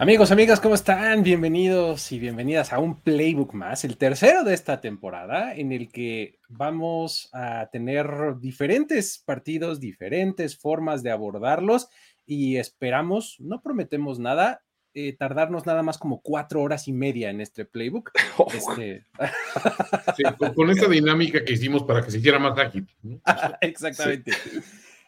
[0.00, 1.22] Amigos, amigas, ¿cómo están?
[1.22, 6.38] Bienvenidos y bienvenidas a un playbook más, el tercero de esta temporada, en el que
[6.48, 11.90] vamos a tener diferentes partidos, diferentes formas de abordarlos
[12.24, 14.62] y esperamos, no prometemos nada,
[14.94, 18.10] eh, tardarnos nada más como cuatro horas y media en este playbook.
[18.54, 19.04] Este...
[20.16, 22.88] Sí, con, con, esta dinámica que hicimos para que se hiciera más ágil.
[23.02, 23.20] ¿no?
[23.60, 24.32] Exactamente.
[24.32, 24.60] Sí.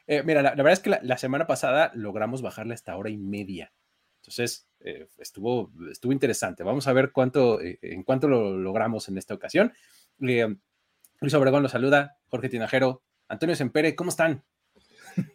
[0.06, 3.08] Eh, mira, la, la, verdad es que la, la semana pasada logramos bajarle hasta hora
[3.08, 3.72] y media.
[4.22, 6.62] Entonces, eh, estuvo, estuvo interesante.
[6.62, 9.72] Vamos a ver cuánto, eh, en cuánto lo logramos en esta ocasión.
[10.20, 10.54] Eh,
[11.20, 14.42] Luis Obregón los saluda, Jorge Tinajero, Antonio Sempere, ¿cómo están?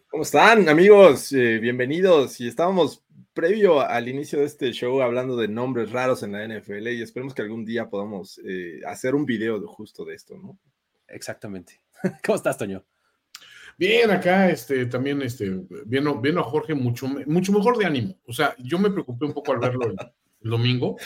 [0.08, 1.32] ¿Cómo están, amigos?
[1.32, 2.40] Eh, bienvenidos.
[2.40, 6.88] Y estábamos previo al inicio de este show hablando de nombres raros en la NFL
[6.88, 8.40] y esperemos que algún día podamos
[8.86, 10.58] hacer un video de, justo de esto, ¿no?
[11.06, 11.80] Exactamente.
[12.24, 12.84] ¿Cómo estás, Toño?
[13.78, 18.18] Bien, acá este, también este, viendo, viendo a Jorge mucho, mucho mejor de ánimo.
[18.26, 19.96] O sea, yo me preocupé un poco al verlo el,
[20.42, 20.96] el, domingo,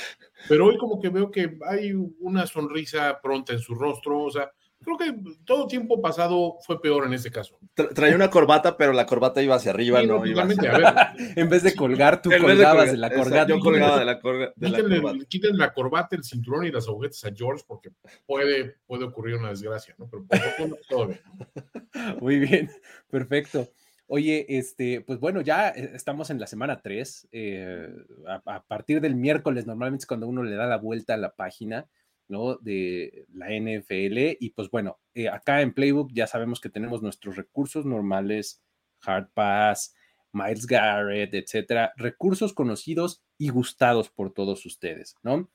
[0.48, 4.23] pero hoy como que veo que hay una sonrisa pronta en su rostro.
[4.23, 4.51] O sea,
[4.83, 7.58] creo que todo tiempo pasado fue peor en este caso.
[7.74, 10.01] Tra traía una corbata, pero la corbata iba hacia arriba.
[10.01, 10.74] Sí, no, iba hacia...
[10.74, 11.33] a ver.
[11.36, 13.46] en vez de colgar, tú colgabas de, de, la corbata.
[13.46, 15.24] Yo colgaba de la, cor de quítenle, la corbata.
[15.27, 17.90] Quítenle la corbata, el cinturón y las agujetas a George porque
[18.27, 20.08] puede, puede ocurrir una desgracia, ¿no?
[20.08, 21.20] Pero poco, todo bien.
[22.20, 22.70] Muy bien,
[23.11, 23.68] perfecto.
[24.07, 27.28] Oye, este, pues bueno, ya estamos en la semana 3.
[27.33, 27.89] Eh,
[28.27, 31.34] a, a, partir del miércoles, normalmente es cuando uno le da la vuelta a la
[31.34, 31.86] página,
[32.28, 32.56] ¿no?
[32.56, 34.36] De la NFL.
[34.40, 38.62] Y pues bueno, eh, acá en Playbook ya sabemos que tenemos nuestros recursos normales,
[39.02, 39.94] Hard Pass,
[40.33, 45.50] Miles Garrett, etcétera, recursos conocidos y gustados por todos ustedes, ¿no?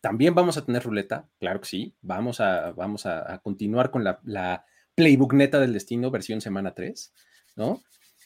[0.00, 1.94] También vamos a tener ruleta, claro que sí.
[2.02, 7.14] Vamos a, vamos a, continuar con la, la, Playbook neta del destino, versión semana 3,
[7.56, 7.80] ¿no?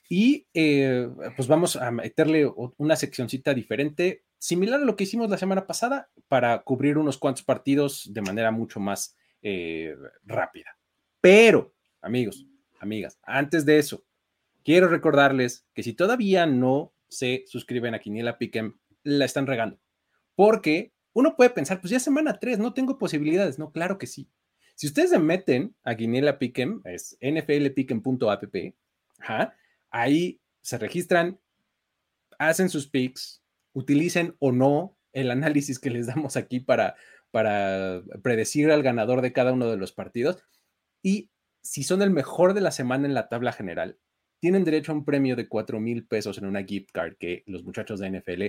[0.09, 5.39] Y eh, pues vamos a meterle una seccioncita diferente, similar a lo que hicimos la
[5.39, 10.77] semana pasada, para cubrir unos cuantos partidos de manera mucho más eh, rápida.
[11.21, 12.47] Pero, amigos,
[12.81, 14.05] amigas, antes de eso,
[14.65, 19.79] quiero recordarles que si todavía no se suscriben a Quiniela Pick'em, la están regando.
[20.35, 23.59] Porque uno puede pensar, pues ya semana 3, no tengo posibilidades.
[23.59, 24.29] No, claro que sí.
[24.75, 28.55] Si ustedes se meten a Quiniela Pick'em, es nflpick'em.app,
[29.91, 31.41] ahí se registran,
[32.39, 33.43] hacen sus picks,
[33.77, 36.97] utilicen o no el análisis que les damos aquí para,
[37.31, 40.43] para predecir al ganador de cada uno de los partidos.
[41.03, 41.31] Y
[41.63, 43.99] si son el mejor de la semana en la tabla general,
[44.41, 47.65] tienen derecho a un premio de 4 mil pesos en una gift card que los
[47.65, 48.45] muchachos de NFL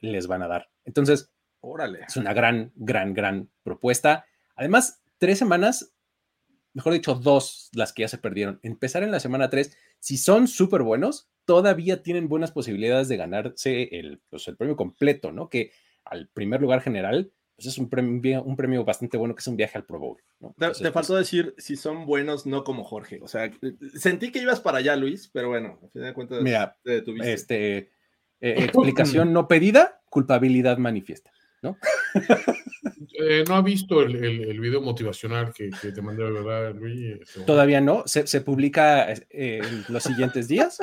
[0.00, 0.70] les van a dar.
[0.86, 1.30] Entonces,
[1.60, 4.24] órale, es una gran, gran, gran propuesta.
[4.56, 5.94] Además, tres semanas,
[6.72, 8.60] mejor dicho, dos las que ya se perdieron.
[8.62, 13.84] Empezar en la semana tres, si son súper buenos, todavía tienen buenas posibilidades de ganarse
[13.92, 15.48] el, pues, el premio completo, ¿no?
[15.48, 15.72] Que
[16.04, 19.56] al primer lugar general, pues es un premio, un premio bastante bueno que es un
[19.56, 20.18] viaje al Pro Bowl.
[20.40, 20.48] ¿no?
[20.48, 23.20] Entonces, te, te faltó pues, decir si son buenos, no como Jorge.
[23.22, 23.50] O sea,
[23.94, 27.32] sentí que ibas para allá, Luis, pero bueno, a fin de cuentas, mira, te detuviste.
[27.32, 27.76] Este,
[28.40, 31.32] eh, explicación no pedida, culpabilidad manifiesta,
[31.62, 31.78] ¿no?
[33.16, 37.16] Eh, no ha visto el, el, el video motivacional que, que, te mandé, ¿verdad, Luis?
[37.46, 38.02] Todavía no.
[38.06, 40.80] Se, se publica eh, en los siguientes días.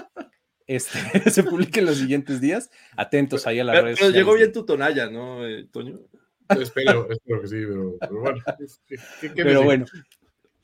[0.72, 2.72] Este, se publica en los siguientes días.
[2.96, 4.00] Atentos ahí a las pero, redes.
[4.00, 6.00] Pero llegó bien tu tonalla, ¿no, eh, Toño?
[6.48, 8.42] Espero, espero que sí, pero, pero bueno.
[8.88, 8.96] ¿qué,
[9.36, 9.86] qué pero bueno.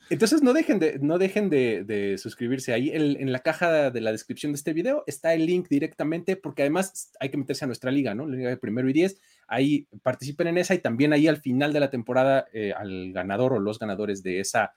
[0.10, 2.90] Entonces no dejen de, no dejen de, de suscribirse ahí.
[2.90, 6.62] El, en la caja de la descripción de este video está el link directamente porque
[6.62, 8.26] además hay que meterse a nuestra liga, ¿no?
[8.28, 9.20] La liga de primero y diez.
[9.46, 13.52] Ahí participen en esa y también ahí al final de la temporada eh, al ganador
[13.52, 14.74] o los ganadores de esa,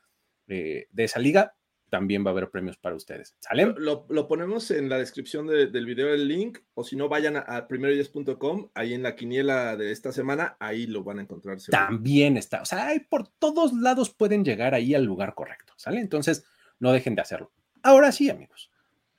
[0.49, 1.55] eh, de esa liga
[1.91, 3.37] también va a haber premios para ustedes.
[3.41, 3.75] ¿Sale?
[3.77, 7.37] Lo, lo ponemos en la descripción de, del video el link, o si no, vayan
[7.37, 11.61] a, a primeroyes.com, ahí en la quiniela de esta semana, ahí lo van a encontrar.
[11.61, 11.85] Seguro.
[11.85, 16.01] También está, o sea, hay por todos lados pueden llegar ahí al lugar correcto, ¿sale?
[16.01, 16.45] Entonces,
[16.79, 17.53] no dejen de hacerlo.
[17.83, 18.71] Ahora sí, amigos,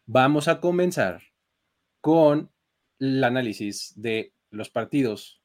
[0.05, 1.21] vamos a comenzar
[1.99, 2.51] con
[2.99, 5.41] el análisis de los partidos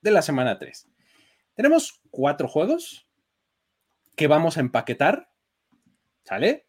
[0.00, 0.88] de la semana 3.
[1.54, 3.08] Tenemos cuatro juegos
[4.14, 5.30] que vamos a empaquetar,
[6.24, 6.65] ¿sale?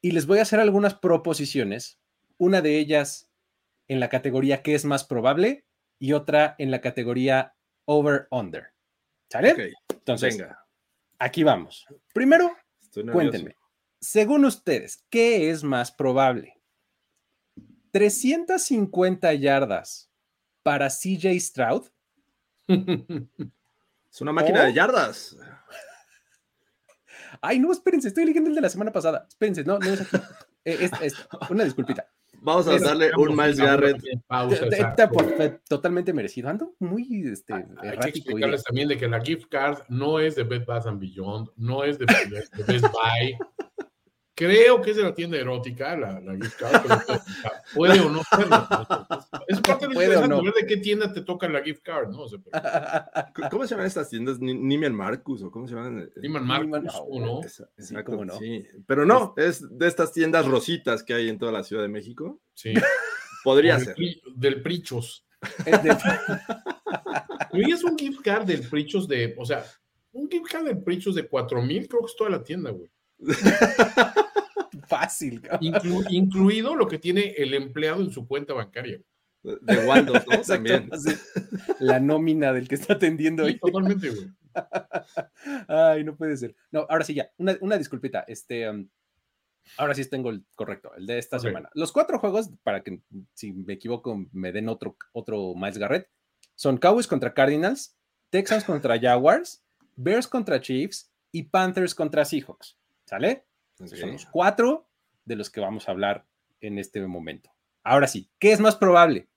[0.00, 1.98] Y les voy a hacer algunas proposiciones,
[2.36, 3.28] una de ellas
[3.88, 5.66] en la categoría que es más probable
[5.98, 7.54] y otra en la categoría
[7.86, 8.68] over-under.
[9.30, 9.74] ¿Sale?
[9.90, 10.66] Entonces, Venga.
[11.18, 11.86] aquí vamos.
[12.12, 12.56] Primero,
[13.12, 13.56] cuéntenme,
[14.00, 16.54] según ustedes, ¿qué es más probable?
[17.90, 20.10] 350 yardas
[20.62, 21.88] para CJ Stroud.
[22.68, 25.36] Es una máquina de yardas.
[27.40, 29.26] Ay, no, espérense, estoy leyendo el de la semana pasada.
[29.28, 30.16] Espérense, no, no es aquí.
[30.64, 30.90] Eh,
[31.48, 32.06] una disculpita.
[32.40, 34.02] Vamos a darle un Miles Garrett.
[35.68, 36.48] totalmente merecido.
[36.48, 40.34] Ando muy este, ah, Hay que explicarles también de que la gift card no es
[40.36, 43.36] de Bed Bath and Beyond, no es de, de Best Buy.
[44.38, 47.20] Creo que es de la tienda erótica, la, la gift card, pero
[47.74, 48.68] puede, o no serlo.
[49.48, 50.42] Es parte de no?
[50.44, 52.24] ver de qué tienda te toca la gift card, ¿no?
[53.50, 54.38] ¿Cómo se llaman estas tiendas?
[54.38, 56.08] ¿Niman Marcus o cómo se llaman?
[56.22, 57.40] Niman Marcus, ¿o no?
[57.42, 58.38] Exacto, no.
[58.38, 58.64] Sí.
[58.86, 62.40] Pero no, es de estas tiendas rositas que hay en toda la Ciudad de México.
[62.54, 62.74] Sí.
[63.42, 63.96] Podría ser.
[64.36, 65.26] del Prichos.
[67.52, 69.64] Y es un gift card del Prichos de, o sea,
[70.12, 72.88] un gift card del Prichos de 4 mil, creo que es toda la tienda, güey.
[74.88, 75.42] Fácil.
[76.10, 79.00] incluido lo que tiene el empleado en su cuenta bancaria.
[79.42, 80.40] De Waldos, ¿no?
[80.42, 80.90] También.
[81.78, 83.58] La nómina del que está atendiendo ahí.
[83.58, 84.28] totalmente, güey.
[85.68, 86.56] Ay, no puede ser.
[86.70, 87.30] No, ahora sí, ya.
[87.36, 88.24] Una, una disculpita.
[88.26, 88.88] Este, um,
[89.76, 91.70] ahora sí tengo el correcto, el de esta semana.
[91.74, 93.00] Los cuatro juegos, para que
[93.34, 96.08] si me equivoco me den otro, otro Miles Garrett,
[96.54, 97.96] son Cowboys contra Cardinals,
[98.30, 99.64] Texans contra Jaguars,
[99.96, 102.77] Bears contra Chiefs y Panthers contra Seahawks.
[103.08, 103.46] ¿Sale?
[103.74, 104.86] Son los cuatro
[105.24, 106.26] de los que vamos a hablar
[106.60, 107.50] en este momento.
[107.82, 109.30] Ahora sí, ¿qué es más probable?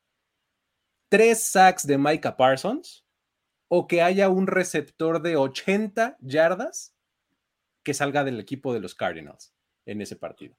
[1.08, 3.06] ¿Tres sacks de Micah Parsons
[3.70, 6.94] o que haya un receptor de 80 yardas
[7.82, 9.54] que salga del equipo de los Cardinals
[9.86, 10.58] en ese partido?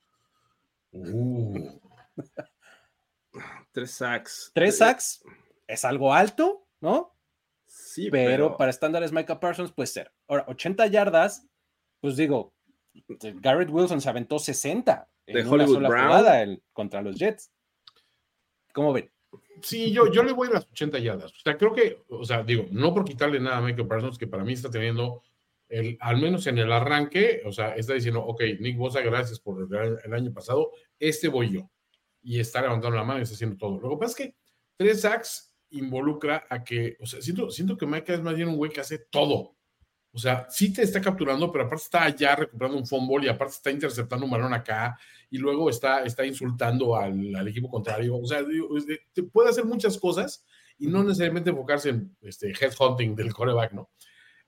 [0.93, 1.79] Uh.
[3.73, 4.51] Tres sacks.
[4.55, 5.23] Tres sacks
[5.67, 7.15] es algo alto, ¿no?
[7.67, 10.15] Sí, pero, para estándares Micah Parsons puede ser.
[10.29, 11.47] Ahora, 80 yardas,
[12.01, 12.55] pues digo,
[13.41, 17.51] Garrett Wilson se aventó 60 en una sola jugada contra los Jets.
[18.73, 19.11] ¿Cómo ven?
[19.63, 21.33] Sí, yo, yo le voy a las 80 yardas.
[21.33, 24.27] O sea, creo que, o sea, digo, no por quitarle nada a Michael Parsons, que
[24.27, 25.23] para mí está teniendo,
[25.69, 29.69] el, al menos en el arranque, o sea, está diciendo, ok, Nick Bosa, gracias por
[30.05, 31.71] el, año pasado, este voy yo.
[32.23, 33.81] Y está levantando la mano y está haciendo todo.
[33.81, 34.37] Lo que pasa es que
[34.77, 38.57] tres sacks involucra a que, o sea, siento, siento que Micah es más bien un
[38.57, 39.57] güey que hace todo.
[40.15, 43.55] O sea, sí te está capturando, pero aparte está allá recuperando un fumble y aparte
[43.55, 44.99] está interceptando un balón acá
[45.31, 48.19] y luego está, está insultando al, equipo contrario.
[48.19, 48.45] O sea,
[49.15, 50.45] te puede hacer muchas cosas
[50.79, 53.91] y no necesariamente enfocarse en este headhunting del coreback, ¿no?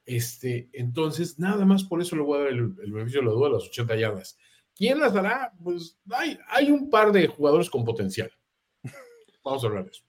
[0.05, 3.49] Este, entonces, nada más por eso le voy a dar el, beneficio de la duda
[3.49, 4.39] a las 80 yardas.
[4.75, 5.53] ¿Quién las dará?
[5.63, 8.31] Pues hay, hay un par de jugadores con potencial.
[9.45, 10.05] Vamos a hablar de eso.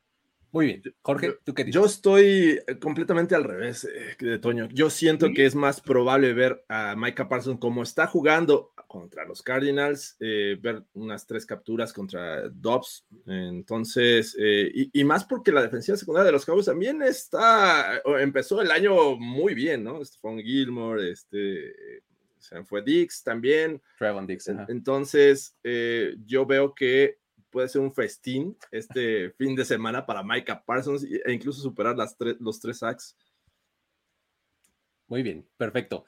[0.56, 0.84] Muy bien.
[1.02, 1.75] Jorge, ¿tú qué dices?
[1.75, 4.70] Yo estoy eh, completamente al revés eh, de Toño.
[4.72, 9.44] Yo siento que es más probable ver a Micah Parsons como está jugando contra los
[9.44, 13.06] Cardinals, eh, ver unas tres capturas contra Dobbs.
[13.25, 19.18] Entonces, y, más porque la defensiva secundaria de los Cowboys también está, empezó el año
[19.18, 20.06] muy bien, ¿no?
[20.06, 22.01] Stephon Gilmore, este,
[22.38, 23.82] se fue Dix también.
[24.00, 24.48] Trevon Dix.
[24.70, 25.58] Entonces,
[26.25, 27.18] yo veo que
[27.55, 32.13] puede ser un festín este fin de semana para Micah Parsons e incluso superar las
[32.41, 33.15] los tres sacks.
[35.07, 36.03] Muy bien, perfecto.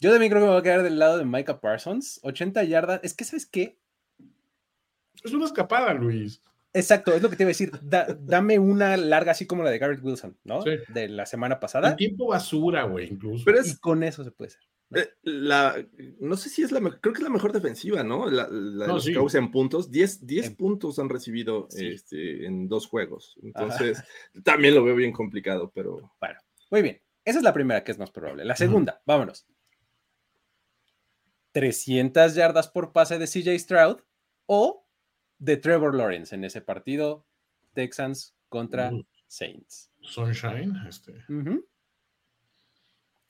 [0.00, 2.20] Yo también creo que me voy a quedar del lado de Micah Parsons.
[2.22, 3.00] 80 yardas.
[3.02, 3.78] Es que, ¿sabes qué?
[5.22, 6.40] Es una escapada, Luis.
[6.72, 7.70] Exacto, es lo que te iba a decir.
[7.82, 10.64] dame una larga así como la de Garrett Wilson, ¿no?
[10.64, 11.90] De la semana pasada.
[11.90, 13.44] Un tiempo basura, güey, incluso.
[13.44, 14.62] Pero es, y con eso se puede hacer.
[14.94, 15.84] Eh, la,
[16.20, 18.30] no sé si es la creo que es la mejor defensiva, ¿no?
[18.30, 23.36] La, la los Cowboys en puntos, 10, 10 puntos han recibido este, en dos juegos.
[23.42, 24.02] Entonces,
[24.44, 26.12] también lo veo bien complicado, pero.
[26.20, 26.38] Bueno,
[26.70, 27.00] muy bien.
[27.24, 28.44] Esa es la primera que es más probable.
[28.44, 29.46] La segunda, vámonos.
[31.50, 33.96] 300 yardas por pase de CJ Stroud
[34.46, 34.86] o
[35.38, 37.26] de Trevor Lawrence en ese partido,
[37.72, 38.92] Texans contra
[39.26, 39.90] Saints.
[40.02, 41.24] Sunshine, este.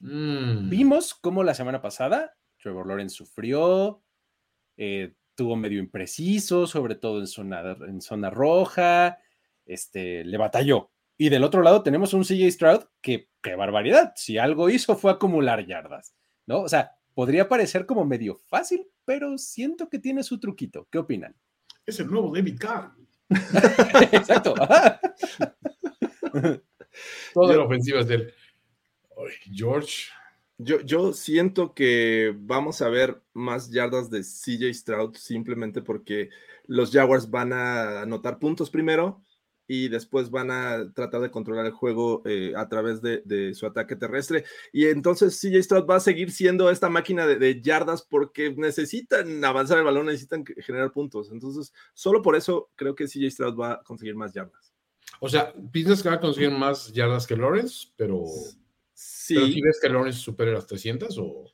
[0.01, 0.69] Mm.
[0.69, 4.03] Vimos cómo la semana pasada Trevor Lawrence sufrió,
[4.77, 9.19] eh, tuvo medio impreciso, sobre todo en zona, en zona roja,
[9.65, 10.91] este, le batalló.
[11.19, 15.13] Y del otro lado tenemos un CJ Stroud que, qué barbaridad, si algo hizo fue
[15.13, 16.15] acumular yardas,
[16.47, 16.61] ¿no?
[16.63, 20.89] O sea, podría parecer como medio fácil, pero siento que tiene su truquito.
[20.91, 21.37] ¿Qué opinan?
[21.87, 22.93] Es el nuevo David Carr.
[24.13, 24.55] Exacto.
[27.35, 28.33] Toda la ofensiva es del
[29.53, 30.11] George.
[30.59, 36.31] Yo, yo siento que vamos a ver más yardas de CJ Stroud simplemente porque
[36.67, 39.23] los Jaguars van a anotar puntos primero
[39.69, 43.97] y después van a tratar de controlar el juego eh, a través de, su ataque
[43.97, 44.45] terrestre.
[44.73, 49.79] Y entonces CJ Stroud va a seguir siendo esta máquina de, yardas porque necesitan avanzar
[49.79, 51.31] el balón, necesitan generar puntos.
[51.33, 54.73] Entonces, solo por eso creo que CJ Stroud va a conseguir más yardas.
[55.21, 58.25] O sea, piensas que va a conseguir más yardas que Lawrence, pero...
[58.97, 59.35] Sí.
[59.35, 61.53] ¿Pero si ves que Lawrence supere las 300 o...?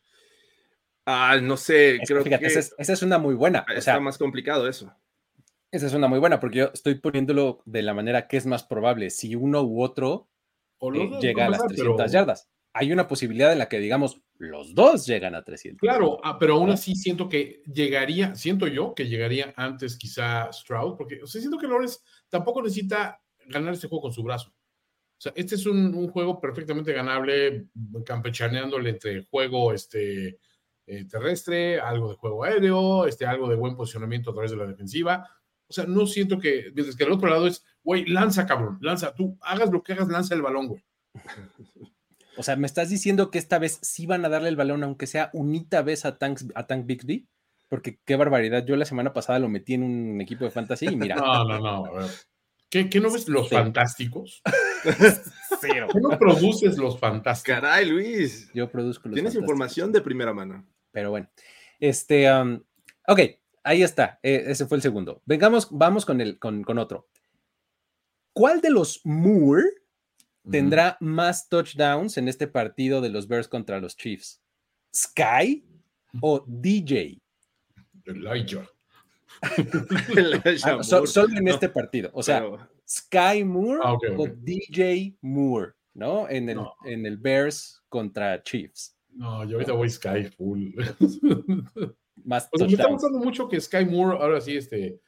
[1.05, 2.39] Ah, no sé, creo que...
[2.41, 3.67] Esa es, una muy buena.
[3.75, 4.95] Está más complicado eso.
[5.73, 8.63] Esa es una muy buena, porque yo estoy poniéndolo de la manera que es más
[8.63, 9.11] probable.
[9.11, 10.29] Si uno u otro
[10.81, 15.05] eh, llega a las 300 yardas, hay una posibilidad en la que, digamos, los dos
[15.05, 15.81] llegan a 300.
[15.81, 20.97] Claro, ah, pero aún así siento que llegaría, siento yo que llegaría antes quizá Stroud,
[20.97, 24.55] porque o sea, siento que Lawrence tampoco necesita ganar este juego con su brazo.
[25.23, 27.69] O sea, este es un, juego perfectamente ganable,
[28.05, 30.41] campechaneándole entre juego este,
[30.85, 34.67] eh, terrestre, algo de juego aéreo, este, algo de buen posicionamiento a través de la
[34.67, 35.31] defensiva.
[35.69, 39.15] O sea, no siento que, mientras que el otro lado es, güey, lanza, cabrón, lanza,
[39.15, 40.85] tú hagas lo que hagas, lanza el balón, güey.
[42.39, 45.07] O sea, ¿me estás diciendo que esta vez sí van a darle el balón, aunque
[45.07, 47.29] sea unita vez a Tank, a Tank Bixby?
[47.69, 48.65] Porque qué barbaridad.
[48.65, 51.15] Yo la semana pasada lo metí en un equipo de fantasy y mira.
[51.15, 51.85] No, no, no.
[51.85, 52.11] A ver.
[52.73, 54.41] ¿Qué, no ves los fantásticos?
[55.61, 55.89] Cero.
[55.93, 57.61] ¿Qué no produces los fantásticos?
[57.61, 58.51] Caray, Luis.
[58.55, 60.67] Yo produzco los Tienes información de primera mano.
[60.91, 61.29] Pero bueno.
[61.79, 62.63] Este, um,
[63.07, 63.21] ok,
[63.63, 65.21] ahí está, eh, ese fue el segundo.
[65.27, 67.11] Vengamos, vamos con, el, con, otro.
[68.33, 69.69] ¿Cuál de los Moore
[70.51, 74.41] tendrá más touchdowns en este partido de los Bears contra los Chiefs?
[74.95, 75.63] ¿Sky
[76.23, 77.21] o DJ?
[78.07, 78.67] Elijah.
[80.65, 82.11] Ah, solo en este partido.
[82.13, 82.45] O sea,
[82.89, 86.29] Sky Moore ah, o DJ Moore, ¿no?
[86.29, 88.97] En el, en el Bears contra Chiefs.
[89.11, 90.71] No, yo ahorita voy Sky full.
[92.25, 95.01] Más me está gustando mucho que Sky Moore, ahora sí, este,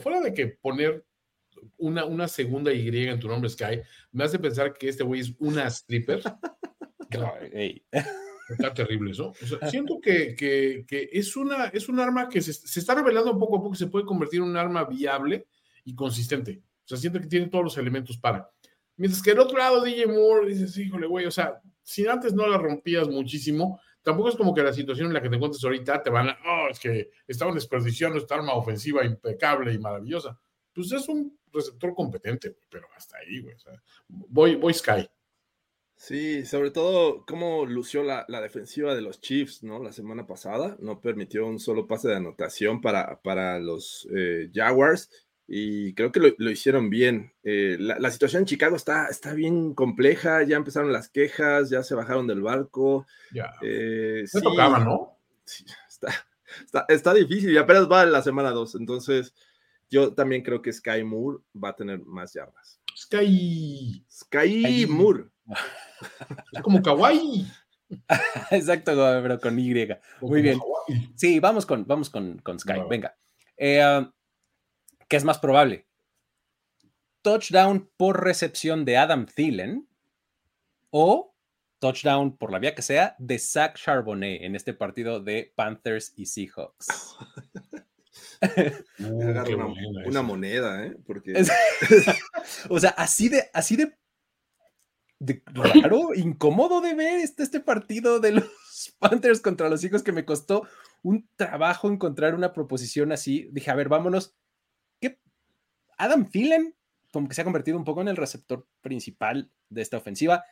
[0.00, 1.04] fuera de que poner
[1.76, 3.80] una, una segunda Y en tu nombre Sky,
[4.12, 6.22] me hace pensar que este güey es una stripper.
[8.48, 9.32] Está terrible eso.
[9.70, 13.62] siento que, que, es, una, es un arma que se, se, está revelando poco a
[13.62, 15.46] poco, se puede convertir en un arma viable
[15.84, 16.62] y consistente.
[16.84, 18.50] O sea, siento que tiene todos los elementos para.
[18.96, 22.46] Mientras que el otro lado, DJ Moore, dices, híjole, güey, o sea, si antes no
[22.46, 26.02] la rompías muchísimo, tampoco es como que la situación en la que te encuentres ahorita
[26.02, 30.38] te van a, oh, es que estaban desperdiciando esta arma ofensiva impecable y maravillosa.
[30.72, 33.54] Pues es un receptor competente, pero hasta ahí, güey.
[34.08, 35.08] voy, voy Sky.
[35.98, 39.82] Sí, sobre todo cómo lució la, defensiva de los Chiefs, ¿no?
[39.82, 45.10] La semana pasada, no permitió un solo pase de anotación para, para los eh, Jaguars
[45.48, 47.32] y creo que lo, hicieron bien.
[47.42, 51.96] Eh, la, situación en Chicago está, está bien compleja, ya empezaron las quejas, ya se
[51.96, 53.04] bajaron del barco.
[53.34, 53.54] Ya.
[53.60, 55.18] Eh, tocaba, ¿no?
[55.44, 59.34] Sí, está, está, difícil y apenas va la semana 2, entonces
[59.90, 62.80] yo también creo que Sky Moore va a tener más yardas.
[62.96, 64.04] Sky.
[64.08, 65.24] Sky Moore.
[66.52, 67.46] Es como kawaii.
[68.50, 69.74] Exacto, pero con Y.
[70.20, 70.60] Muy bien.
[71.14, 72.80] Sí, vamos con, vamos con, Sky.
[72.88, 73.16] Venga.
[73.56, 74.12] Eh, ah,
[75.08, 75.86] ¿Qué es más probable?
[77.22, 79.88] Touchdown por recepción de Adam Thielen
[80.90, 81.34] o
[81.78, 86.26] touchdown por la vía que sea de Zach Charbonnet en este partido de Panthers y
[86.26, 87.16] Seahawks.
[90.06, 90.96] una, moneda, ¿eh?
[91.06, 91.34] Porque...
[92.68, 93.97] o sea, así de, así de,
[95.46, 98.44] raro, incómodo de ver este, este partido de los
[98.98, 100.66] Panthers contra los hijos que me costó
[101.02, 103.48] un trabajo encontrar una proposición así.
[103.52, 104.36] Dije, a ver, vámonos
[105.98, 106.74] Adam Thielen
[107.12, 110.44] como que se ha convertido un poco en el receptor principal de esta ofensiva,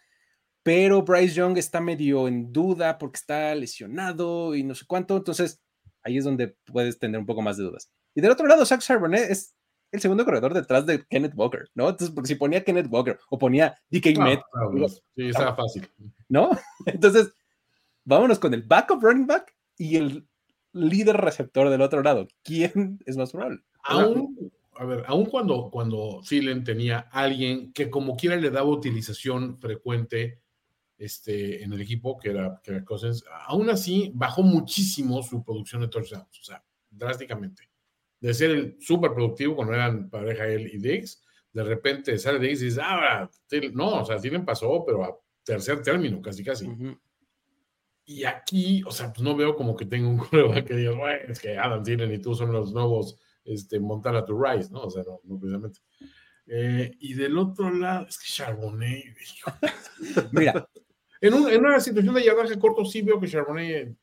[0.62, 5.62] pero Bryce Young está medio en duda porque está lesionado y no sé cuánto, entonces
[6.02, 7.90] ahí es donde puedes tener un poco más de dudas.
[8.14, 9.54] Y del otro lado, Zach Charbonnet es
[9.96, 11.88] el segundo corredor detrás de Kenneth Walker, ¿no?
[11.88, 14.40] Entonces, porque si ponía Kenneth Walker o ponía DK Met,
[15.14, 15.88] sí, estaba fácil.
[16.28, 16.50] ¿No?
[16.86, 17.32] Entonces,
[18.04, 20.26] vámonos con el backup running back y el
[20.72, 22.28] líder receptor del otro lado.
[22.42, 23.60] ¿Quién es más probable?
[23.82, 26.20] Aún, a ver, aun cuando, cuando
[26.64, 30.40] tenía alguien que como quiera le daba utilización frecuente
[30.98, 35.88] este, en el equipo, que era, que Cousins, aún así bajó muchísimo su producción de
[35.88, 37.68] touchdowns, o sea, drásticamente.
[38.20, 42.62] De ser el súper productivo cuando eran pareja él y Diggs, de repente sale Diggs
[42.62, 43.28] y dice, ah,
[43.72, 46.66] no, o sea, Thielen pasó, pero a tercer término, casi, casi.
[48.04, 51.32] Y aquí, o sea, pues no veo como que tenga un coreback que diga, bueno,
[51.32, 54.82] es que Adam Thielen y tú son los nuevos este, Montana to Rise, ¿no?
[54.82, 55.80] O sea, no, no precisamente.
[56.46, 59.16] Eh, y del otro lado, es que Charbonnet.
[60.32, 60.68] Mira,
[61.20, 63.96] En, un- en una situación de yardaje corto, sí veo que Charbonnet.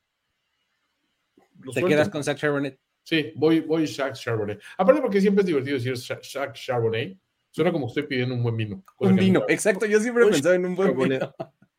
[1.63, 1.87] te suelta.
[1.87, 2.79] quedas con Zach Charbonnet.
[3.03, 4.61] Sí, voy, voy Shaq Charbonnet.
[4.77, 7.17] Aparte, porque siempre es divertido decir Shaq Charbonnet.
[7.51, 8.83] Suena como estoy pidiendo un buen vino.
[8.99, 9.85] Un que vino, exacto.
[9.85, 11.19] Yo siempre he pensado en un buen Charbonnet.
[11.21, 11.35] vino.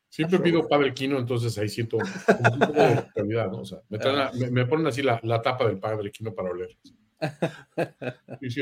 [0.08, 3.58] Siempre pido Padre Quino, entonces ahí siento como un poco de calidad, ¿no?
[3.62, 6.32] O sea, me, traen la- me- me ponen así la, la tapa del Padre Quino
[6.32, 6.76] para oler.
[8.40, 8.60] Sí, sí,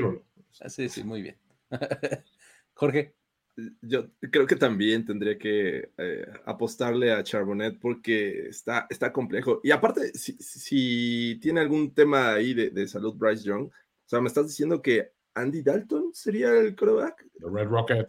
[0.62, 1.37] Ah, Sí, sí, muy bien.
[2.75, 3.14] Jorge,
[3.82, 9.61] Yo creo que también tendría que eh, apostarle a Charbonnet porque está, está complejo.
[9.62, 13.73] Y aparte, si, si tiene algún tema ahí de, de salud Bryce Young, o
[14.06, 17.26] sea, me estás diciendo que Andy Dalton sería el coreback.
[17.38, 18.09] The Red Rocket.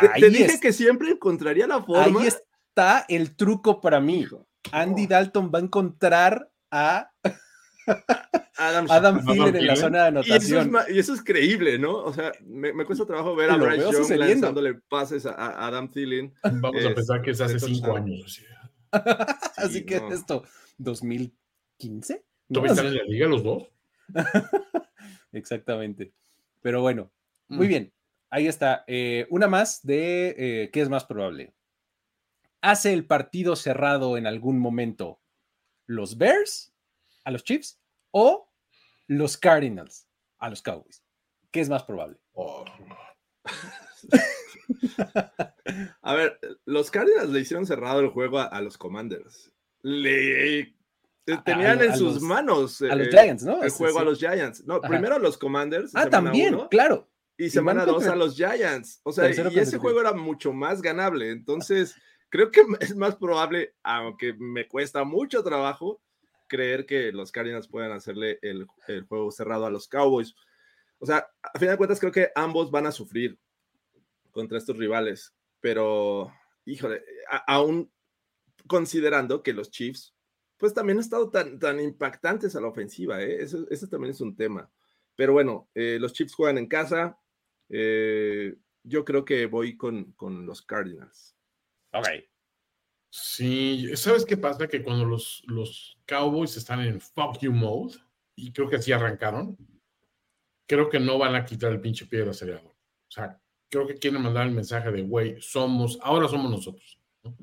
[0.00, 2.20] Te, ahí, te dije es- que siempre encontraría la forma.
[2.20, 4.26] ahí está el truco para mí.
[4.72, 5.06] Andy.
[5.06, 7.10] Dalton va a encontrar a
[8.56, 10.94] Adam, Adam Thielen en la zona de Y eso, es, anotación.
[10.94, 11.96] y eso es creíble, ¿no?
[12.04, 15.66] O sea, me, me cuesta trabajo ver a Lo Bryce Young lanzándole pases a, a
[15.68, 16.34] Adam Thielen.
[16.42, 18.22] Vamos a pensar que es hace de cinco años.
[18.26, 18.44] Así.
[19.56, 20.12] Así Sí, que no.
[20.12, 20.44] esto,
[20.78, 22.24] 2015.
[22.48, 22.54] ¿no?
[22.54, 23.68] ¿Todavía están en la liga los dos?
[25.32, 26.12] Exactamente.
[26.60, 27.10] Pero bueno,
[27.48, 27.68] muy Mm.
[27.68, 27.92] bien.
[28.30, 28.84] Ahí está.
[28.86, 31.54] Eh, una más de eh, qué es más probable.
[32.60, 35.20] ¿Hace el partido cerrado en algún momento
[35.86, 36.69] los Bears
[37.24, 38.50] a los Chiefs o
[39.06, 40.06] los Cardinals
[40.38, 41.02] a los Cowboys?
[41.50, 42.18] ¿Qué es más probable?
[42.32, 42.64] Oh,
[46.02, 49.52] A ver, los Cardinals le hicieron cerrado el juego a, a los Commanders.
[49.82, 50.74] Le
[51.32, 53.62] A- tenían a- en sus los- manos A los eh, Giants, ¿no?
[53.62, 54.02] el Sí, juego sí.
[54.02, 54.64] a los Giants.
[54.66, 54.88] No, Ajá.
[54.88, 55.92] primero a los Commanders.
[55.94, 57.08] Ah, también, uno, claro.
[57.36, 59.00] y semana dos contra- a los Giants.
[59.04, 61.30] O sea, y ese juego era mucho más ganable.
[61.30, 61.94] Entonces,
[62.28, 66.00] creo que es más probable, aunque me cuesta mucho trabajo,
[66.50, 70.34] creer que los Cardinals puedan hacerle el, el juego cerrado a los Cowboys.
[70.98, 73.38] O sea, a final de cuentas, creo que ambos van a sufrir
[74.32, 75.32] contra estos rivales.
[75.60, 76.32] Pero,
[76.64, 77.02] híjole,
[77.46, 77.90] aún
[78.66, 80.14] considerando que los Chiefs,
[80.58, 83.42] pues también han estado tan, tan impactantes a la ofensiva, ¿eh?
[83.42, 84.70] Eso, eso también es un tema.
[85.14, 87.18] Pero bueno, eh, los Chiefs juegan en casa.
[87.68, 91.36] eh, yo creo que voy con, con los Cardinals.
[91.92, 92.08] Ok.
[93.10, 94.68] Sí, ¿sabes qué pasa?
[94.68, 97.94] Que cuando los, los Cowboys están en fuck you mode,
[98.36, 99.56] y creo que así arrancaron,
[100.66, 102.70] creo que no van a quitar el pinche pie del acelerador.
[102.70, 107.00] O sea, creo que quieren mandar el mensaje de, güey, somos, ahora somos nosotros.
[107.24, 107.36] ¿no?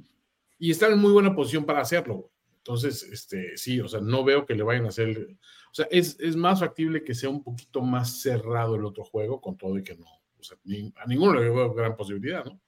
[0.58, 2.32] Y están en muy buena posición para hacerlo.
[2.60, 5.38] Entonces, este, sí, o sea, no veo que le vayan a hacer.
[5.72, 9.40] O sea, es, es más factible que sea un poquito más cerrado el otro juego,
[9.42, 10.06] con todo y que no.
[10.40, 12.60] O sea, ni- a ninguno le veo gran posibilidad, ¿no?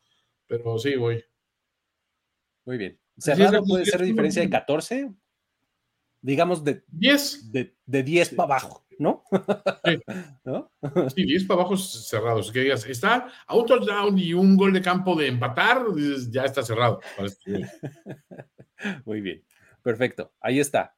[0.47, 1.23] Pero sí, güey.
[2.69, 2.99] Muy bien.
[3.17, 4.51] Es, Cerrado puede es, ser diferencia de sí.
[4.51, 5.11] 14,
[6.21, 7.51] digamos de, 10.
[7.51, 8.35] de, de 10 Sí.
[8.35, 9.23] para abajo, ¿no?
[9.83, 9.99] Sí.
[10.45, 10.71] ¿No?
[11.15, 12.51] Sí, 10 para abajo cerrados.
[12.51, 16.43] Que digas, está a un touchdown y un gol de campo de empatar, dices, ya
[16.43, 16.99] está cerrado.
[19.05, 19.43] Muy bien.
[19.81, 20.31] Perfecto.
[20.39, 20.95] Ahí está.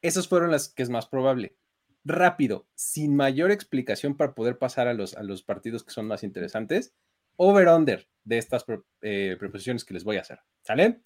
[0.00, 1.56] Esas fueron las que es más probable.
[2.04, 6.24] Rápido, sin mayor explicación para poder pasar a los, a los partidos que son más
[6.24, 6.94] interesantes.
[7.36, 10.40] Over-under de estas pro- eh, proposiciones que les voy a hacer.
[10.62, 11.00] ¿Sale?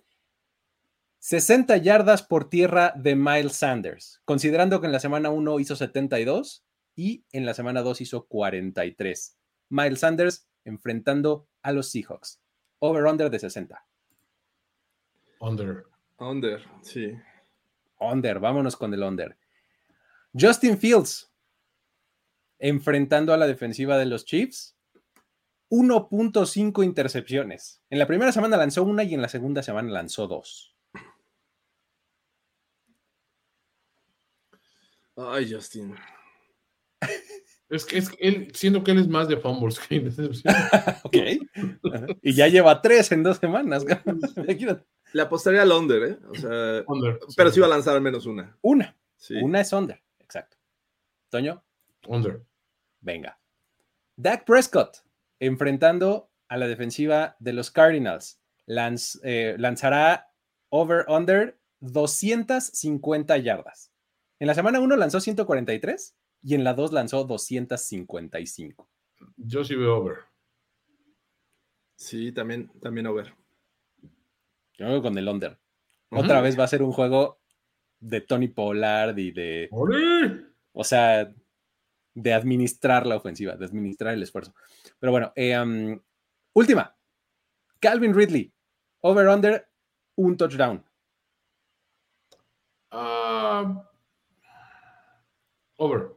[1.27, 6.65] 60 yardas por tierra de Miles Sanders, considerando que en la semana 1 hizo 72
[6.95, 9.37] y en la semana 2 hizo 43.
[9.71, 12.41] Miles Sanders enfrentando a los Seahawks.
[12.79, 13.85] Over-under de 60.
[15.41, 15.87] Under.
[16.19, 17.15] Under, sí.
[17.99, 19.37] Under, vámonos con el under.
[20.33, 21.33] Justin Fields
[22.61, 24.77] enfrentando a la defensiva de los Chiefs.
[25.71, 27.83] 1.5 intercepciones.
[27.91, 30.76] En la primera semana lanzó una y en la segunda semana lanzó dos.
[35.16, 35.94] Ay, Justin.
[37.68, 40.55] Es que es que él, siendo que él es más de fumbles que intercepción.
[41.05, 41.16] Ok.
[42.22, 43.85] y ya lleva tres en dos semanas.
[45.12, 46.18] Le apostaría al under, ¿eh?
[46.29, 47.18] O sea, Under.
[47.37, 48.57] pero sí va a lanzar al menos una.
[48.62, 48.96] Una.
[49.16, 49.35] Sí.
[49.37, 50.00] Una es under.
[50.20, 50.57] Exacto.
[51.31, 51.62] Toño,
[52.07, 52.42] Under.
[53.00, 53.38] venga.
[54.16, 54.98] Dak Prescott
[55.40, 58.40] enfrentando a la defensiva de los Cardinals.
[58.66, 60.31] Lanz- eh, lanzará
[60.70, 63.90] over-under 250 yardas.
[64.38, 68.88] En la semana 1 lanzó 143 y en la 2 lanzó 255.
[69.37, 70.16] Yo sí veo over.
[71.96, 73.35] Sí, también, también over.
[74.75, 75.59] Yo con el under.
[76.11, 77.40] Otra vez va a ser un juego
[77.99, 80.44] de Tony Pollard y de, ¡Ole!
[80.72, 81.33] o sea,
[82.14, 84.55] de administrar la ofensiva, de administrar el esfuerzo.
[84.99, 85.99] Pero bueno, eh, um,
[86.53, 86.96] última.
[87.81, 88.53] Calvin Ridley,
[89.01, 89.68] over-under,
[90.16, 90.85] un touchdown.
[92.90, 93.90] Ah,
[95.77, 96.09] over.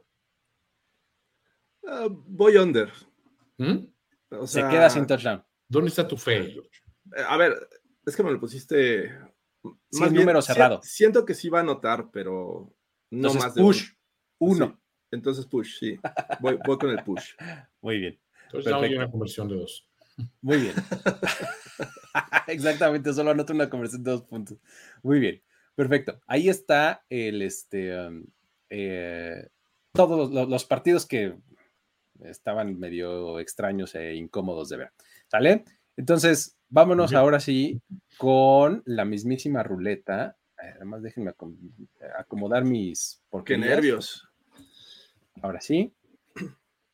[1.86, 2.92] Ah, voy under.
[3.58, 3.86] ¿Mm?
[4.30, 5.44] O Se queda sin touchdown.
[5.68, 6.70] ¿Dónde está tu fe, George?
[7.16, 7.68] eh, A ver,
[8.06, 9.12] es que me lo pusiste.
[9.90, 10.80] Sí, número si- cerrado.
[10.82, 12.74] Siento que sí va a anotar, pero
[13.10, 13.90] no Entonces, más de push.
[14.38, 14.52] uno.
[14.52, 14.66] Uno.
[14.66, 15.98] Sí, entonces push, sí.
[16.40, 17.34] Voy, voy con el push.
[17.82, 18.20] Muy bien.
[18.44, 19.02] Entonces, no hay Perfecto.
[19.02, 19.86] una conversión de dos.
[20.42, 20.74] Muy bien.
[22.46, 24.58] Exactamente, solo anoto una conversión de dos puntos.
[25.02, 25.42] Muy bien,
[25.74, 26.20] perfecto.
[26.26, 28.24] Ahí está el este um,
[28.70, 29.48] eh,
[29.92, 31.34] todos los, los partidos que
[32.22, 34.92] estaban medio extraños e incómodos de ver.
[35.28, 35.64] ¿Sale?
[35.96, 37.80] Entonces, vámonos ahora sí
[38.16, 40.36] con la mismísima ruleta.
[40.62, 41.56] Eh, Además, déjenme acom-
[42.18, 43.20] acomodar mis.
[43.22, 43.68] Qué porquerías.
[43.68, 44.28] nervios.
[45.42, 45.92] Ahora sí.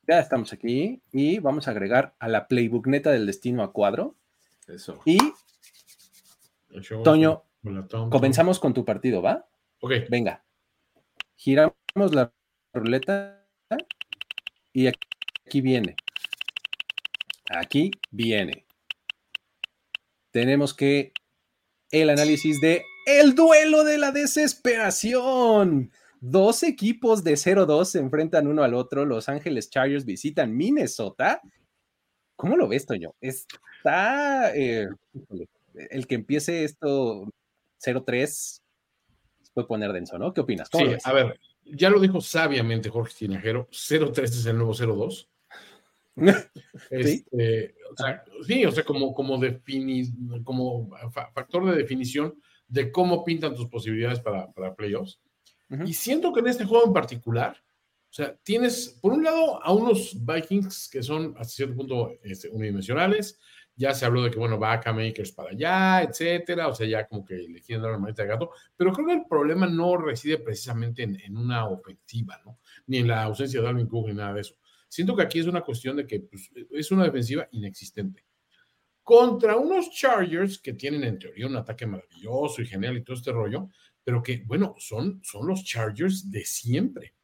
[0.08, 4.14] Ya estamos aquí y vamos a agregar a la playbook neta del destino a cuadro.
[4.68, 5.00] Eso.
[5.04, 5.18] Y
[7.02, 7.42] Toño,
[8.10, 9.46] comenzamos con tu partido, ¿va?
[9.80, 10.44] Ok, Venga.
[11.36, 11.74] Giramos
[12.12, 12.32] la
[12.72, 13.46] ruleta
[14.72, 15.96] y aquí, viene.
[17.48, 18.66] Aquí viene.
[20.30, 21.12] Tenemos que
[21.90, 25.92] el análisis de el duelo de la desesperación.
[26.20, 29.04] Dos equipos de 0-2 se enfrentan uno al otro.
[29.04, 31.40] Los Ángeles Chargers visitan Minnesota.
[32.34, 33.14] ¿Cómo lo ves, Toño?
[33.20, 34.88] Está eh,
[35.74, 37.30] el que empiece esto
[37.82, 38.65] 0-3 se
[39.56, 40.32] puede poner denso, ¿no?
[40.34, 40.68] ¿Qué opinas?
[40.68, 45.28] ¿Cómo sí, a ver, ya lo dijo sabiamente Jorge Tinajero, 0-3 es el nuevo 0-2.
[46.90, 52.34] Este, o sea, sí, o sea, como, como, defini- como fa- factor de definición
[52.68, 55.20] de cómo pintan tus posibilidades para, para playoffs.
[55.70, 55.84] Ujú.
[55.84, 57.56] Y siento que en este juego en particular,
[58.10, 62.48] o sea, tienes por un lado a unos Vikings que son hasta cierto punto este,
[62.48, 63.38] unidimensionales.
[63.76, 66.68] Ya se habló de que, bueno, va Makers para allá, etcétera.
[66.68, 68.50] O sea, ya como que le quieren dar una manita de gato.
[68.76, 72.58] Pero creo que el problema no reside precisamente en, en una ofensiva, ¿no?
[72.86, 74.54] Ni en la ausencia de Dalvin Cook ni nada de eso.
[74.88, 78.24] Siento que aquí es una cuestión de que pues, es una defensiva inexistente.
[79.02, 83.30] Contra unos Chargers que tienen en teoría un ataque maravilloso y genial y todo este
[83.30, 83.68] rollo,
[84.02, 87.15] pero que, bueno, son, son los Chargers de siempre.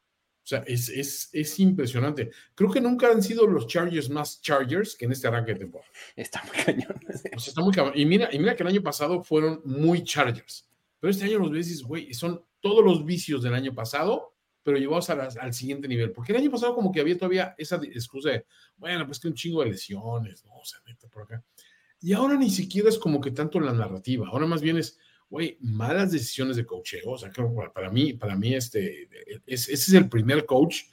[0.43, 2.29] O sea, es, es, es impresionante.
[2.53, 5.89] Creo que nunca han sido los Chargers más Chargers que en este arranque de temporada.
[6.17, 6.99] Está muy cañón.
[7.35, 7.93] O sea, está muy cabrón.
[7.95, 10.69] Y mira, y mira que el año pasado fueron muy Chargers.
[10.99, 14.35] Pero este año los ves y dices, güey, son todos los vicios del año pasado,
[14.63, 16.11] pero llevados a las- al siguiente nivel.
[16.11, 19.33] Porque el año pasado como que había todavía esa excusa de, bueno, pues que un
[19.35, 20.55] chingo de lesiones, ¿no?
[20.57, 21.41] O sea, neta, por acá.
[22.01, 24.27] Y ahora ni siquiera es como que tanto la narrativa.
[24.27, 24.97] Ahora más bien es,
[25.33, 27.09] güey, malas decisiones de coacheo.
[27.13, 27.41] O sea, que
[27.73, 29.09] para, mí, para mí, este,
[29.47, 30.83] es, ese es el primer coach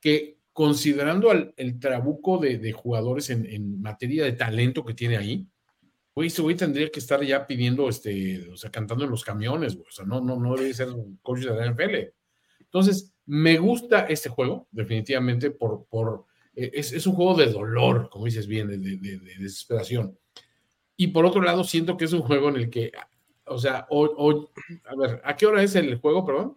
[0.00, 5.16] que, considerando al, el trabuco de, de jugadores en, en materia de talento que tiene
[5.16, 5.46] ahí,
[6.12, 9.76] güey, ese güey tendría que estar ya pidiendo, este, o sea, cantando en los camiones,
[9.76, 9.86] güey.
[9.88, 12.12] O sea, no, no, no debe ser un coach de la NFL.
[12.60, 16.24] Entonces, me gusta este juego, definitivamente, por, por
[16.56, 20.18] eh, es, es un juego de dolor, como dices bien, de- de- de desesperación.
[20.96, 22.90] Y por otro lado, siento que es un juego en el que,
[23.46, 24.46] o sea, hoy, hoy-
[24.84, 26.56] a ver, ¿a qué hora es el juego, perdón?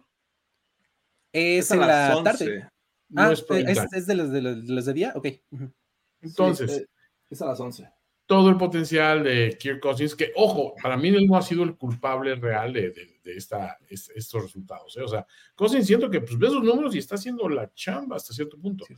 [1.32, 2.30] Es a en las la 11.
[2.30, 2.68] tarde.
[3.10, 5.12] No Ah, es prime es, es de los de, los, de los de día?
[5.14, 5.26] Ok.
[6.20, 6.86] Entonces, Sí, eh,
[7.30, 7.88] es a las 11.
[8.26, 11.76] todo el potencial de Kirk Cousins, que, ojo, para mí él no ha sido el
[11.76, 14.96] culpable real de, de- de esta, es- estos resultados.
[14.96, 15.02] ¿eh?
[15.02, 18.32] O sea, Cousins siento que pues, ve sus números y está haciendo la chamba hasta
[18.34, 18.84] cierto punto.
[18.86, 18.94] Sí.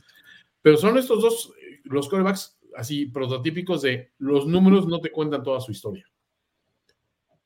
[0.61, 5.43] Pero son estos dos, eh, los corebacks así prototípicos de los números no te cuentan
[5.43, 6.05] toda su historia.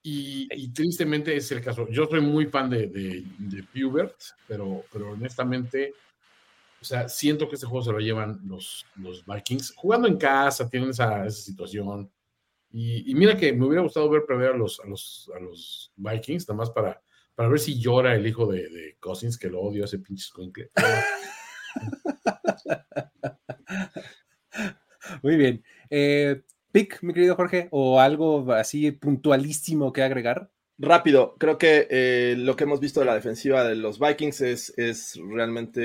[0.08, 1.88] Y, y tristemente es el caso.
[1.90, 4.14] Yo soy muy fan de, de, de Pubert,
[4.48, 5.96] pero, pero honestamente,
[6.80, 9.74] o sea, siento que este juego se lo llevan los, los Vikings.
[9.76, 12.12] Jugando en casa, tienen esa, esa situación.
[12.72, 15.92] Y, y mira que me hubiera gustado ver prever a los, a los, a los
[15.96, 17.02] Vikings, nada más para,
[17.34, 20.70] para ver si llora el hijo de, de Cousins, que lo odio, ese pinche escuincle.
[25.24, 25.64] Muy bien.
[25.90, 26.44] Eh,
[26.76, 30.52] pick, mi querido Jorge, o algo así puntualísimo que agregar.
[30.78, 34.74] Rápido, creo que eh, lo que hemos visto de la defensiva de los Vikings es,
[34.76, 35.80] es realmente,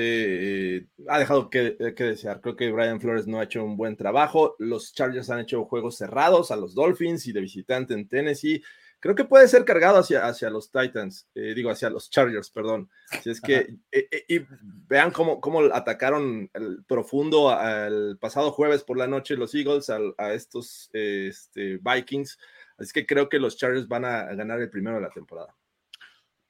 [0.75, 2.41] eh, ha dejado que, que desear.
[2.41, 4.57] Creo que Brian Flores no ha hecho un buen trabajo.
[4.59, 8.61] Los Chargers han hecho juegos cerrados a los Dolphins y de visitante en Tennessee.
[9.01, 12.87] Creo que puede ser cargado hacia, hacia los Titans, eh, digo, hacia los Chargers, perdón.
[13.23, 14.45] Si es que, eh, eh, y
[14.87, 20.13] vean cómo, cómo atacaron el profundo al pasado jueves por la noche los Eagles al-
[20.19, 22.37] a, estos este, Vikings.
[22.77, 25.55] Así que creo que los Chargers van a ganar el primero de la temporada.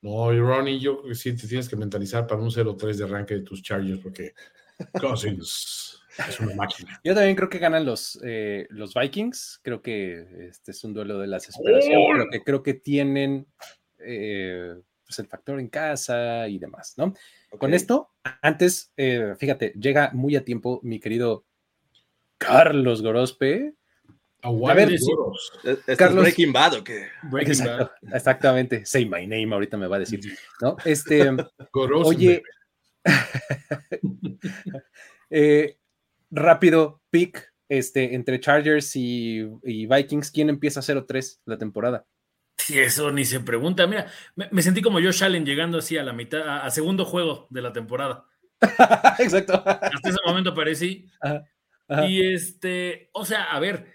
[0.01, 3.05] No, y Ronnie, yo creo que sí te tienes que mentalizar para un 0-3 de
[3.05, 4.33] arranque de tus Chargers, porque
[4.99, 6.99] Cousins es una máquina.
[7.03, 9.59] Yo también creo que ganan los, eh, los Vikings.
[9.63, 12.01] Creo que este es un duelo de la desesperación.
[12.01, 12.15] ¡Gol!
[12.15, 13.47] Creo que, creo que tienen
[13.99, 17.13] eh, pues el factor en casa y demás, ¿no?
[17.57, 21.45] Con esto, antes, eh, fíjate, llega muy a tiempo mi querido
[22.37, 23.73] Carlos Gorospe.
[24.43, 24.89] A ver,
[25.97, 27.09] Carlos, Breaking Bad o qué?
[28.11, 28.85] Exactamente.
[28.85, 30.19] Say my name, ahorita me va a decir,
[30.61, 30.77] ¿no?
[30.83, 31.29] Este,
[31.73, 32.41] oye,
[35.29, 35.77] eh,
[36.31, 42.05] rápido, pick este, entre Chargers y, Vikings, ¿quién empieza 0-3 la temporada?
[42.57, 43.87] Sí, eso ni se pregunta.
[43.87, 47.61] Mira, me, sentí como Josh Allen llegando así a la mitad, a, segundo juego de
[47.61, 48.25] la temporada.
[49.19, 49.63] Exacto.
[49.65, 51.09] Hasta ese momento parecí.
[52.07, 53.87] Y este, o sea, a ver,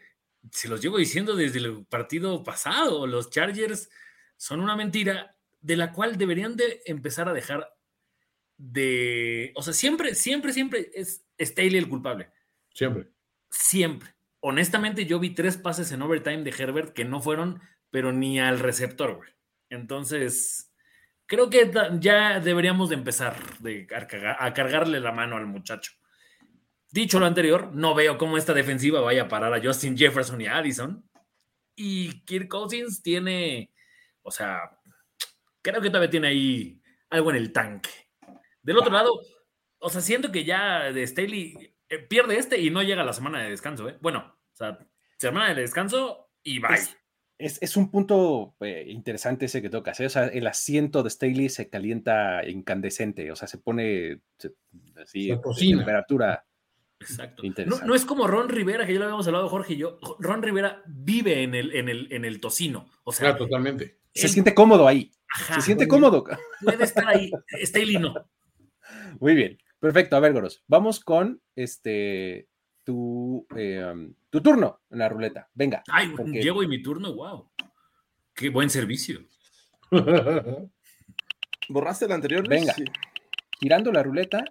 [0.50, 3.90] se los llevo diciendo desde el partido pasado, los Chargers
[4.36, 7.72] son una mentira de la cual deberían de empezar a dejar
[8.56, 12.30] de, o sea, siempre, siempre, siempre es Staley el culpable.
[12.72, 13.08] Siempre.
[13.50, 14.14] Siempre.
[14.40, 18.60] Honestamente, yo vi tres pases en overtime de Herbert que no fueron, pero ni al
[18.60, 19.30] receptor, güey.
[19.70, 20.72] Entonces,
[21.26, 23.36] creo que ya deberíamos de empezar
[24.38, 25.92] a, cargarle la mano al muchacho.
[26.90, 30.46] Dicho lo anterior, no veo cómo esta defensiva vaya a parar a Justin Jefferson y
[30.46, 31.04] Addison.
[31.74, 33.72] Y Kirk Cousins tiene,
[34.22, 34.60] o sea,
[35.60, 37.90] creo que todavía tiene ahí algo en el tanque.
[38.62, 39.20] Del otro lado,
[39.86, 43.12] o sea, siento que ya de Staley eh, pierde este y no llega a la
[43.12, 43.96] semana de descanso, ¿eh?
[44.00, 44.80] Bueno, o sea,
[45.16, 46.76] semana de descanso y bye.
[47.38, 50.06] Es, un punto eh, interesante ese que tocas, ¿eh?
[50.06, 54.22] O sea, el asiento de Staley se calienta incandescente, o sea, se pone
[55.00, 56.44] así, temperatura.
[56.98, 57.44] Exacto.
[57.84, 60.00] No, es como Ron Rivera, que ya lo habíamos hablado Jorge y yo.
[60.18, 62.90] Ron Rivera vive en el, en el, en el tocino.
[63.04, 64.00] O sea, totalmente.
[64.12, 65.12] Se siente cómodo ahí.
[65.54, 66.24] se siente cómodo.
[66.64, 67.30] Puede estar ahí.
[67.62, 68.14] Staley no.
[69.20, 70.16] Muy bien, perfecto.
[70.16, 72.48] A ver, Goros, vamos con este
[72.84, 75.50] tu, em, tu turno en la ruleta.
[75.54, 75.82] Venga.
[75.90, 77.50] Ay, llego y mi turno, wow.
[78.32, 79.26] Qué buen servicio.
[81.68, 82.48] ¿Borraste el anterior?
[82.48, 82.74] Venga.
[83.58, 84.44] Girando la ruleta.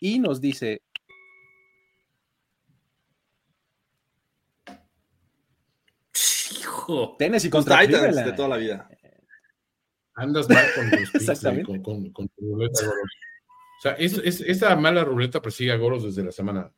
[0.00, 0.82] Y nos dice.
[6.52, 7.16] Hijo.
[7.18, 8.88] Tennessee contra Titans de toda la vida.
[10.14, 10.90] Andas mal con
[11.70, 13.10] los con, con, tu ruleta, Goros.
[13.78, 16.72] O sea, es, es, esa mala ruleta persigue a Goros desde la semana.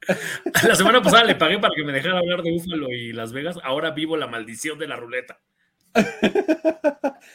[0.66, 3.58] La semana pasada le pagué para que me dejara hablar de Búfalo y Las Vegas.
[3.62, 5.40] Ahora vivo la maldición de la ruleta.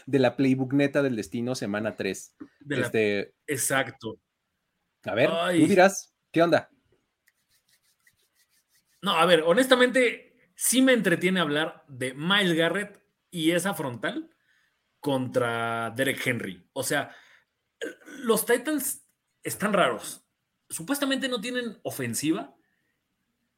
[0.06, 2.36] de la playbook neta del destino, semana 3.
[2.69, 3.34] este...
[3.45, 4.17] Exacto.
[5.03, 6.69] A ver, tú dirás, ¿qué onda?
[9.01, 14.33] No, a ver, honestamente, sí me entretiene hablar de Miles Garrett y esa frontal
[15.04, 16.66] contra Derek Henry.
[16.72, 17.13] O sea,
[18.20, 19.06] los Titans
[19.44, 20.26] están raros.
[20.70, 22.56] Supuestamente no tienen ofensiva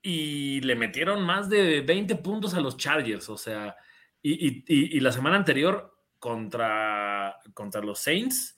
[0.01, 3.29] y le metieron más de 20 puntos a los Chargers.
[3.29, 3.77] O sea,
[4.23, 8.57] y, la semana anterior contra, contra los Saints,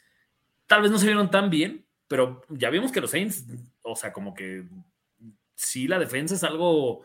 [0.65, 3.45] tal vez no se vieron tan bien, pero ya vimos que los Saints,
[3.82, 4.63] o sea, como que
[5.56, 7.04] sí, la defensa es algo,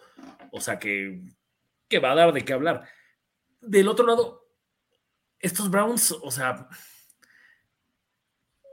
[0.52, 1.22] o sea, que,
[1.88, 2.84] que va a dar de qué hablar.
[3.60, 4.41] Del otro lado,
[5.42, 6.68] estos Browns, o sea,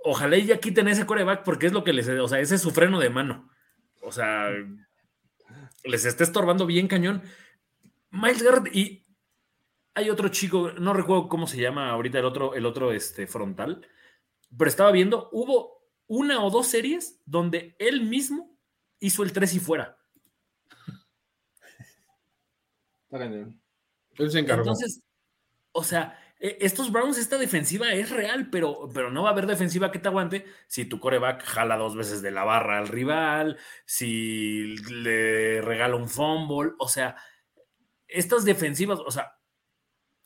[0.03, 2.71] ojalá ya quiten ese coreback porque es lo que les, o sea, ese es su
[2.71, 3.49] freno de mano.
[4.01, 4.49] O sea,
[5.83, 7.23] les está estorbando bien cañón.
[8.11, 9.05] Miles Garrett y
[9.93, 13.85] hay otro chico, no recuerdo cómo se llama ahorita el otro, el otro este, frontal,
[14.57, 18.57] pero estaba viendo, hubo una o dos series donde él mismo
[18.99, 19.97] hizo el 3 y fuera.
[23.11, 24.61] Él se encargó.
[24.61, 25.01] Entonces,
[25.71, 29.91] o sea, estos Browns, esta defensiva es real, pero, pero no va a haber defensiva
[29.91, 34.77] que te aguante si tu coreback jala dos veces de la barra al rival, si
[34.89, 37.17] le regala un fumble, o sea,
[38.07, 39.33] estas defensivas, o sea,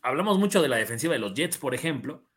[0.02, 2.28] hablamos mucho de la defensiva de los Jets, por ejemplo,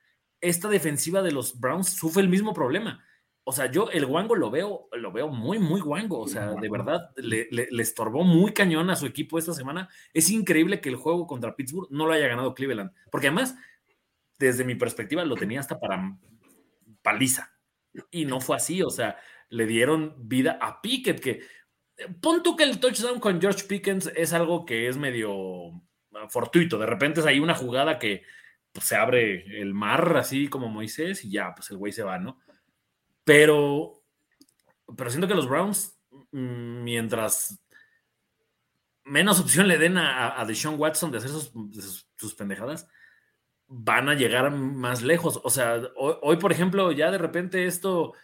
[0.41, 3.05] esta defensiva de los Browns sufre el mismo problema.
[3.49, 6.19] O sea, yo el guango lo veo, lo veo muy, muy guango.
[6.19, 9.89] O sea, de verdad, le, le, estorbó muy cañón a su equipo esta semana.
[10.13, 12.91] Es increíble que el juego contra Pittsburgh no lo haya ganado Cleveland.
[13.09, 13.57] Porque además,
[14.37, 16.19] desde mi perspectiva, lo tenía hasta para
[17.03, 17.53] paliza.
[18.11, 18.83] Y no fue así.
[18.83, 19.17] O sea,
[19.49, 21.43] le dieron vida a Pickett, que
[22.21, 25.71] pon tú que el touchdown con George Pickens es algo que es medio
[26.31, 26.79] fortuito.
[26.79, 28.25] De repente es ahí una jugada que
[28.73, 32.19] pues, se abre el mar, así como Moisés, y ya, pues el güey se va,
[32.19, 32.41] ¿no?
[33.27, 34.05] Pero,
[34.97, 35.99] pero siento que los Browns,
[36.31, 37.61] mm, mientras
[39.03, 42.87] menos opción le den a, a Deshaun Watson de hacer sus, pendejadas,
[43.67, 45.41] van a llegar más lejos.
[45.43, 48.15] O sea, hoy, por ejemplo, ya de repente esto,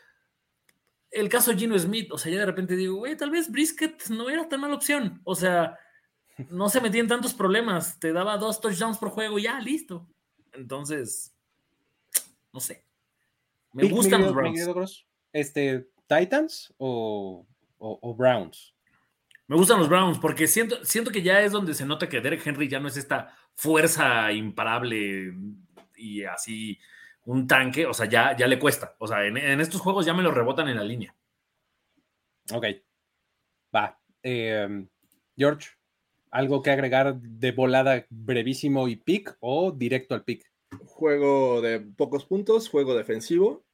[1.10, 4.30] el caso Gino Smith, o sea, ya de repente digo, güey, tal vez Brisket no
[4.30, 5.20] era tan mala opción.
[5.24, 5.76] O sea,
[6.48, 7.98] no se metía en tantos problemas.
[7.98, 10.08] Te daba dos touchdowns por juego ya, listo.
[10.52, 11.34] Entonces,
[12.52, 12.91] no sé.
[13.72, 15.06] Me gustan los Browns.
[15.32, 17.46] Este, ¿Titans o,
[18.16, 18.74] Browns?
[19.46, 22.46] Me gustan los Browns porque siento, siento que ya es donde se nota que Derek
[22.46, 25.34] Henry ya no es esta fuerza imparable
[25.96, 26.78] y así
[27.24, 27.86] un tanque.
[27.86, 28.94] O sea, ya, ya le cuesta.
[28.98, 31.14] O sea, en, estos juegos ya me lo rebotan en la línea.
[32.52, 32.66] Ok.
[33.74, 33.98] Va.
[34.22, 34.88] Em,
[35.36, 35.70] George,
[36.30, 40.51] ¿algo que agregar de volada brevísimo y pick o directo al pick?
[40.86, 43.64] Juego de pocos puntos, juego defensivo,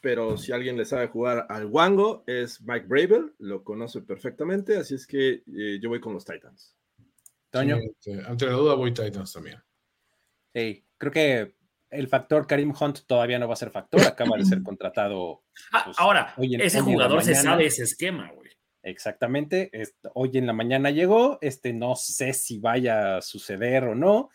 [0.00, 4.94] pero si alguien le sabe jugar al Wango es Mike Bravel, lo conoce perfectamente, así
[4.94, 6.74] es que eh, yo voy con los Titans.
[7.50, 7.78] Toño.
[8.26, 9.62] ante la duda voy Titans también.
[10.54, 11.54] Sí, creo que
[11.90, 15.42] el factor Karim Hunt todavía no va a ser factor, acaba de ser contratado.
[15.72, 18.50] Ah, pues, ahora, ese jugador se sabe ese esquema, güey.
[18.82, 19.70] Exactamente,
[20.14, 24.30] hoy en la mañana llegó, este, no sé si vaya a suceder o no,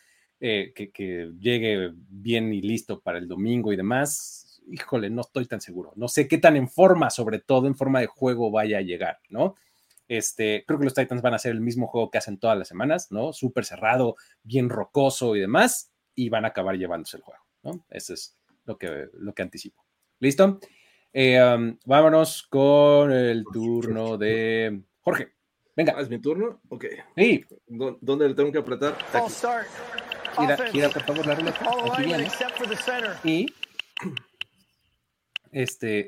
[0.48, 5.60] eh, que, llegue bien y listo para el domingo y demás, híjole, no estoy tan
[5.60, 8.82] seguro, no sé qué tan en forma, sobre todo en forma de juego vaya a
[8.82, 9.56] llegar, ¿no?
[10.08, 12.68] Este, creo que los Titans van a hacer el mismo juego que hacen todas las
[12.68, 13.34] semanas, ¿no?
[13.34, 17.84] Súper cerrado, bien rocoso y demás, y van a acabar llevándose el juego, ¿no?
[17.90, 19.84] Eso es lo que, lo que anticipo.
[20.20, 20.60] ¿Listo?
[21.12, 25.34] Eh, um, vámonos con el turno de Jorge.
[25.76, 25.96] Venga.
[25.98, 26.62] Ah, ¿Es mi turno?
[26.70, 26.86] Ok.
[27.18, 27.44] Sí.
[27.68, 28.96] ¿Dónde le tengo que apretar?
[30.38, 31.60] Gira, gira, por favor, la ruleta.
[31.92, 32.28] Aquí viene.
[33.24, 33.46] Y
[35.52, 36.06] este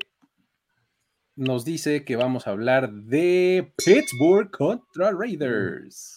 [1.36, 6.16] nos dice que vamos a hablar de Pittsburgh contra Raiders.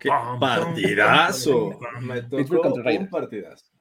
[0.00, 1.78] ¡Qué partidazo!
[2.00, 3.04] Me tocó contra Raiders.
[3.04, 3.75] un partidazo.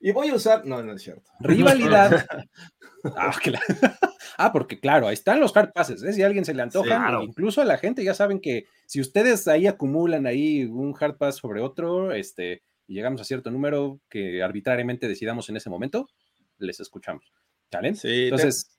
[0.00, 0.66] Y voy a usar.
[0.66, 1.30] No, no es cierto.
[1.40, 2.26] Rivalidad.
[3.16, 3.32] ah,
[4.38, 6.02] ah, porque claro, ahí están los hard passes.
[6.02, 6.12] ¿eh?
[6.12, 9.46] Si a alguien se le antoja, incluso a la gente, ya saben que si ustedes
[9.46, 14.42] ahí acumulan ahí un hard pass sobre otro, este, y llegamos a cierto número que
[14.42, 16.08] arbitrariamente decidamos en ese momento,
[16.58, 17.32] les escuchamos.
[17.72, 17.94] ¿Vale?
[17.94, 18.76] Sí, entonces.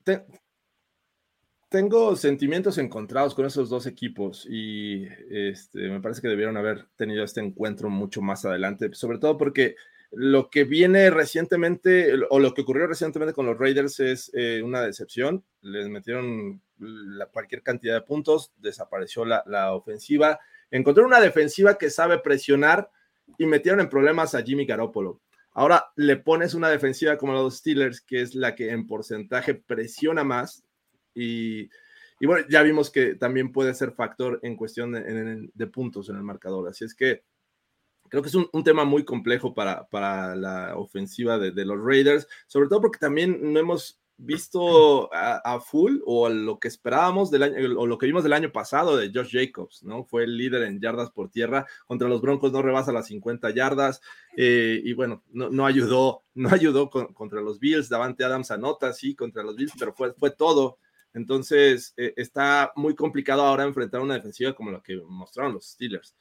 [1.70, 7.24] tengo sentimientos encontrados con esos dos equipos y este, me parece que debieron haber tenido
[7.24, 9.76] este encuentro mucho más adelante, sobre todo porque
[10.14, 14.82] lo que viene recientemente, o lo que ocurrió recientemente con los Raiders es eh, una
[14.82, 15.42] decepción.
[15.62, 16.60] Les metieron
[17.32, 20.38] cualquier cantidad de puntos, desapareció la, ofensiva.
[20.70, 22.90] Encontraron una defensiva que sabe presionar
[23.38, 25.22] y metieron en problemas a Jimmy Garoppolo.
[25.52, 30.24] Ahora le pones una defensiva como los Steelers, que es la que en porcentaje presiona
[30.24, 30.62] más.
[31.14, 31.68] Y,
[32.20, 36.68] bueno, ya vimos que también puede ser factor en cuestión de puntos en el marcador.
[36.68, 37.22] Así es que
[38.12, 42.68] Creo que es un, tema muy complejo para, para la ofensiva de, los Raiders, sobre
[42.68, 47.86] todo porque también no hemos visto a, full o lo que esperábamos del año o
[47.86, 50.04] lo que vimos del año pasado de Josh Jacobs, ¿no?
[50.04, 54.02] Fue el líder en yardas por tierra contra los Broncos, no rebasa las 50 yardas
[54.36, 59.42] eh, y bueno, no, ayudó, no ayudó contra los Bills, Davante Adams anota, sí, contra
[59.42, 60.76] los Bills, pero fue, fue todo.
[61.14, 66.14] Entonces eh, está muy complicado ahora enfrentar una defensiva como la que mostraron los Steelers.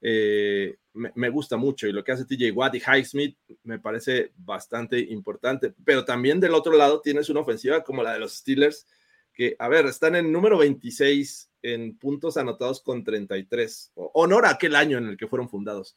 [0.00, 4.98] Eh, me, gusta mucho y lo que hace TJ Watt y Highsmith me parece bastante
[4.98, 8.86] importante, pero también del otro lado tienes una ofensiva como la de los Steelers,
[9.32, 14.74] que, a ver, están en número 26 en puntos anotados con 33, honor a aquel
[14.74, 15.96] año en el que fueron fundados,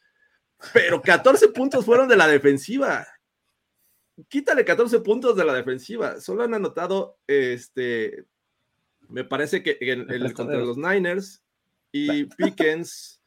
[0.74, 3.08] pero 14 puntos fueron de la defensiva.
[4.28, 8.26] Quítale 14 puntos de la defensiva, solo han anotado, este,
[9.08, 11.42] me parece que en, el, contra los Niners
[11.92, 13.19] y Pickens.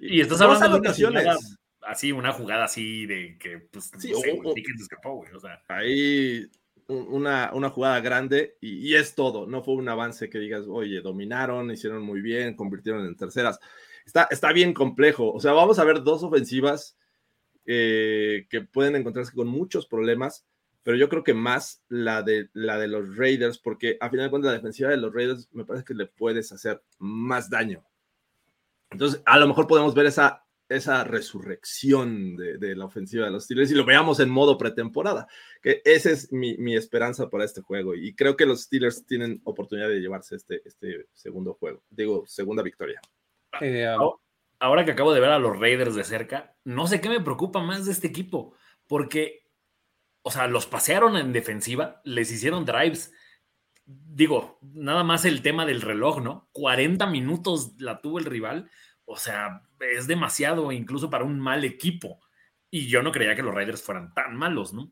[0.00, 1.36] Y estás hablando de una
[1.82, 4.40] así, una jugada así de que, pues, sí, no sé,
[4.80, 5.32] escapó, güey.
[5.32, 5.62] O sea.
[5.68, 6.48] Ahí
[6.88, 9.46] una, una jugada grande y, es todo.
[9.46, 13.58] No fue un avance que digas, oye, dominaron, hicieron muy bien, convirtieron en terceras.
[14.04, 15.32] Está, está bien complejo.
[15.32, 16.96] O sea, vamos a ver dos ofensivas
[17.66, 20.46] eh, que pueden encontrarse con muchos problemas,
[20.82, 24.30] pero yo creo que más la de, la de los Raiders, porque a final de
[24.30, 27.84] cuentas la defensiva de los Raiders me parece que le puedes hacer más daño.
[28.92, 33.70] Entonces, a lo mejor podemos ver esa, esa resurrección de, la ofensiva de los Steelers
[33.70, 35.26] y lo veamos en modo pretemporada,
[35.60, 39.88] que esa es mi, esperanza para este juego y creo que los Steelers tienen oportunidad
[39.88, 43.00] de llevarse este, este segundo juego, digo, segunda victoria.
[43.60, 43.86] Eh,
[44.58, 47.60] ahora que acabo de ver a los Raiders de cerca, no sé qué me preocupa
[47.60, 48.54] más de este equipo,
[48.86, 49.46] porque,
[50.22, 53.12] o sea, los pasearon en defensiva, les hicieron drives
[54.06, 56.48] digo, nada más el tema del reloj, ¿no?
[56.52, 58.70] 40 minutos la tuvo el rival,
[59.04, 62.20] o sea, es demasiado incluso para un mal equipo.
[62.70, 64.90] Y yo no creía que los Raiders fueran tan malos, ¿no?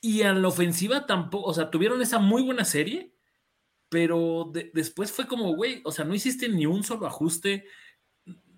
[0.00, 3.14] Y en la ofensiva tampoco, o sea, tuvieron esa muy buena serie,
[3.88, 7.64] pero después fue como, güey, o sea, no hiciste ni un solo ajuste,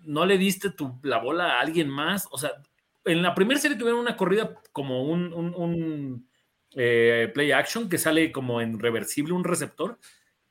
[0.01, 2.27] no le diste tu, la bola a alguien más.
[2.31, 2.51] O sea,
[3.05, 6.28] en la primera serie tuvieron una corrida como un, un,
[6.75, 9.99] eh, play action que sale como en reversible, un receptor,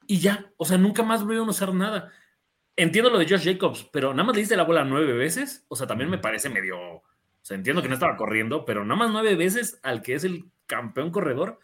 [0.06, 2.12] y ya, o sea, nunca más volvieron a usar nada.
[2.76, 5.76] Entiendo lo de Josh Jacobs, pero nada más le diste la bola nueve veces, o
[5.76, 7.04] sea, también me parece medio, o
[7.42, 10.44] sea, entiendo que no estaba corriendo, pero nada más nueve veces al que es el
[10.66, 11.58] campeón corredor,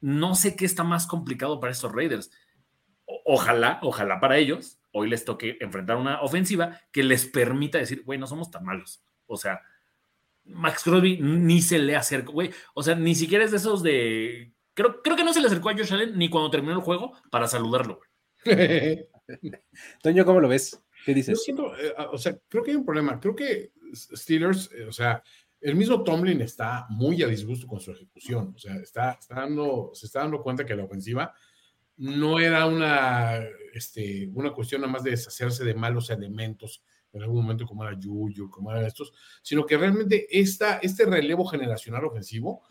[0.00, 2.30] no sé qué está más complicado para estos Raiders.
[3.24, 8.18] ojalá, ojalá para ellos, hoy les toque enfrentar una ofensiva que les permita decir, güey,
[8.18, 9.02] no somos tan malos.
[9.26, 9.60] O sea,
[10.48, 12.50] Max Crosby ni se le acercó, güey.
[12.74, 14.52] O sea, ni siquiera es de esos de.
[14.74, 17.12] Creo, creo que no se le acercó a Josh Allen ni cuando terminó el juego
[17.30, 18.00] para saludarlo,
[20.02, 20.80] Toño, ¿cómo lo ves?
[21.04, 21.38] ¿Qué dices?
[21.38, 23.18] Yo siento, eh, o sea, creo que hay un problema.
[23.18, 25.22] Creo que Steelers, eh, o sea,
[25.60, 28.52] el mismo Tomlin está muy a disgusto con su ejecución.
[28.54, 31.34] O sea, está, está dando, se está dando cuenta que la ofensiva
[31.96, 33.40] no era una,
[33.74, 36.82] este, una cuestión nada más de deshacerse de malos elementos
[37.12, 41.46] en algún momento como era Yuyu, como eran estos, sino que realmente esta, este relevo
[41.46, 42.62] generacional ofensivo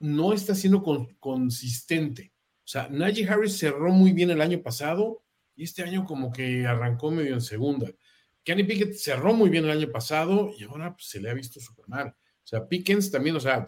[0.00, 0.82] no está siendo
[1.18, 2.32] consistente.
[2.64, 5.22] O sea, Najee Harris cerró muy bien el año pasado
[5.56, 7.90] y este año como que arrancó medio en segunda.
[8.44, 11.60] Kenny Pickett cerró muy bien el año pasado y ahora pues, se le ha visto
[11.60, 12.14] súper mal.
[12.48, 13.66] O sea, Pickens también, o sea,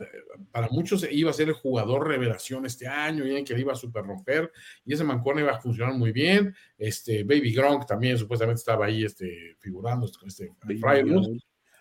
[0.50, 3.76] para muchos iba a ser el jugador revelación este año, y que le iba a
[3.76, 4.50] super romper,
[4.86, 6.54] y ese mancuerna iba a funcionar muy bien.
[6.78, 10.48] Este, Baby Gronk también supuestamente estaba ahí este, figurando, este,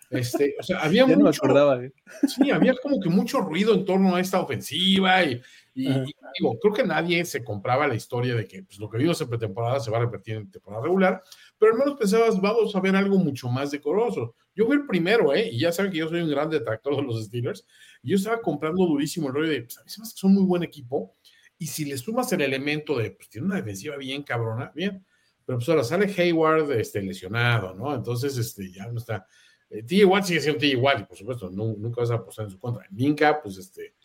[0.10, 1.41] este, o sea, había mucho,
[1.82, 1.93] ¿eh?
[2.28, 5.41] Sí, había como que mucho ruido en torno a esta ofensiva y,
[5.74, 9.30] digo, creo que nadie se compraba la historia de que pues, lo que vimos en
[9.30, 11.22] pretemporada se va a repetir en temporada regular,
[11.57, 14.36] pero al menos pensabas, vamos a ver algo mucho más decoroso.
[14.55, 15.49] Yo fui el primero, ¿eh?
[15.51, 17.66] Y ya saben que yo soy un gran detractor de los Steelers.
[18.03, 20.20] Y yo estaba comprando durísimo el rollo de, pues a mí se me hace que
[20.20, 21.16] son muy buen equipo.
[21.57, 25.05] Y si le sumas el elemento de, pues tiene una defensiva bien cabrona, bien.
[25.45, 27.95] Pero pues ahora sale Hayward este, lesionado, ¿no?
[27.95, 29.26] Entonces, este, ya no está.
[29.70, 30.04] Eh, T.
[30.06, 30.68] Watt sigue siendo T.
[30.68, 32.86] y por supuesto, nunca vas a apostar en su contra.
[32.92, 33.96] Minka, pues este,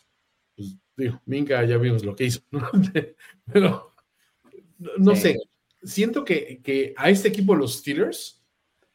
[0.54, 2.68] pues digo, Minka ya vimos lo que hizo, ¿no?
[3.52, 3.92] Pero,
[4.98, 5.38] no, sé,
[5.82, 8.42] siento que, que, a este equipo, los Steelers,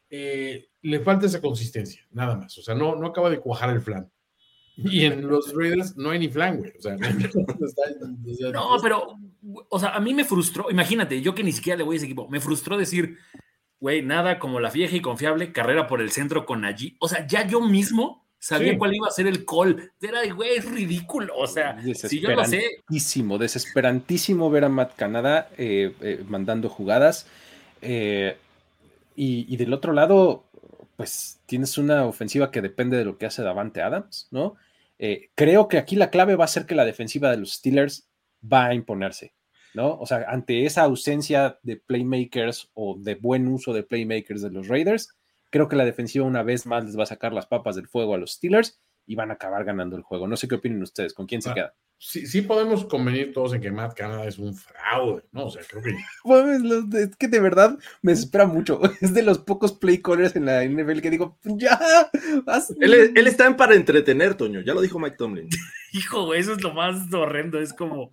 [0.08, 2.56] eh, le falta esa consistencia, nada más.
[2.58, 4.10] O sea, no, no acaba de cuajar el flan.
[4.76, 6.72] Y en los Raiders no hay ni flan, güey.
[6.78, 6.96] O sea,
[8.52, 9.16] no, pero,
[9.68, 12.06] o sea, a mí me frustró, imagínate, yo que ni siquiera le voy a ese
[12.06, 13.18] equipo, me frustró decir,
[13.80, 16.96] güey, nada como la vieja y confiable carrera por el centro con allí.
[17.00, 19.92] O sea, ya yo mismo sabía cuál iba a ser el call.
[20.00, 21.34] Era güey, es ridículo.
[21.36, 22.56] O sea, si yo lo sé.
[22.56, 27.26] Desesperantísimo, desesperantísimo ver a Matt Canada eh, eh, mandando jugadas.
[27.80, 28.36] Eh,
[29.16, 30.44] y, del otro lado,
[30.96, 34.56] pues tienes una ofensiva que depende de lo que hace Davante Adams, ¿no?
[35.34, 38.08] Creo que aquí la clave va a ser que la defensiva de los Steelers
[38.50, 39.34] va a imponerse,
[39.74, 39.98] ¿no?
[39.98, 44.68] O sea, ante esa ausencia de playmakers o de buen uso de playmakers de los
[44.68, 45.16] Raiders,
[45.50, 48.14] creo que la defensiva una vez más les va a sacar las papas del fuego
[48.14, 50.28] a los Steelers y van a acabar ganando el juego.
[50.28, 51.74] No sé qué opinan ustedes, ¿con quién se ah, queda?
[52.00, 55.44] sí, sí podemos convenir todos en que Matt Canada es un fraude, ¿no?
[55.46, 55.90] O sea, creo que...
[56.98, 58.80] es que de verdad me espera mucho.
[59.00, 61.78] Es de los pocos play callers en la NFL que digo, ya,
[62.80, 65.48] él, él, está en para entretener, Toño, ya lo dijo Mike Tomlin.
[65.92, 68.10] Hijo, eso es lo más horrendo, es como...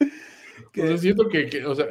[0.78, 1.88] O sea, siento que, o sea,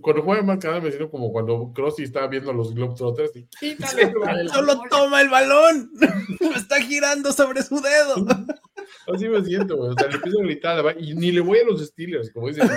[0.00, 3.48] cuando juega más cada me siento como cuando Crossy estaba viendo a los Globetrotters y
[3.58, 4.12] ¡Quítale!
[4.48, 5.90] ¡Solo toma el balón!
[6.40, 8.24] ¡Lo está girando sobre su dedo!
[9.12, 9.90] Así me siento, güey.
[9.90, 12.68] O sea, le empiezo a gritar y ni le voy a los Steelers, como dicen.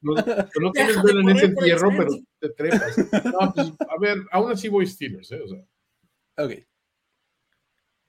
[0.00, 2.96] No, no tienes ver en ese entierro, pero te trepas.
[3.24, 5.40] No, pues, a ver, aún así voy Steelers, ¿eh?
[5.42, 6.44] O sea.
[6.44, 6.52] Ok.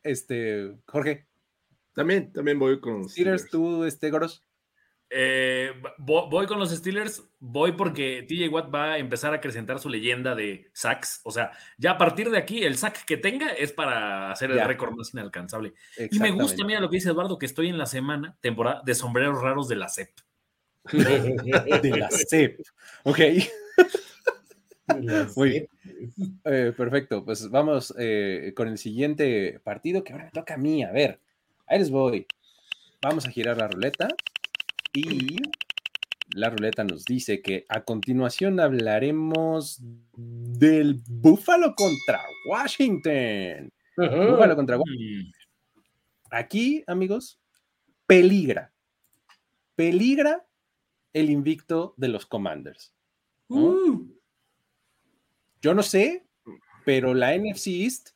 [0.03, 1.27] Este, Jorge.
[1.93, 3.43] También, también voy con Steelers.
[3.43, 3.51] Steelers.
[3.51, 4.44] ¿Tú, este, Goros?
[5.09, 9.89] Eh, voy con los Steelers, voy porque TJ Watt va a empezar a acrecentar su
[9.89, 11.21] leyenda de sacks.
[11.23, 14.65] O sea, ya a partir de aquí, el sack que tenga es para hacer el
[14.65, 15.73] récord más inalcanzable.
[16.11, 18.95] Y me gusta, mira lo que dice Eduardo, que estoy en la semana, temporada de
[18.95, 20.09] sombreros raros de la CEP.
[20.91, 22.59] de la CEP.
[23.03, 23.19] Ok.
[25.35, 25.67] Muy bien.
[26.45, 27.23] Eh, perfecto.
[27.23, 30.83] Pues vamos eh, con el siguiente partido que ahora me toca a mí.
[30.83, 31.19] A ver,
[31.67, 32.27] ahí les voy.
[33.01, 34.07] Vamos a girar la ruleta.
[34.95, 35.37] Y
[36.33, 39.81] la ruleta nos dice que a continuación hablaremos
[40.13, 43.71] del Búfalo contra Washington.
[43.97, 45.33] Búfalo contra Washington.
[46.31, 47.41] Aquí, amigos,
[48.07, 48.73] peligra.
[49.75, 50.47] Peligra
[51.11, 52.93] el invicto de los Commanders.
[53.49, 54.01] Uh.
[55.61, 56.25] Yo no sé,
[56.85, 58.09] pero la NFC East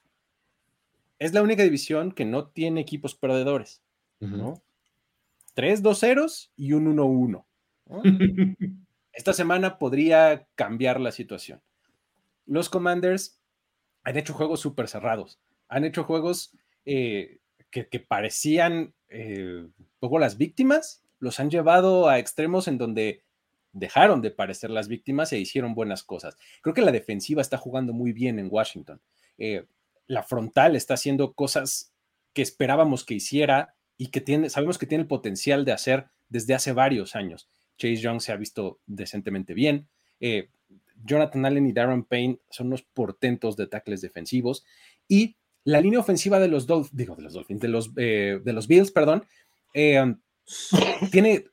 [1.17, 3.83] es la única división que no tiene equipos perdedores.
[4.21, 4.61] ¿no?
[5.59, 7.45] Tres 2 ceros y un 1-1.
[9.11, 11.61] Esta semana podría cambiar la situación.
[12.45, 13.41] los Commanders
[14.03, 16.53] han hecho juegos súper cerrados, han hecho juegos
[16.85, 17.39] eh,
[17.71, 23.25] que, parecían eh, un poco las víctimas, los han llevado a extremos en donde
[23.73, 26.37] dejaron de parecer las víctimas e hicieron buenas cosas.
[26.61, 29.01] Creo que la defensiva está jugando muy bien en Washington.
[29.37, 29.65] Eh,
[30.07, 31.91] la frontal está haciendo cosas
[32.31, 36.53] que esperábamos que hiciera y que tiene, sabemos que tiene el potencial de hacer desde
[36.55, 37.49] hace varios años.
[37.77, 39.89] Chase Young se ha visto decentemente bien.
[40.21, 40.49] Eh,
[41.03, 44.63] Jonathan Allen y Darren Payne son unos portentos de tackles defensivos.
[45.09, 45.35] Y
[45.65, 48.67] la línea ofensiva de los Dolphins, digo, de los Dolphins, de los, eh, de los
[48.69, 49.25] Bills, perdón,
[49.73, 51.45] tiene,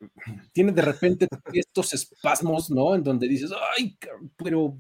[0.53, 2.95] tiene de repente estos espasmos, ¿no?
[2.95, 3.99] En donde dices, ay,
[4.37, 4.79] pero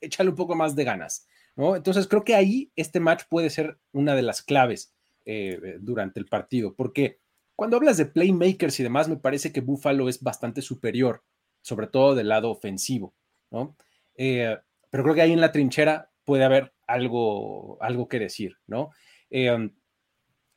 [0.00, 1.26] échale un poco más de ganas,
[1.56, 1.74] ¿no?
[1.74, 4.95] Entonces creo que ahí este match puede ser una de las claves
[5.26, 7.18] eh, durante el partido, porque
[7.56, 11.24] cuando hablas de playmakers y demás, me parece que Buffalo es bastante superior,
[11.62, 13.14] sobre todo del lado ofensivo,
[13.50, 13.76] ¿no?
[14.14, 14.56] Eh,
[14.88, 18.90] pero creo que ahí en la trinchera puede haber algo, algo que decir, ¿no?
[19.30, 19.70] Eh,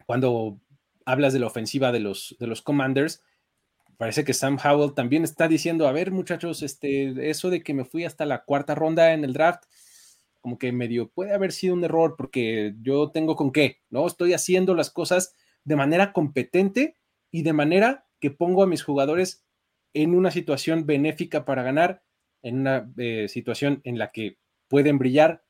[0.06, 0.60] cuando
[1.06, 3.24] hablas de la ofensiva de los, de los Commanders,
[3.98, 7.86] parece que Sam Howell también está diciendo, a ver muchachos, este, eso de que me
[7.86, 9.66] fui hasta la cuarta ronda en el draft,
[10.42, 14.08] como que medio puede haber sido un error porque yo tengo con qué, ¿no?
[14.08, 16.96] Estoy haciendo las cosas de manera competente
[17.32, 19.46] y de manera que pongo a mis jugadores
[19.94, 22.04] en una situación benéfica para ganar,
[22.42, 24.38] en una eh, situación en la que
[24.68, 25.44] pueden brillar.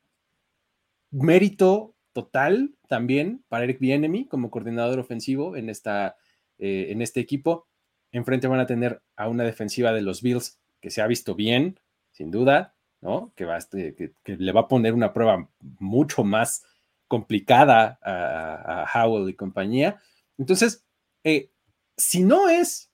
[1.11, 6.17] Mérito total también para Eric Bienemy como coordinador ofensivo en, esta,
[6.57, 7.67] eh, en este equipo.
[8.11, 11.79] Enfrente van a tener a una defensiva de los Bills que se ha visto bien,
[12.11, 13.33] sin duda, ¿no?
[13.35, 16.63] Que, va, este, que, le va a poner una prueba mucho más
[17.07, 19.99] complicada a, Howell y compañía.
[20.37, 20.85] Entonces,
[21.23, 21.51] eh,
[21.97, 22.91] si no es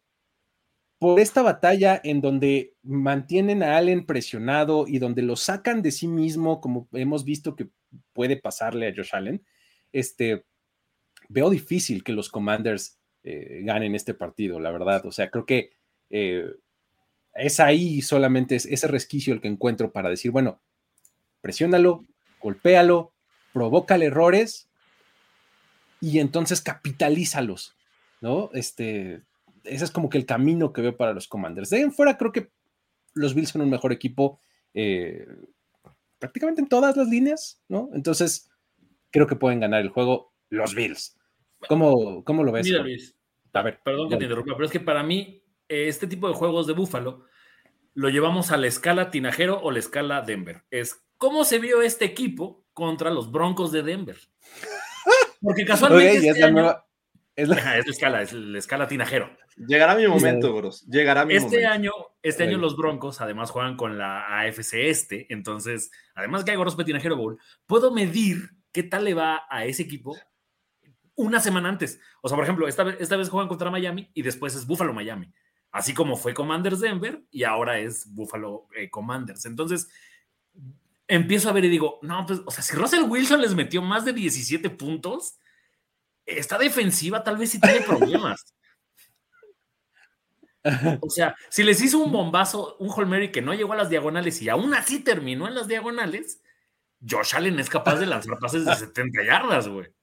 [0.99, 6.08] por esta batalla en donde mantienen a Allen presionado y donde lo sacan de sí
[6.08, 7.70] mismo, como hemos visto que
[8.14, 9.45] puede pasarle a Josh Allen,
[9.91, 10.45] este,
[11.30, 15.06] veo difícil que los Commanders eh, ganen este partido, la verdad.
[15.06, 15.72] O sea, creo que
[16.10, 16.45] eh,
[17.36, 20.62] es ahí solamente ese resquicio el que encuentro para decir, bueno,
[21.42, 22.06] presiónalo,
[22.42, 23.12] golpéalo,
[23.54, 24.70] provócale errores
[26.02, 27.76] y entonces capitalízalos,
[28.22, 28.50] ¿no?
[28.54, 29.22] Este,
[29.64, 31.70] ese es como que el camino que veo para los Commanders.
[31.70, 32.50] De ahí en fuera, creo que
[33.14, 34.40] los Bills son un mejor equipo
[34.74, 35.28] eh,
[36.20, 37.90] prácticamente en todas las líneas, ¿no?
[37.94, 38.50] Entonces,
[39.12, 41.18] creo que pueden ganar el juego los Bills.
[41.68, 42.66] ¿Cómo, cómo lo ves?
[42.66, 43.16] Mira, Luis.
[43.54, 46.68] A ver, perdón que te interrumpa, pero es que para mí, este tipo de juegos
[46.68, 47.26] de Búfalo
[47.93, 50.63] lo llevamos a la escala Tinajero o la escala Denver.
[50.70, 54.18] Es cómo se vio este equipo contra los Broncos de Denver.
[55.41, 56.18] Porque casualmente.
[56.18, 56.30] este
[57.36, 57.78] es, la...
[57.80, 59.36] escala, es la escala Tinajero.
[59.55, 60.86] Llegará mi momento, bros.
[60.88, 61.91] Llegará mi este Año,
[62.22, 66.76] este año los Broncos además juegan con la AFC Este, entonces, además que hay Goros
[66.76, 70.18] Tinajero Bowl, puedo medir qué tal le va a ese equipo
[71.16, 72.01] una semana antes.
[72.22, 74.93] O sea, por ejemplo, esta vez, esta vez juegan contra Miami y después es Buffalo
[74.93, 75.32] Miami.
[75.76, 79.45] Así como fue Commanders Denver y ahora es Buffalo eh, Commanders.
[79.45, 79.89] Entonces,
[81.05, 84.05] empiezo a ver y digo, no, pues, o sea, si Russell Wilson les metió más
[84.05, 85.38] de 17 puntos,
[86.26, 88.55] esta defensiva tal vez sí tiene problemas.
[91.01, 94.41] O sea, si les hizo un bombazo, un Holmeri que no llegó a las diagonales
[94.41, 96.41] y aún así terminó en las diagonales,
[97.05, 99.93] Josh Allen es capaz de lanzar pases de 70 yardas, güey.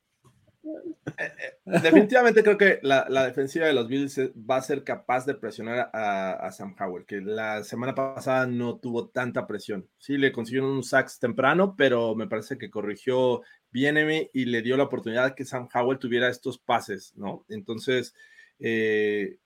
[1.18, 5.34] Eh, eh, definitivamente creo que la, defensiva de los Bills va a ser capaz de
[5.34, 9.88] presionar a, Sam Howell, que la semana pasada no tuvo tanta presión.
[9.98, 13.96] Sí, le consiguieron un sacks temprano, pero me parece que corrigió bien
[14.32, 17.44] y le dio la oportunidad que Sam Howell tuviera estos pases, ¿no?
[17.48, 18.14] Entonces,
[18.58, 19.38] eh,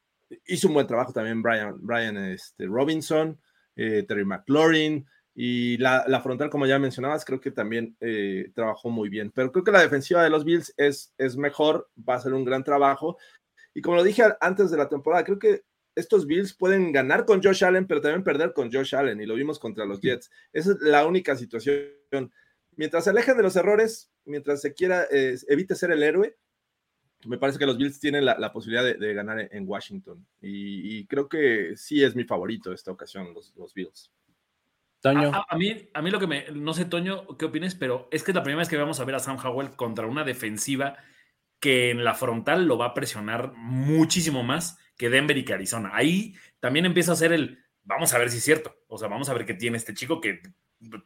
[0.46, 3.40] hizo un buen trabajo también Brian, Brian este, Robinson,
[3.74, 5.06] Terry McLaurin,
[5.38, 9.30] y la, frontal, como ya mencionabas, creo que también eh, trabajó muy bien.
[9.30, 12.42] Pero creo que la defensiva de los Bills es, es mejor, va a ser un
[12.42, 13.18] gran trabajo.
[13.74, 15.64] Y como lo dije antes de la temporada, creo que
[15.94, 19.20] estos Bills pueden ganar con Josh Allen, pero también perder con Josh Allen.
[19.20, 20.30] Y lo vimos contra los Jets.
[20.54, 22.32] Esa es la única situación.
[22.74, 26.34] Mientras se alejen de los errores, mientras se quiera, evite ser el héroe,
[27.26, 30.26] me parece que los Bills tienen la, posibilidad de, ganar en, Washington.
[30.40, 34.10] Y, creo que sí es mi favorito esta ocasión, los, los Bills.
[35.04, 36.46] A, mí, a mí lo que me.
[36.52, 39.04] No sé, Toño, qué opinas, pero es que es la primera vez que vamos a
[39.04, 40.96] ver a Sam Howell contra una defensiva
[41.60, 45.90] que en la frontal lo va a presionar muchísimo más que Denver y que Arizona.
[45.92, 47.64] Ahí también empieza a ser el.
[47.84, 48.74] Vamos a ver si es cierto.
[48.88, 50.40] O sea, vamos a ver qué tiene este chico que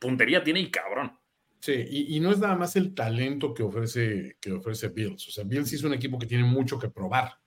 [0.01, 1.19] puntería tiene y cabrón.
[1.61, 5.29] Sí, y, y, no es nada más el talento que ofrece, que ofrece Bills.
[5.29, 7.39] O sea, Bills es un equipo que tiene mucho que probar.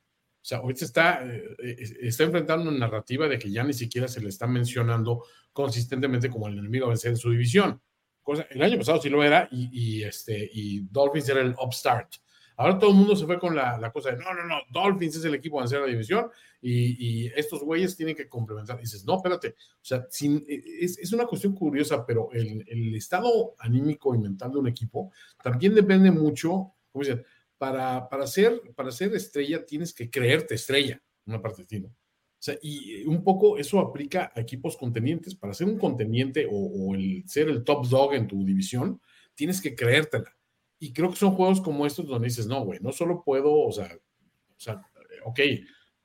[0.43, 4.09] O sea, ahorita está, eh, eh, está enfrentando una narrativa de que ya ni siquiera
[4.09, 5.23] se le está mencionando
[5.53, 7.81] consistentemente como el enemigo a vencer en su división.
[8.21, 12.15] cosa, el año pasado sí lo era, y, y este, y Dolphins era el upstart.
[12.57, 15.15] Ahora todo el mundo se fue con la, la cosa de, no, no, no, Dolphins
[15.15, 16.29] es el equipo a vencer la división
[16.61, 18.77] y, y, estos güeyes tienen que complementar.
[18.79, 22.93] Y dices, no, espérate, o sea, sin, es, es, una cuestión curiosa, pero el, el,
[22.95, 27.25] estado anímico y mental de un equipo también depende mucho, como dicen,
[27.63, 31.87] para, para, ser, para ser estrella tienes que creerte estrella, una parte de ti, ¿no?
[31.87, 35.33] O sea, y un poco eso aplica a equipos contenientes.
[35.33, 38.99] Para ser un conteniente o, o el ser el top dog en tu división,
[39.33, 40.35] tienes que creértela.
[40.77, 43.71] Y creo que son juegos como estos donde dices, no, güey, no solo puedo, o
[43.71, 44.81] sea, o sea
[45.23, 45.39] ok,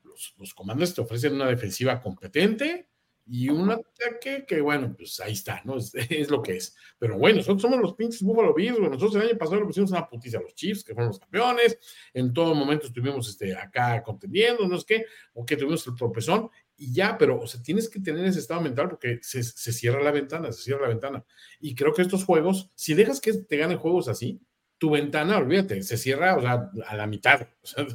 [0.05, 2.88] los, los comandos te ofrecen una defensiva competente
[3.31, 5.77] y un ataque que, bueno, pues ahí está, ¿no?
[5.77, 6.75] Es, es, lo que es.
[6.97, 8.79] Pero bueno, nosotros somos los pinches Buffalo Bills.
[8.79, 11.77] Nosotros el año pasado le pusimos una putiza a los Chiefs, que fueron los campeones.
[12.13, 16.49] En todo momento estuvimos este, acá contendiendo, no es que, o que tuvimos el tropezón
[16.75, 20.01] y ya, pero, o sea, tienes que tener ese estado mental porque se, se cierra
[20.01, 21.25] la ventana, se cierra la ventana.
[21.59, 24.41] Y creo que estos juegos, si dejas que te ganen juegos así,
[24.79, 27.47] tu ventana, olvídate, se cierra o sea, a la mitad.
[27.61, 27.85] O sea.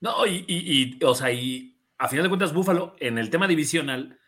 [0.00, 3.48] No, y, y, y, o sea, y a final de cuentas, Búfalo, en el tema
[3.48, 4.18] divisional,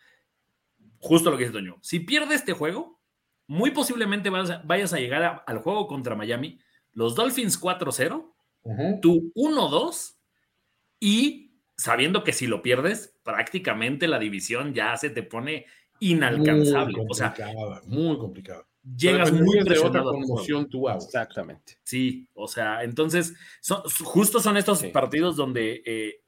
[1.01, 3.01] justo lo que dice Toño, si pierde este juego,
[3.47, 6.59] muy posiblemente vayas a, vayas a llegar a, al juego contra Miami,
[6.93, 8.33] los Dolphins 4-0,
[8.63, 8.99] uh -huh.
[9.01, 10.15] tú 1-2,
[10.99, 15.65] y sabiendo que si lo pierdes, prácticamente la división ya se te pone
[15.99, 16.97] inalcanzable.
[16.97, 17.33] Muy o sea,
[17.85, 21.03] muy complicado llegas muy de otra conmoción tú hago.
[21.03, 21.77] Exactamente.
[21.83, 24.87] Sí, o sea, entonces, son, justo son estos sí.
[24.87, 26.21] partidos donde eh,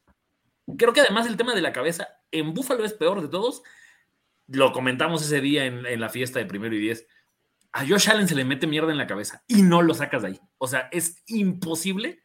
[0.77, 3.63] creo que además el tema de la cabeza en Búfalo es peor de todos.
[4.53, 7.07] Lo comentamos ese día en, en, la fiesta de primero y diez.
[7.71, 10.27] A Josh Allen se le mete mierda en la cabeza y no lo sacas de
[10.29, 10.39] ahí.
[10.59, 12.21] O sea, es imposible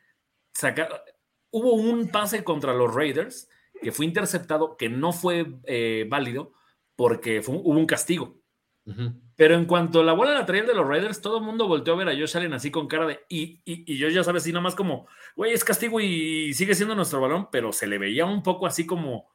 [0.52, 1.04] sacar.
[1.50, 3.48] Hubo un pase contra los Raiders
[3.80, 6.52] que fue interceptado, que no fue eh, válido
[6.96, 8.38] porque fue, hubo un castigo.
[8.84, 9.20] Uh -huh.
[9.34, 11.96] Pero en cuanto la bola la traía de los Raiders, todo el mundo volteó a
[11.96, 13.20] ver a Josh Allen así con cara de.
[13.30, 16.94] Y, y, y yo ya sabes, así nomás como, güey, es castigo y sigue siendo
[16.94, 19.30] nuestro balón, pero se le veía un poco así como.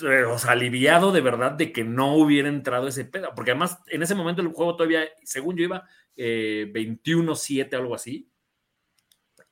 [0.00, 3.34] Eh, o sea, aliviado de verdad de que no hubiera entrado ese pedo.
[3.34, 5.86] Porque además, en ese momento el juego todavía, según yo iba,
[6.16, 8.28] eh, 21-7, algo así.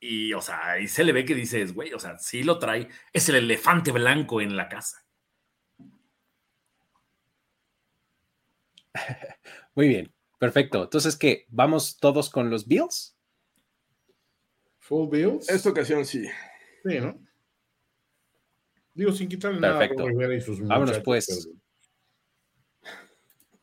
[0.01, 2.88] Y, o sea, ahí se le ve que dices, güey, o sea, sí lo trae.
[3.12, 5.05] Es el elefante blanco en la casa.
[9.74, 10.84] Muy bien, perfecto.
[10.84, 11.45] Entonces, ¿qué?
[11.49, 13.14] ¿Vamos todos con los Bills?
[14.78, 15.51] ¿Full Bills?
[15.51, 16.26] Esta ocasión sí.
[16.84, 17.18] Sí, ¿no?
[19.01, 20.11] Digo, sin quitarle perfecto.
[20.11, 21.48] nada a y sus Vámonos pues.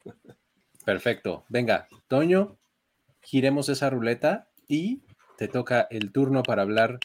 [0.03, 0.15] Pero...
[0.83, 1.45] Perfecto.
[1.47, 2.57] Venga, Toño,
[3.21, 5.03] giremos esa ruleta y
[5.37, 6.99] te toca el turno para hablar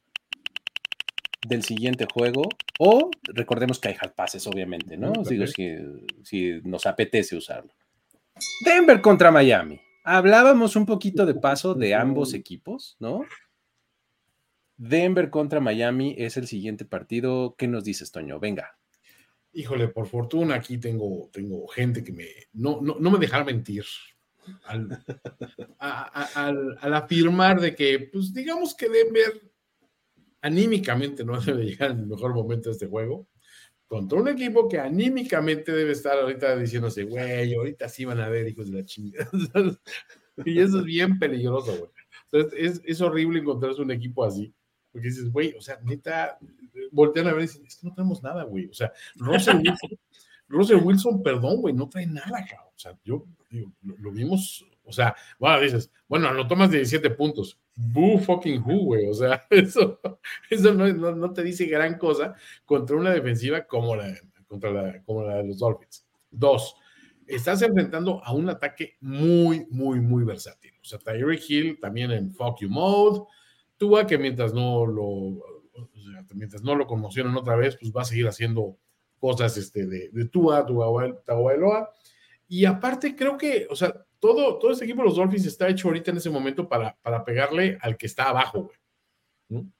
[1.47, 2.49] del siguiente juego.
[2.78, 5.12] O recordemos que hay hard passes, obviamente, ¿no?
[5.28, 5.76] Digo, si,
[6.24, 7.74] si nos apetece usarlo.
[8.64, 9.78] Denver contra Miami.
[10.05, 13.26] Hablábamos un poquito de paso de ambos equipos, ¿no?
[14.85, 17.55] Denver contra Miami es el siguiente partido.
[17.57, 18.41] ¿Qué nos dices, Toño?
[18.41, 18.76] Venga.
[19.53, 23.85] Híjole, por fortuna aquí tengo, tengo gente que me no, no, no me deja mentir
[24.64, 25.05] al,
[25.78, 29.41] al, afirmar de que, pues digamos que Denver
[30.41, 33.28] anímicamente no debe llegar en el mejor momento de este juego
[33.87, 38.49] contra un equipo que anímicamente debe estar ahorita diciéndose, güey, ahorita sí van a ver
[38.49, 39.30] hijos de la chingada.
[40.45, 41.91] y eso es bien peligroso, güey.
[42.57, 44.53] Es, es, horrible encontrarse un equipo así.
[44.93, 46.38] Porque dices, güey, o sea, neta,
[46.90, 48.66] voltean a ver y dicen, es que no tenemos nada, güey.
[48.66, 49.99] O sea, Russell Wilson,
[50.49, 52.72] Russell Wilson perdón, güey, no trae nada, cabrón.
[52.74, 56.78] O sea, yo digo, lo, lo, vimos, o sea, bueno, dices, bueno, anotó más de
[56.78, 57.59] 17 puntos.
[57.74, 59.09] Boo fucking who, güey.
[59.09, 60.01] O sea, eso,
[60.51, 62.34] eso no, no, no, te dice gran cosa
[62.64, 64.14] contra una defensiva como la,
[64.47, 66.07] contra la, como la de los Dolphins.
[66.30, 66.76] Dos,
[67.26, 70.72] estás enfrentando a un ataque muy, muy, muy versátil.
[70.82, 73.22] O sea, Tyreek Hill también en fuck you mode.
[73.83, 75.43] Tua, que mientras no lo,
[76.35, 78.78] mientras no lo conmocionen otra vez, pues va a seguir haciendo
[79.18, 81.91] cosas este, de, de Tua, Tua,
[82.47, 85.89] Y aparte, creo que, o sea, todo, todo este equipo de los Dolphins está hecho
[85.89, 88.76] ahorita en ese momento para, para pegarle al que está abajo, güey.
[89.49, 89.59] ¿no?
[89.62, 89.72] O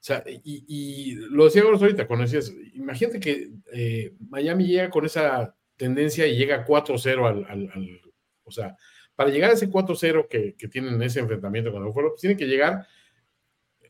[0.00, 6.26] sea, y, lo decía ahorita cuando decías, imagínate que eh, Miami llega con esa tendencia
[6.26, 8.00] y llega 4-0 al,
[8.42, 8.76] o sea,
[9.14, 12.22] para llegar a ese 4-0 que, que, tienen en ese enfrentamiento con el Buffalo, pues
[12.22, 12.88] tienen que llegar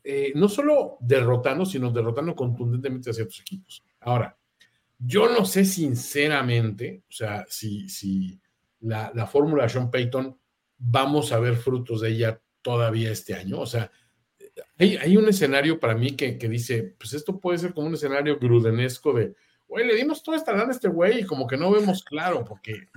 [0.09, 3.83] eh, no solo derrotando, sino derrotando contundentemente a ciertos equipos.
[3.99, 4.37] Ahora,
[4.97, 8.39] yo no sé sinceramente, o sea, si, si
[8.79, 10.39] la, la fórmula Sean Payton,
[10.77, 13.59] vamos a ver frutos de ella todavía este año.
[13.59, 13.91] O sea,
[14.77, 17.95] hay, hay un escenario para mí que, que, dice, pues esto puede ser como un
[17.95, 19.35] escenario grudenesco de,
[19.67, 22.45] güey, le dimos toda esta lana a este güey y como que no vemos claro,
[22.45, 22.87] porque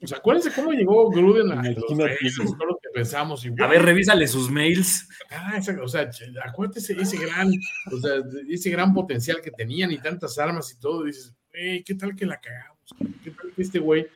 [0.00, 3.44] Pues acuérdense cómo llegó Gruden a los todo lo que pensamos.
[3.44, 5.08] Y, A ver, revísale sus mails.
[5.30, 6.10] Ah, o sea,
[6.44, 7.52] acuérdate ese gran,
[7.92, 11.94] o sea, ese gran potencial que tenían y tantas armas y todo, dices, hey, ¿qué
[11.94, 12.78] tal que la cagamos?
[13.22, 14.06] ¿Qué tal que este güey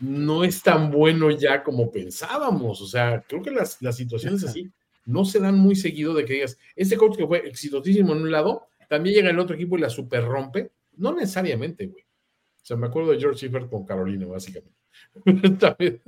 [0.00, 2.80] no es tan bueno ya como pensábamos?
[2.80, 4.70] O sea, creo que las, las situaciones así
[5.06, 8.30] no se dan muy seguido de que digas, este coach que fue exitosísimo en un
[8.30, 10.72] lado, también llega el otro equipo y la super rompe.
[10.96, 12.02] No necesariamente, güey.
[12.02, 14.77] O sea, me acuerdo de George Seifert con Carolina, básicamente.
[15.60, 16.00] También.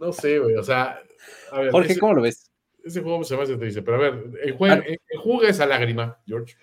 [0.00, 1.00] No sé, güey, o sea,
[1.52, 2.50] a ver, Jorge, ese- ¿cómo lo ves?
[2.84, 6.56] ese juego se me hace triste, pero a ver, enjuaga, enjuga esa lágrima, George.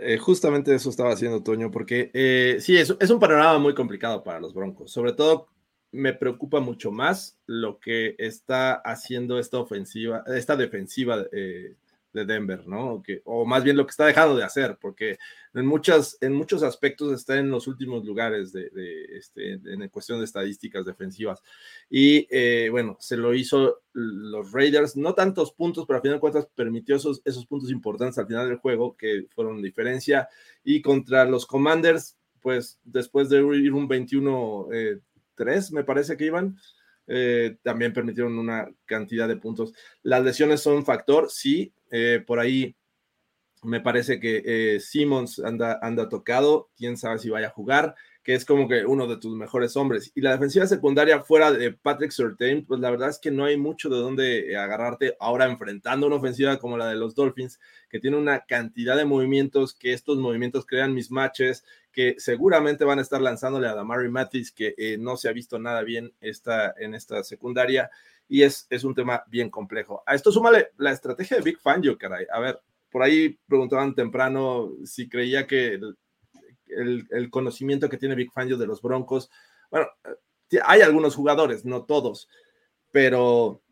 [0.00, 4.24] Eh, justamente eso estaba haciendo Toño, porque eh, sí, es, es un panorama muy complicado
[4.24, 4.90] para los Broncos.
[4.90, 5.48] Sobre todo,
[5.90, 11.74] me preocupa mucho más lo que está haciendo esta ofensiva, esta defensiva eh,
[12.12, 13.02] de Denver, ¿no?
[13.24, 15.18] O más bien lo que está dejando de hacer, porque
[15.54, 20.18] en, muchas, en muchos aspectos está en los últimos lugares de, de, este, en cuestión
[20.18, 21.42] de estadísticas defensivas.
[21.88, 26.20] Y eh, bueno, se lo hizo los Raiders, no tantos puntos, pero al final de
[26.20, 30.28] cuentas permitió esos, esos puntos importantes al final del juego que fueron diferencia.
[30.64, 36.58] Y contra los Commanders, pues después de ir un 21-3, me parece que iban,
[37.06, 39.72] eh, también permitieron una cantidad de puntos.
[40.02, 42.76] Las lesiones son un factor, sí, eh, por ahí
[43.62, 48.34] me parece que eh, Simmons anda, anda tocado, quién sabe si vaya a jugar, que
[48.34, 50.12] es como que uno de tus mejores hombres.
[50.14, 53.56] Y la defensiva secundaria fuera de Patrick Surtain, pues la verdad es que no hay
[53.56, 57.58] mucho de dónde agarrarte ahora enfrentando una ofensiva como la de los Dolphins,
[57.88, 63.02] que tiene una cantidad de movimientos, que estos movimientos crean mismatches, que seguramente van a
[63.02, 66.94] estar lanzándole a Damari Mathis, que eh, no se ha visto nada bien esta, en
[66.94, 67.90] esta secundaria,
[68.28, 70.02] y es, es un tema bien complejo.
[70.06, 72.24] A esto súmale la estrategia de Big Fangio, caray.
[72.32, 72.60] A ver,
[72.92, 75.80] por ahí preguntaban temprano si creía que
[76.68, 79.30] el, conocimiento que tiene Big Fangio de los Broncos.
[79.70, 79.86] Bueno,
[80.64, 82.28] hay algunos jugadores, no todos,
[82.90, 83.62] pero,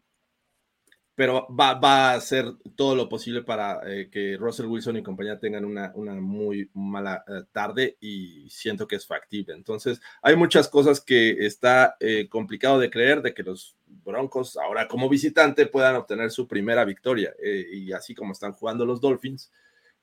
[1.15, 2.47] pero va, a hacer
[2.77, 7.23] todo lo posible para eh, que Russell Wilson y compañía tengan una, una muy mala
[7.29, 9.55] eh, tarde y siento que es factible.
[9.55, 14.89] Entonces, hay muchas cosas que está eh, complicado de creer de que los Broncos ahora
[14.89, 19.51] como visitante puedan obtener su primera victoria eh, y así como están jugando los Dolphins,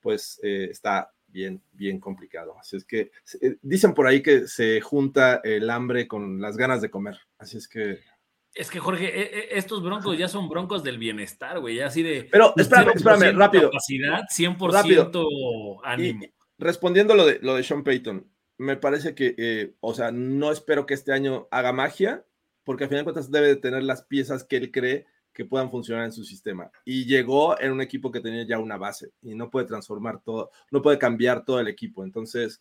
[0.07, 2.55] pues eh, está bien, bien complicado.
[2.59, 6.81] Así es que eh, dicen por ahí que se junta el hambre con las ganas
[6.81, 7.17] de comer.
[7.37, 7.99] Así es que.
[8.53, 11.81] Es que, Jorge, eh, estos broncos ya son broncos del bienestar, güey.
[11.81, 12.27] Así de.
[12.31, 13.69] Pero espérame, espérame, rápido.
[13.69, 15.11] Capacidad, 100% rápido.
[15.85, 16.23] ánimo.
[16.23, 18.25] Y, respondiendo lo de, lo de Sean Payton,
[18.57, 22.25] me parece que, o sea, no espero que este año haga magia,
[22.67, 25.71] porque al final de cuentas debe de tener las piezas que él cree que puedan
[25.71, 26.69] funcionar en su sistema.
[26.83, 30.51] Y llegó en un equipo que tenía ya una base y no puede transformar todo,
[30.69, 32.03] no puede cambiar todo el equipo.
[32.03, 32.59] Entonces,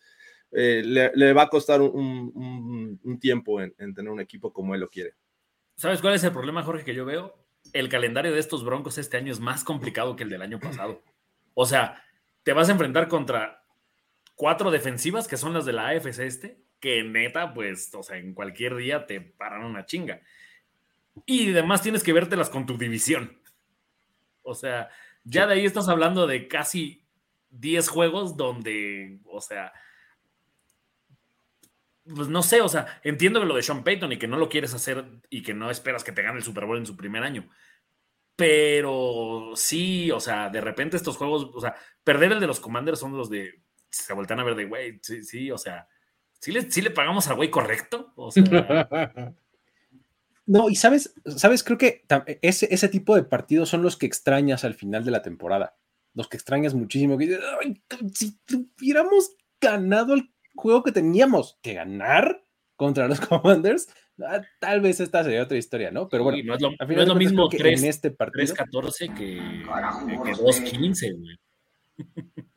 [0.53, 4.89] eh, le, va a costar un tiempo en, en, tener un equipo como él lo
[4.89, 5.15] quiere.
[5.75, 7.35] ¿Sabes cuál es el problema, Jorge, que yo veo?
[7.73, 11.03] El calendario de estos Broncos este año es más complicado que el del año pasado.
[11.53, 12.01] O sea,
[12.43, 13.65] te vas a enfrentar contra
[14.35, 18.33] cuatro defensivas que son las de la AFC este, que neta, pues, o sea, en
[18.33, 20.21] cualquier día te paran una chinga.
[21.25, 23.41] Y además tienes que vértelas con tu división.
[24.43, 24.89] O sea,
[25.23, 27.03] ya de ahí estás hablando de casi
[27.49, 29.73] 10 juegos donde, o sea,
[32.15, 34.73] pues no sé, o sea, entiendo lo de Sean Payton y que no lo quieres
[34.73, 37.49] hacer y que no esperas que te gane el Super Bowl en su primer año.
[38.35, 42.99] Pero sí, o sea, de repente estos juegos, o sea, perder el de los Commanders
[42.99, 45.87] son los de, se voltean a ver de, güey, sí, sí, o sea,
[46.39, 48.13] ¿sí le, sí le pagamos al güey correcto?
[48.15, 48.43] O sea...
[50.47, 52.05] No, y sabes, sabes, creo que
[52.41, 55.75] ese, ese tipo de partidos son los que extrañas al final de la temporada.
[56.13, 57.17] Los que extrañas muchísimo.
[57.17, 57.83] Que, Ay,
[58.13, 58.39] si
[58.79, 62.45] hubiéramos ganado el juego que teníamos que ganar
[62.77, 63.89] contra los Commanders,
[64.25, 66.07] ah, tal vez esta sería otra historia, ¿no?
[66.07, 67.89] Pero bueno, sí, no es lo, al final no es lo mismo que 3, en
[67.89, 68.55] este partido.
[68.55, 69.35] 3-14 que,
[70.23, 71.37] que 2-15, güey.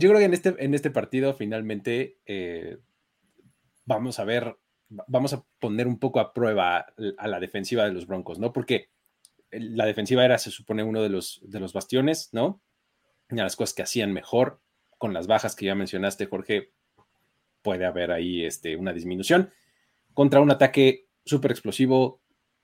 [0.00, 2.78] Yo creo que en este, en este partido finalmente eh,
[3.84, 4.56] vamos a ver,
[4.88, 6.86] vamos a poner un poco a prueba
[7.18, 8.50] a la defensiva de los Broncos, ¿no?
[8.50, 8.88] Porque
[9.50, 12.62] la defensiva era, se supone, uno de los, de los bastiones, ¿no?
[13.28, 14.62] Una de las cosas que hacían mejor
[14.96, 16.72] con las bajas que ya mencionaste, Jorge,
[17.60, 19.50] puede haber ahí este, una disminución
[20.14, 22.22] contra un ataque súper explosivo,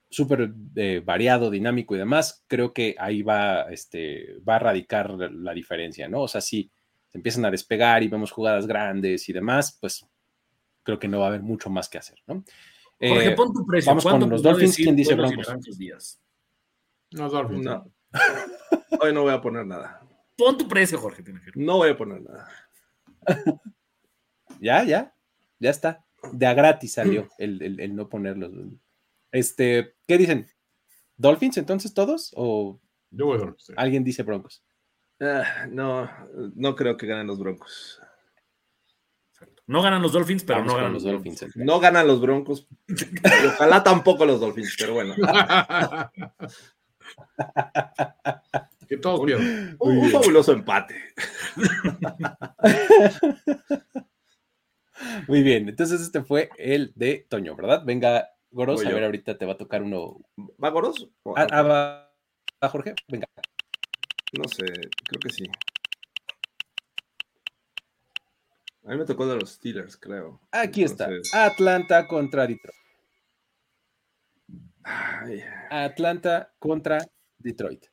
[0.09, 2.47] súper eh, variado, dinámico y demás.
[2.47, 6.23] Creo que ahí va, este, va a radicar la diferencia, ¿no?
[6.23, 6.71] O sea, si
[7.09, 10.07] se empiezan a despegar y vemos jugadas grandes y demás, pues
[10.83, 12.45] creo que no va a haber mucho más que hacer, ¿no?
[12.99, 13.91] Jorge, eh, pon tu precio.
[13.91, 14.77] Vamos con los Dolphins.
[14.77, 15.47] ¿Quién dice Broncos?
[17.13, 17.65] No, Dolphins.
[17.65, 17.93] No.
[19.01, 20.01] Hoy no voy a poner nada.
[20.37, 21.23] Pon tu precio, Jorge.
[21.55, 22.49] No voy a poner nada.
[24.61, 25.15] Ya, ya,
[25.59, 26.05] ya está.
[26.33, 28.51] De a gratis salió el, el- el no ponerlos.
[29.31, 30.47] Este, ¿qué dicen?
[31.17, 32.33] ¿Dolphins entonces todos?
[32.37, 32.81] ¿O
[33.11, 34.63] Yo voy a alguien dice Broncos?
[35.21, 36.11] Ah, no,
[36.55, 38.01] no creo que ganen los Broncos.
[39.67, 41.57] No ganan los Dolphins, pero Vamos no ganan los los Dolphins.
[41.57, 42.69] No ganan los Broncos.
[43.55, 45.15] ojalá tampoco los Dolphins, pero bueno.
[48.89, 49.77] que pierdan.
[49.81, 50.95] Un, un fabuloso empate.
[55.29, 57.83] Muy bien, entonces este fue el de Toño, ¿verdad?
[57.85, 60.21] Venga, Goros, a ver, ahorita te va a tocar uno.
[60.63, 61.11] ¿Va Goros?
[61.25, 62.13] O- Ah, ah, va-
[62.63, 63.27] va, Jorge, venga.
[64.33, 65.45] No sé, creo que sí.
[68.85, 70.41] A mí me tocó de los Steelers, creo.
[70.53, 71.09] Aquí está.
[71.33, 72.75] Atlanta contra Detroit.
[74.85, 76.99] ay, Atlanta contra
[77.39, 77.87] Detroit.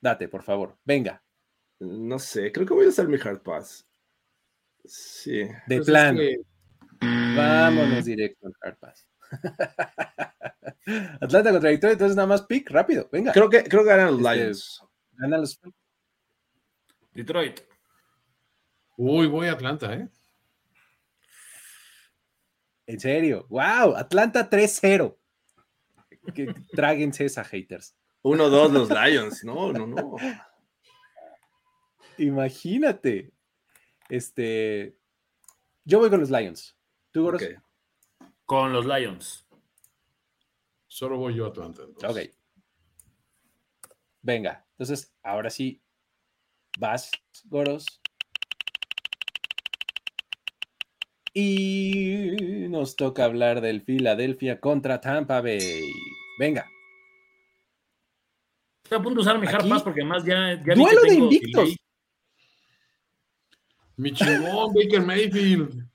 [0.00, 0.78] Date, por favor.
[0.84, 1.22] Venga,
[1.78, 3.86] no sé, creo que voy a hacer mi hard pass.
[4.84, 5.38] Sí.
[5.40, 6.16] de Pues es plan.
[6.16, 6.36] que-
[7.02, 9.06] Vámonos directo al Hard Pass.
[11.22, 13.08] Atlanta contra Detroit, entonces nada más pick, rápido.
[13.10, 13.32] Venga.
[13.32, 14.84] Creo que, creo que ganan los Este, Lions.
[15.20, 15.60] Gana los-
[17.12, 17.60] Detroit.
[18.96, 20.08] Uy, voy a Atlanta, ¿eh?
[22.86, 23.46] En serio.
[23.50, 25.18] Wow, Atlanta 3-0.
[26.34, 27.94] Que- Tráguense esa haters.
[28.22, 29.44] 1-2 los Lions.
[29.44, 30.16] No, no, no.
[32.18, 33.32] Imagínate.
[34.08, 34.96] Este.
[35.84, 36.76] Yo voy con los Lions.
[37.10, 37.42] ¿Tú, Goros?
[37.42, 38.28] Ok.
[38.44, 39.46] Con los Lions.
[40.86, 41.82] Solo voy yo a Atlanta.
[41.82, 42.28] entonces.
[42.32, 42.36] Ok.
[44.22, 45.82] Venga, entonces ahora sí.
[46.78, 47.10] Vas,
[47.44, 47.84] Goros.
[51.34, 52.30] Y
[52.70, 55.92] nos toca hablar del Philadelphia contra Tampa Bay.
[56.38, 56.66] Venga.
[58.84, 61.64] Estoy a punto de usar mi hard pass porque además ya, Duelo de invictos.
[61.64, 61.76] delay.
[63.96, 65.88] Mi chingón, Baker Mayfield.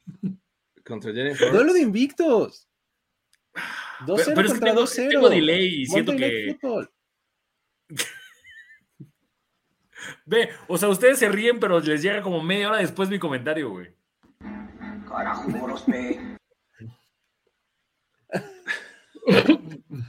[0.85, 1.51] Contra Jennifer.
[1.51, 2.69] Duelo de invictos.
[4.01, 5.09] 2-0 Pero, pero es que contra tengo, 2-0.
[5.09, 6.59] tengo delay y siento que.
[10.25, 13.69] Ve, o sea, ustedes se ríen, pero les llega como media hora después mi comentario,
[13.69, 13.93] güey.
[15.07, 16.19] Carajo, moros, pe.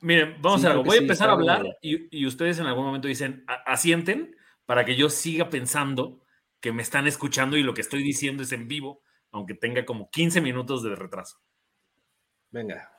[0.00, 0.84] Miren, vamos Sí, a algo.
[0.84, 4.36] Voy a sí, empezar a hablar y, y ustedes en algún momento dicen, "A- asienten
[4.66, 6.22] para que yo siga pensando
[6.60, 10.10] que me están escuchando y lo que estoy diciendo es en vivo, aunque tenga como
[10.10, 11.38] 15 minutos de retraso.
[12.50, 12.96] Venga.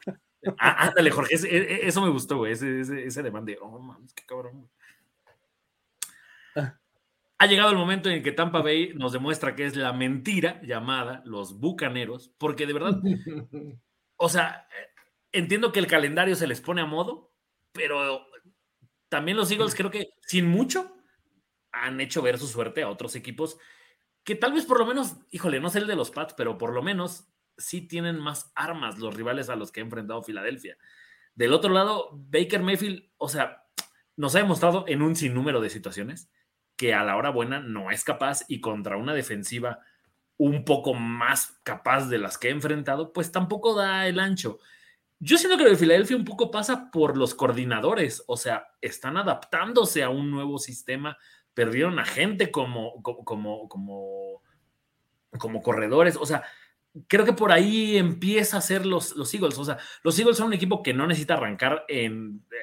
[0.59, 3.79] Ah, ándale, Jorge, ese- e- e- eso me gustó, güey, ese, ese, ese de, oh,
[3.79, 4.53] mames, qué cabrón.
[4.53, 4.69] güey".
[7.37, 11.21] Ha llegado el momento en que Tampa Bay nos demuestra que es la mentira llamada
[11.25, 13.01] los bucaneros, porque de verdad
[14.17, 14.67] o sea,
[15.33, 17.33] entiendo que el calendario se les pone a modo,
[17.73, 18.25] pero
[19.09, 20.95] también los Eagles creo que sin mucho
[21.73, 23.57] han hecho ver su suerte a otros equipos
[24.23, 26.73] que tal vez por lo menos, híjole, no sé el de los Pats, pero por
[26.73, 27.27] lo menos
[27.57, 30.77] sí tienen más armas los rivales a los que ha enfrentado Filadelfia.
[31.35, 33.65] Del otro lado, Baker Mayfield, o sea,
[34.15, 36.29] nos ha demostrado en un sinnúmero de situaciones
[36.77, 39.79] que a la hora buena no es capaz y contra una defensiva
[40.37, 44.59] un poco más capaz de las que he enfrentado, pues tampoco da el ancho.
[45.19, 49.15] Yo siento que lo de Filadelfia un poco pasa por los coordinadores, o sea, están
[49.15, 51.17] adaptándose a un nuevo sistema,
[51.53, 54.41] perdieron a gente como, como, como, como,
[55.37, 56.43] como corredores, o sea,
[57.07, 60.47] creo que por ahí empieza a ser los, los Eagles, o sea, los Eagles son
[60.47, 61.85] un equipo que no necesita arrancar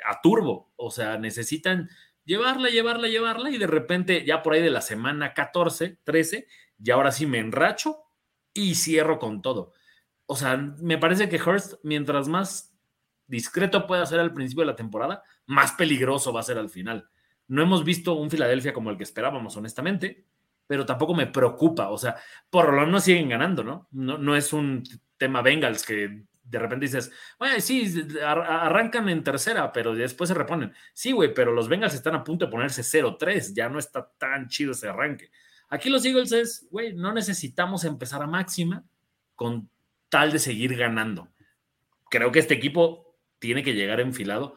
[0.06, 1.90] a turbo, o sea, necesitan
[2.24, 6.46] llevarla, llevarla, llevarla y de repente ya por ahí de la semana 14, 13,
[6.82, 7.98] y ahora sí me enracho
[8.54, 9.72] y cierro con todo.
[10.26, 12.74] O sea, me parece que Hurst, mientras más
[13.26, 17.08] discreto pueda ser al principio de la temporada, más peligroso va a ser al final.
[17.48, 20.26] No hemos visto un Filadelfia como el que esperábamos, honestamente,
[20.72, 21.90] pero tampoco me preocupa.
[21.90, 22.16] O sea,
[22.48, 23.88] por lo menos siguen ganando, ¿no?
[23.90, 24.82] No, es un
[25.18, 27.92] tema Bengals que de repente dices, bueno, sí,
[28.24, 30.72] ar- arrancan en tercera, pero después se reponen.
[30.94, 34.48] Sí, güey, pero los Bengals están a punto de ponerse 0-3, ya no está tan
[34.48, 35.30] chido ese arranque.
[35.68, 38.82] Aquí los Eagles es, güey, no necesitamos empezar a máxima
[39.36, 39.68] con
[40.08, 41.28] tal de seguir ganando.
[42.08, 44.56] Creo que este equipo tiene que llegar enfilado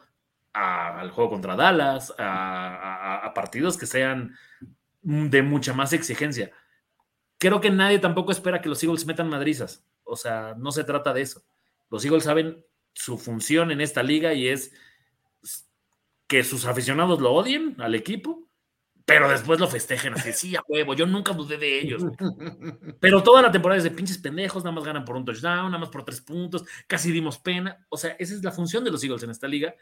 [0.54, 4.34] al juego contra Dallas, a partidos que sean
[5.06, 6.50] de mucha más exigencia.
[7.38, 9.84] Creo que nadie tampoco espera que los Eagles metan madrizas.
[10.02, 11.44] O sea, no se trata de eso.
[11.90, 14.72] Los Eagles saben su función en esta liga y es
[16.26, 18.48] que sus aficionados lo odien al equipo,
[19.04, 22.02] pero después lo festejen así, sí, a huevo, yo nunca dudé de ellos.
[22.98, 25.78] Pero toda la temporada es de pinches pendejos, nada más ganan por un touchdown, nada
[25.78, 27.86] más por tres puntos, casi dimos pena.
[27.88, 29.76] O sea, esa es la función de los Eagles en esta liga.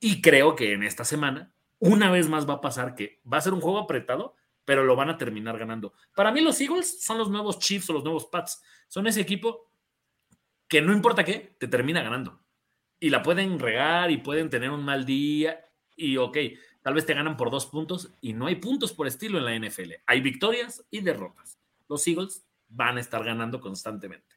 [0.00, 3.42] Y creo que en esta semana una vez más va a pasar que va a
[3.42, 4.34] ser un juego apretado,
[4.68, 5.94] pero lo van a terminar ganando.
[6.14, 8.62] Para mí los Eagles son los nuevos Chiefs o los nuevos Pats.
[8.86, 9.72] Son ese equipo
[10.68, 12.38] que no importa qué, te termina ganando.
[13.00, 15.64] Y la pueden regar y pueden tener un mal día
[15.96, 16.36] y ok,
[16.82, 19.68] tal vez te ganan por dos puntos y no hay puntos por estilo en la
[19.68, 19.92] NFL.
[20.04, 21.58] Hay victorias y derrotas.
[21.88, 24.36] Los Eagles van a estar ganando constantemente.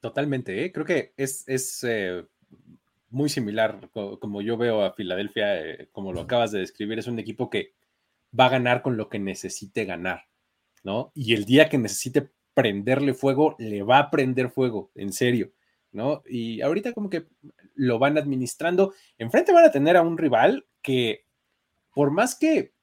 [0.00, 0.72] Totalmente, ¿eh?
[0.72, 2.26] creo que es, es eh,
[3.10, 7.18] muy similar como yo veo a Filadelfia, eh, como lo acabas de describir, es un
[7.18, 7.74] equipo que
[8.38, 10.28] va a ganar con lo que necesite ganar,
[10.84, 11.12] ¿no?
[11.14, 15.52] Y el día que necesite prenderle fuego, le va a prender fuego, en serio,
[15.92, 16.22] ¿no?
[16.26, 17.26] Y ahorita como que
[17.74, 18.92] lo van administrando.
[19.16, 21.24] Enfrente van a tener a un rival que,
[21.94, 22.74] por más que,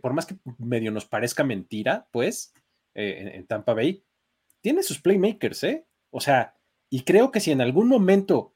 [0.00, 2.54] por más que medio nos parezca mentira, pues,
[2.94, 4.02] en, en Tampa Bay,
[4.62, 5.86] tiene sus playmakers, ¿eh?
[6.10, 6.54] O sea,
[6.88, 8.55] y creo que si en algún momento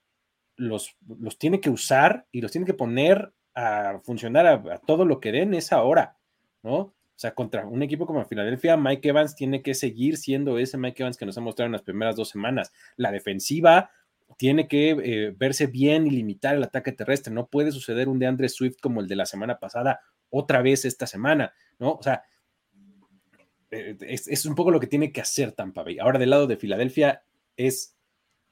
[0.60, 5.20] los, los tiene que usar y los tiene que poner a funcionar a, todo lo
[5.20, 6.18] que den es ahora,
[6.62, 6.74] ¿no?
[6.76, 11.02] O sea, contra un equipo como Filadelfia, Mike Evans tiene que seguir siendo ese Mike
[11.02, 12.72] Evans que nos ha mostrado en las primeras dos semanas.
[12.96, 13.90] La defensiva
[14.38, 17.32] tiene que eh, verse bien y limitar el ataque terrestre.
[17.32, 20.00] No puede suceder un de Andre Swift como el de la semana pasada,
[20.30, 21.92] otra vez esta semana, ¿no?
[21.92, 22.22] O sea,
[23.70, 25.98] eh, es, es, un poco lo que tiene que hacer Tampa Bay.
[25.98, 27.22] Ahora, del lado de Filadelfia,
[27.56, 27.96] es,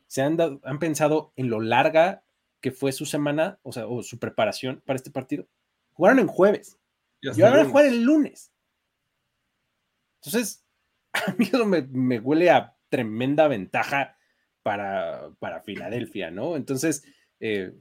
[0.09, 2.25] se han, han pensado en lo larga
[2.61, 5.47] que fue su semana, o sea, o su preparación para este partido.
[5.93, 6.79] Jugaron en jueves
[7.21, 8.53] y, ahora van a jugar el lunes.
[10.21, 10.67] Entonces,
[11.13, 14.17] a mí eso me, me huele a tremenda ventaja
[14.63, 16.57] para, para Filadelfia, ¿no?
[16.57, 17.05] Entonces,
[17.39, 17.73] eh,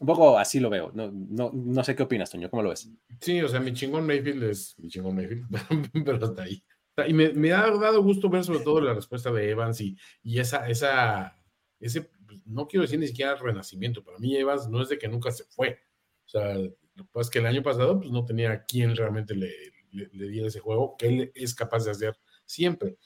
[0.00, 0.90] un poco así lo veo.
[0.94, 2.90] No, no, no, sé qué opinas, Toño, ¿cómo lo ves?
[3.20, 5.46] Sí, o sea, mi chingón Mayfield es mi chingón Mayfield,
[6.04, 6.62] pero hasta ahí.
[7.08, 10.38] Y me, me, ha dado gusto ver sobre todo la respuesta de Evans y, y
[10.38, 11.36] esa, esa,
[11.84, 15.08] ese, pues, no quiero decir ni siquiera renacimiento, para mí Evans no es de que
[15.08, 15.78] nunca se fue.
[16.26, 16.70] O sea, lo
[17.04, 19.52] que pasa es que el año pasado pues no tenía quien realmente le,
[19.90, 22.96] le, le diera ese juego, que él es capaz de hacer siempre.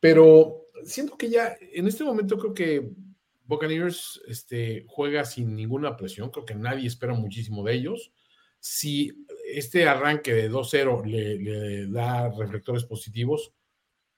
[0.00, 2.90] Pero siento que ya en este momento creo que
[3.44, 8.12] Buccaneers este, juega sin ninguna presión, creo que nadie espera muchísimo de ellos.
[8.58, 13.52] Si este arranque de 2-0 le, le, da reflectores positivos,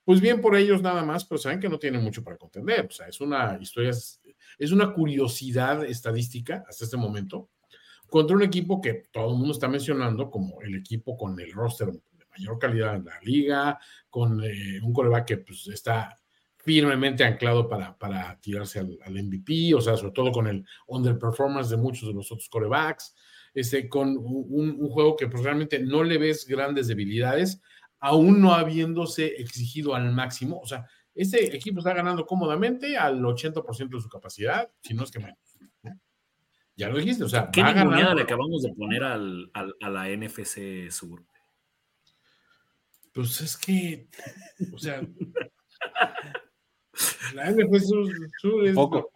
[0.05, 2.87] pues bien por ellos nada más, pero saben que no tienen mucho para contender.
[2.87, 7.51] O sea, es una historia, es una curiosidad estadística hasta este momento
[8.09, 11.89] contra un equipo que todo el mundo está mencionando como el equipo con el roster
[11.91, 13.79] de mayor calidad en la liga,
[14.11, 16.17] con eh, un coreback que pues, está
[16.59, 21.77] firmemente anclado para, para tirarse al, MVP, o sea, sobre todo con el underperformance de
[21.77, 23.15] muchos de los otros corebacks
[23.55, 27.63] este, con un, un, juego que pues, realmente no le ves grandes debilidades,
[28.05, 30.61] aún no habiéndose exigido al máximo.
[30.61, 35.11] O sea, este equipo está ganando cómodamente al 80% de su capacidad, si no es
[35.11, 35.39] que menos.
[36.77, 40.09] Ya lo dijiste, o sea, ¿qué ninguneada le acabamos de poner al, al, a la
[40.09, 41.25] NFC Sur?
[43.13, 44.09] Pues es que,
[44.75, 45.01] o sea,
[47.35, 48.75] la NFC Sur, Sur es.
[48.75, 49.11] Poco.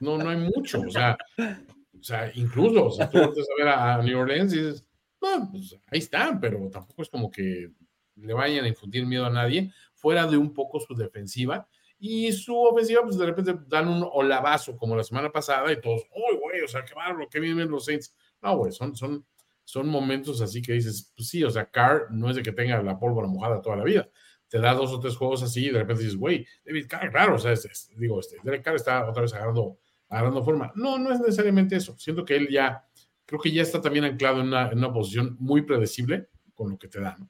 [0.00, 3.68] No, no hay mucho, o sea, o sea, incluso, o sea, tú vas a ver
[3.68, 4.86] a New Orleans y dices,
[5.22, 7.70] no, pues ahí están, pero tampoco es como que
[8.16, 11.68] le vayan a infundir miedo a nadie, fuera de un poco su defensiva.
[11.98, 16.02] Y su ofensiva, pues de repente dan un olabazo como la semana pasada y todos,
[16.14, 18.14] uy, güey, o sea, qué bárbaro, qué bien ven los Saints.
[18.42, 19.24] No, güey, son, son,
[19.64, 22.82] son momentos así que dices, pues sí, o sea, Carr no es de que tenga
[22.82, 24.08] la pólvora mojada toda la vida.
[24.48, 27.36] Te da dos o tres juegos así y de repente dices, güey, David Carr, claro,
[27.36, 30.72] o sea, es, digo, este, Derek Carr está otra vez agarrando agarrando forma.
[30.74, 31.96] No, no es necesariamente eso.
[31.98, 32.86] Siento que él ya,
[33.26, 36.78] creo que ya está también anclado en una, en una posición muy predecible con lo
[36.78, 37.28] que te da, ¿no?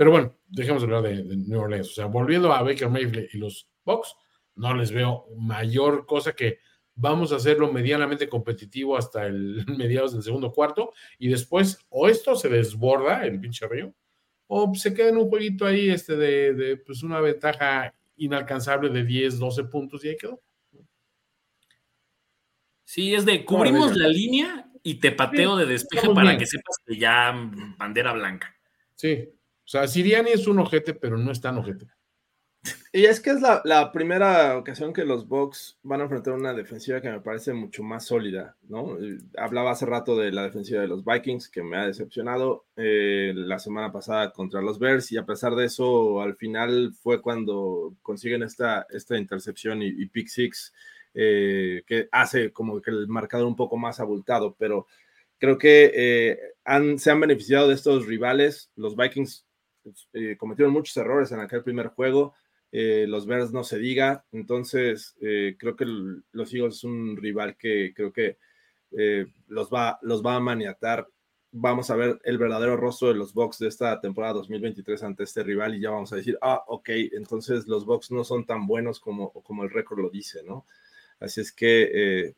[0.00, 1.90] Pero bueno, dejemos de hablar de, de, New Orleans.
[1.90, 4.16] O sea, volviendo a Baker Mayfield y los Bucks,
[4.54, 6.58] no les veo mayor cosa que
[6.94, 12.34] vamos a hacerlo medianamente competitivo hasta el mediados del segundo cuarto y después o esto
[12.34, 13.94] se desborda, el pinche río,
[14.46, 19.04] o se queda en un jueguito ahí este de, de pues una ventaja inalcanzable de
[19.04, 20.40] 10, 12 puntos y ahí quedó.
[22.84, 26.38] Sí, es de cubrimos la línea y te pateo de despeje para bien.
[26.38, 27.34] que sepas que ya
[27.76, 28.56] bandera blanca.
[28.94, 29.28] Sí,
[29.70, 31.86] sea, Siriani es un ojete, pero no es tan ojete.
[32.92, 37.00] Y es que es la, primera ocasión que los Bucks van a enfrentar una defensiva
[37.00, 38.98] que me parece mucho más sólida, ¿no?
[39.38, 43.60] Hablaba hace rato de la defensiva de los Vikings, que me ha decepcionado eh, la
[43.60, 48.42] semana pasada contra los Bears, y a pesar de eso, al final fue cuando consiguen
[48.42, 50.74] esta, esta intercepción y, y pick six
[51.14, 54.86] eh, que hace como que el marcador un poco más abultado, pero
[55.38, 58.70] creo que eh, han, se han beneficiado de estos rivales.
[58.76, 59.46] Los Vikings
[60.12, 62.34] eh, cometieron muchos errores en aquel primer juego,
[62.72, 67.92] eh, los Bears no se diga, entonces creo que los Eagles es un rival que
[67.94, 68.38] creo que
[68.92, 71.06] eh, los, va, los va a maniatar.
[71.52, 75.42] Vamos a ver el verdadero rostro de los Bucks de esta temporada 2023 ante este
[75.42, 79.00] rival y ya vamos a decir, ah, ok, entonces los Bucks no son tan buenos
[79.00, 80.64] como, como el récord lo dice, ¿no?
[81.18, 82.34] Así es que eh,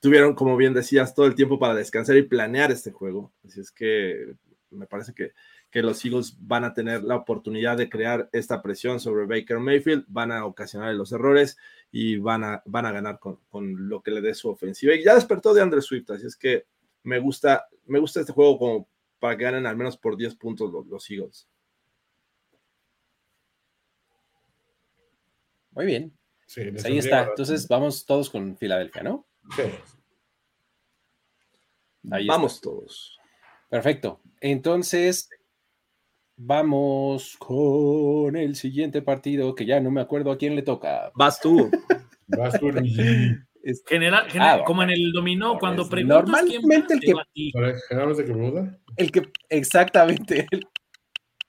[0.00, 3.32] tuvieron, como bien decías, todo el tiempo para descansar y planear este juego.
[3.46, 4.34] Así es que
[4.70, 5.32] me parece que,
[5.74, 10.04] que los Eagles van a tener la oportunidad de crear esta presión sobre Baker Mayfield,
[10.06, 11.58] van a ocasionar los errores
[11.90, 14.94] y van a, van a ganar con, con lo que le dé su ofensiva.
[14.94, 16.66] Y ya despertó de Andrew Swift, así es que
[17.02, 20.70] me gusta, me gusta este juego como para que ganen al menos por 10 puntos
[20.70, 21.48] los, los Eagles.
[25.72, 26.16] Muy bien.
[26.46, 27.24] Sí, Pues ahí está.
[27.24, 29.26] Entonces vamos todos con Filadelfia, ¿no?
[29.56, 29.62] Sí.
[32.12, 33.18] Ahí Vamos todos.
[33.68, 34.20] Perfecto.
[34.40, 35.28] Entonces,
[36.36, 41.10] vamos con el siguiente partido, que ya no me acuerdo a quién le toca.
[41.14, 41.70] Vas tú.
[42.28, 42.70] Vas tú,
[43.86, 47.80] General, general- Ah, como en el dominó, cuando preguntas Normalmente quién va, el te que-
[47.88, 48.78] generalmente que pregunta.
[48.96, 50.46] el que, exactamente.
[50.52, 50.66] el-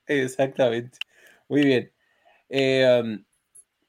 [0.06, 0.98] exactamente.
[1.48, 1.92] Muy bien.
[2.48, 3.24] Eh, um,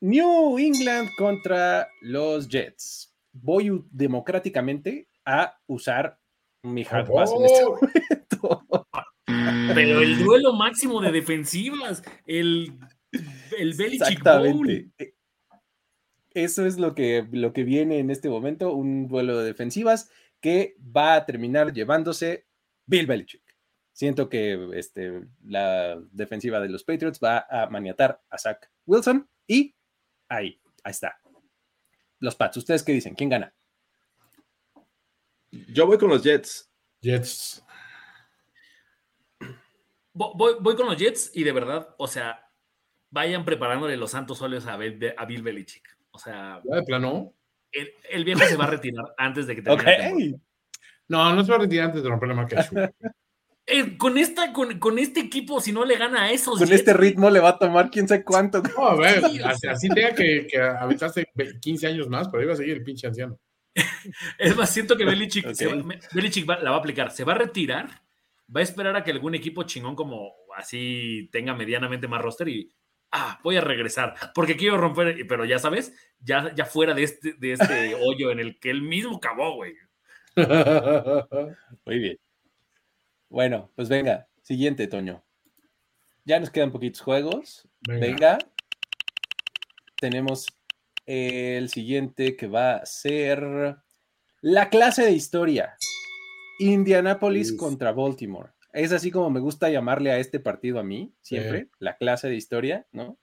[0.02, 3.14] New England contra los Jets.
[3.32, 6.20] Voy democráticamente a usar
[6.64, 8.64] mi hard pass en este Oh, momento.
[9.28, 12.74] Pero el duelo máximo de defensivas, el,
[13.58, 14.70] el Belichick Bowl.
[14.70, 14.92] Exactamente.
[14.98, 15.14] E-
[16.34, 20.10] Eso es lo que, lo que viene en este momento, un duelo de defensivas
[20.40, 22.46] que va a terminar llevándose
[22.86, 23.44] Bill Belichick.
[23.92, 29.76] Siento que este, la defensiva de los Patriots va a maniatar a Zach Wilson y
[30.30, 31.20] ahí, ahí está.
[32.20, 33.16] Los Pats, ¿ustedes qué dicen?
[33.16, 33.54] ¿Quién gana?
[35.70, 36.70] Yo voy con los Jets.
[37.02, 37.64] Jets.
[40.18, 42.50] Vo- Voy, voy con los Jets y de verdad, o sea,
[43.10, 45.88] vayan preparándole los santos óleos a, Bill Belichick.
[46.12, 47.34] O sea, ¿Ya de plano?
[47.72, 50.38] el, el viejo se va a retirar antes de que termine temporada.
[51.10, 52.68] No, no se va a retirar antes de romper la marca.
[53.70, 56.80] Eh, con, esta, con, con este equipo, si no le gana a esos Con Jets,
[56.80, 58.62] este ritmo le va a tomar quién sabe cuánto.
[58.62, 59.72] No, a ver, Sí, o así, sea.
[59.74, 61.28] así tenga que, que aventarse
[61.60, 63.38] 15 años más, pero iba a seguir el pinche anciano.
[64.38, 67.12] Es más, siento que Belichick, va, Belichick va- la va a aplicar.
[67.12, 67.90] Se va a retirar,
[68.56, 72.72] va a esperar a que algún equipo chingón como así tenga medianamente más roster y
[73.12, 77.34] ah, voy a regresar porque quiero romper, pero ya sabes, ya, ya fuera de este,
[77.34, 79.74] de este hoyo en el que él mismo cavó, güey.
[81.86, 82.20] Muy bien.
[83.30, 85.24] Bueno, pues venga, siguiente, Toño.
[86.26, 87.68] Ya nos quedan poquitos juegos.
[87.82, 88.06] Venga.
[88.06, 88.38] Venga.
[90.00, 90.46] Tenemos
[91.06, 93.78] el siguiente que va a ser
[94.42, 95.76] la clase de historia.
[96.60, 97.58] Indianapolis Uf.
[97.58, 98.52] contra Baltimore.
[98.74, 102.36] Es así como me gusta llamarle a este partido a mí, siempre, la clase de
[102.36, 103.18] historia, ¿no?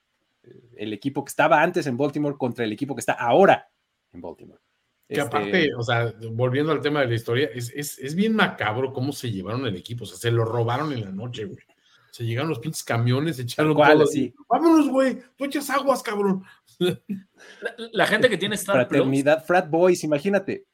[0.76, 3.70] El equipo que estaba antes en Baltimore contra el equipo que está ahora
[4.12, 4.60] en Baltimore.
[5.08, 8.34] Que Este, aparte, o sea, volviendo al tema de la historia, es, es, es bien
[8.34, 10.04] macabro cómo se llevaron el equipo.
[10.04, 11.62] O sea, se lo robaron en la noche, güey.
[12.10, 14.04] Se llegaron los pinches camiones, echaron ¿Cuál, todo.
[14.04, 14.32] así?
[14.48, 15.18] Vámonos, güey.
[15.36, 16.44] Tú echas aguas, cabrón.
[16.78, 20.64] La, la gente que tiene Star Plus, fraternidad, frat boys, imagínate.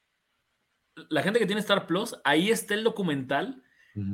[1.08, 3.62] La gente que tiene Star Plus, ahí está el documental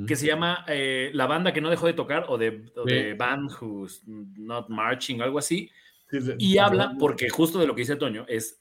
[0.07, 3.11] que se llama eh, La banda que no dejó de tocar o de, o de
[3.11, 3.17] Sí.
[3.17, 5.71] Band Who's Not Marching, algo así.
[6.11, 6.33] Sí, sí.
[6.39, 8.61] Y habla, porque justo de lo que dice Toño, es,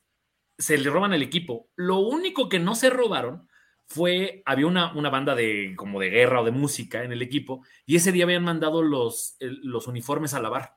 [0.58, 1.70] se le roban el equipo.
[1.78, 3.48] Lo único que no se robaron
[3.88, 7.64] fue, había una, una banda de como de guerra o de música en el equipo,
[7.86, 10.76] y ese día habían mandado los, los uniformes a lavar.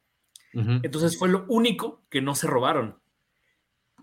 [0.55, 0.81] Ujú.
[0.83, 2.99] Entonces fue lo único que no se robaron.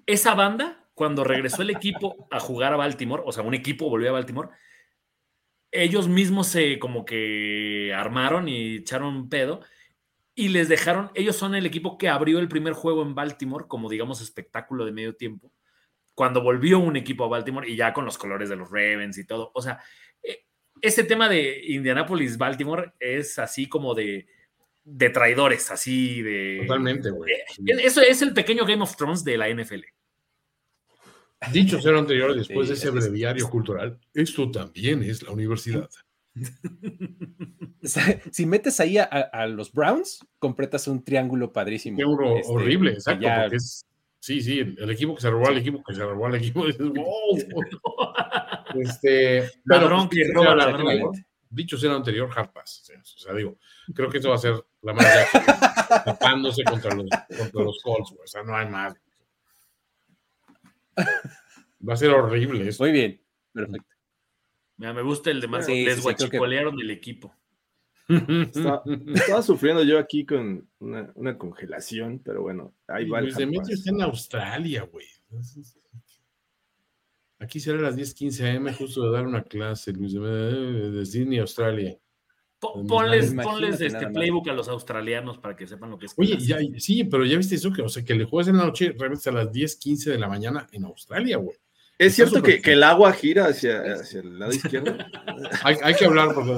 [0.05, 4.09] Esa banda, cuando regresó el equipo a jugar a Baltimore, o sea, un equipo volvió
[4.09, 4.49] a Baltimore,
[5.71, 9.61] ellos mismos se como que armaron y echaron pedo
[10.33, 13.89] y les dejaron, ellos son el equipo que abrió el primer juego en Baltimore como
[13.89, 15.51] digamos espectáculo de medio tiempo,
[16.13, 19.25] cuando volvió un equipo a Baltimore y ya con los colores de los Ravens y
[19.25, 19.51] todo.
[19.53, 19.79] O sea,
[20.23, 20.45] eh,
[20.81, 24.27] ese tema de Indianapolis-Baltimore es así como de,
[24.85, 26.63] de traidores, así de...
[26.65, 27.33] Totalmente, güey.
[27.33, 27.43] Eh,
[27.83, 29.83] Eso es el pequeño Game of Thrones de la NFL.
[31.51, 35.31] Dicho sea lo anterior, después Sí, de ese es- breviario cultural, esto también es la
[35.31, 35.89] universidad.
[38.31, 41.97] Si metes ahí a, los Browns, completas un triángulo padrísimo.
[41.97, 43.21] Qué horror- Este, horrible, exacto.
[43.21, 43.85] ya- porque es-
[44.19, 46.65] sí, sí, el equipo que se robó al equipo que se robó al equipo.
[46.65, 47.37] dices, wow.
[48.77, 50.81] Este, pero, Ladrón que dicho roba ladrón.
[50.81, 51.11] anterior,
[51.49, 52.81] Dicho sea lo anterior, hard pass.
[52.81, 53.57] O sea, o sea, digo,
[53.93, 55.05] creo que eso va a ser la más
[56.05, 57.05] tapándose contra los,
[57.37, 58.11] contra los Colts.
[58.21, 58.93] O sea, no hay más.
[61.87, 62.83] Va a ser horrible eso.
[62.83, 63.21] Muy bien,
[63.53, 63.87] perfecto.
[64.77, 65.65] Mira, me gusta el de más.
[65.65, 67.35] Sí, les sí, creo que- guachicolearon el equipo.
[68.07, 68.83] Estaba,
[69.15, 73.89] estaba sufriendo yo aquí con una, una congelación, pero bueno, ahí va Luis Demetrio está
[73.89, 75.07] en Australia, güey.
[77.39, 80.19] Aquí será a las 10:15 am, justo de dar una clase, Luis, de,
[80.91, 81.97] de Sydney, Australia.
[82.73, 86.13] Po- Ponles, ponles este playbook a los australianos para que sepan lo que es.
[86.17, 88.65] Oye, ya, sí, pero ya viste eso, que, o sea, que le juegas en la
[88.65, 91.57] noche, realmente a las 10:15 de la mañana en Australia, güey.
[91.97, 94.97] ¿Es Está cierto que, que el agua gira hacia, hacia el lado izquierdo?
[95.63, 96.57] Hay, hay que hablar, porque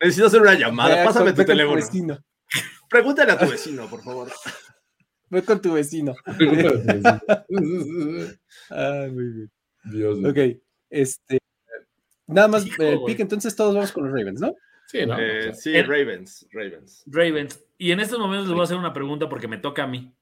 [0.00, 0.96] Necesito hacer una llamada.
[0.96, 1.76] Ya, Pásame tu teléfono.
[1.76, 2.18] vecino.
[2.90, 4.30] Pregúntale a tu vecino, por favor.
[5.30, 6.14] Ve con tu vecino.
[8.70, 9.50] Ah, muy bien.
[9.84, 10.18] Dios.
[10.24, 10.38] Ok,
[10.90, 11.38] este.
[12.26, 13.14] Nada más, Hijo, eh, güey.
[13.14, 14.54] pick, entonces todos vamos con los Ravens, ¿no?
[14.86, 15.18] Sí, ¿no?
[15.18, 17.02] Eh, O sea, sí, el- Ravens, Ravens.
[17.06, 17.64] Ravens.
[17.78, 20.12] Y en estos momentos les voy a hacer una pregunta porque me toca a mí.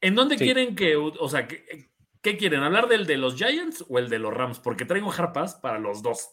[0.00, 0.44] ¿En dónde Sí.
[0.44, 1.90] quieren que, o sea, ¿qué,
[2.22, 2.62] qué quieren?
[2.62, 4.58] ¿Hablar del de los Giants o el de los Rams?
[4.60, 6.28] Porque traigo harpas para los dos.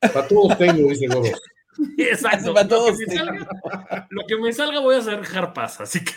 [0.00, 1.30] Para todos tengo, dice Gordo.
[1.98, 2.52] Exacto.
[2.54, 3.24] Para Lo que todos me tengo.
[3.24, 6.12] salga- Lo que me salga voy a hacer harpas, así que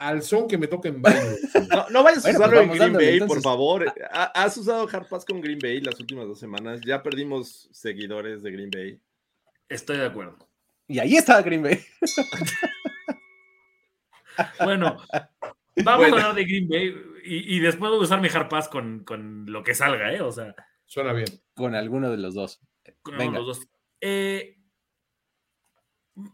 [0.00, 1.16] Al son que me toque en baño.
[1.70, 3.36] No, no vayas a Bueno, usarlo pues en Green dándole, Bay, entonces.
[3.36, 3.94] por favor.
[4.12, 6.80] Ha- Has usado Hard Pass con Green Bay las últimas dos semanas.
[6.84, 8.98] Ya perdimos seguidores de Green Bay.
[9.68, 10.48] estoy de acuerdo.
[10.88, 11.78] Y ahí está Green Bay.
[14.64, 14.96] Bueno,
[15.84, 16.16] vamos Bueno.
[16.16, 16.94] a hablar de Green Bay
[17.24, 20.20] y, y después voy a usar mi harpas con, con lo que salga, ¿eh?
[20.22, 20.54] O sea,
[20.86, 21.28] Suena bien.
[21.54, 22.60] Con alguno de los dos.
[23.02, 23.38] con Venga.
[23.38, 23.68] los dos.
[24.00, 24.56] Eh,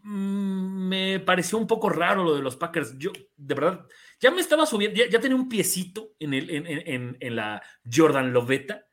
[0.03, 2.97] me pareció un poco raro lo de los Packers.
[2.99, 3.87] Yo, de verdad,
[4.21, 7.63] ya me estaba subiendo, ya, ya tenía un piecito en, el, en, en- en- la
[7.91, 8.87] Jordan Loveta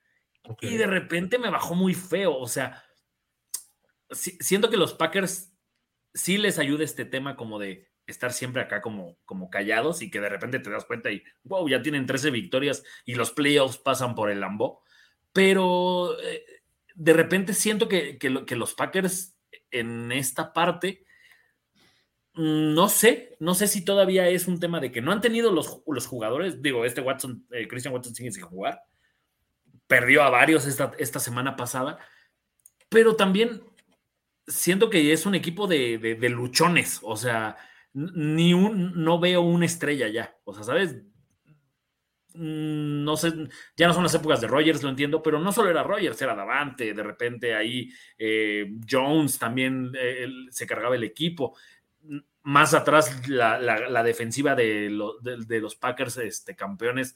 [0.61, 2.35] y de repente me bajó muy feo.
[2.37, 2.83] O sea,
[4.11, 5.53] si- siento que los Packers
[6.13, 10.19] sí les ayuda este tema como de estar siempre acá como, como callados y que
[10.19, 14.13] de repente te das cuenta y wow, ya tienen 13 victorias y los playoffs pasan
[14.15, 14.83] por el Lambo.
[15.31, 16.45] Pero eh,
[16.95, 19.32] de repente siento que, que los Packers
[19.73, 21.05] en esta parte,
[22.35, 25.51] mm, no sé, no sé si todavía es un tema de que no han tenido
[25.51, 28.79] los, los jugadores, digo, este Watson, eh, Christian Watson sigue sin jugar,
[29.87, 31.99] perdió a varios esta, esta semana pasada,
[32.89, 33.61] pero también
[34.47, 37.57] siento que es un equipo de, de- de luchones, o sea,
[37.93, 40.97] ni un, no veo una estrella ya, o sea, ¿sabes?
[42.33, 43.31] Mm, No sé,
[43.77, 46.35] ya no son las épocas de Rogers, lo entiendo, pero no solo era Rogers, era
[46.35, 51.55] Davante, de repente ahí eh, Jones también eh, se cargaba el equipo.
[52.03, 57.15] M- Más atrás la, la- la defensiva de, lo- de- de los Packers este, campeones,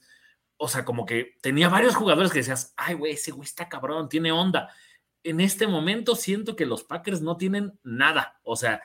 [0.57, 4.09] o sea, como que tenía varios jugadores que decías, ay, güey, ese güey está cabrón,
[4.09, 4.69] tiene onda.
[5.23, 8.81] En este momento siento que los Packers no tienen nada, o sea,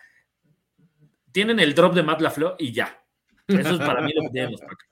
[1.30, 2.98] tienen el drop de Matt LaFleur y ya.
[3.46, 4.88] Eso es para mí lo que tienen los Packers.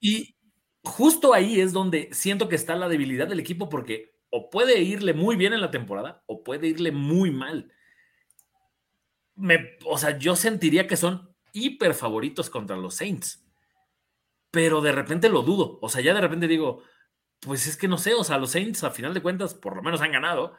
[0.00, 0.36] Y
[0.82, 5.12] justo ahí es donde siento que está la debilidad del equipo porque o puede irle
[5.12, 7.72] muy bien en la temporada o puede irle muy mal.
[9.86, 13.44] O sea, yo sentiría que son hiper favoritos contra los Saints,
[14.50, 15.78] pero de repente lo dudo.
[15.82, 16.82] O sea, ya de repente digo,
[17.40, 19.82] pues es que no sé, o sea, los Saints a final de cuentas por lo
[19.82, 20.54] menos han ganado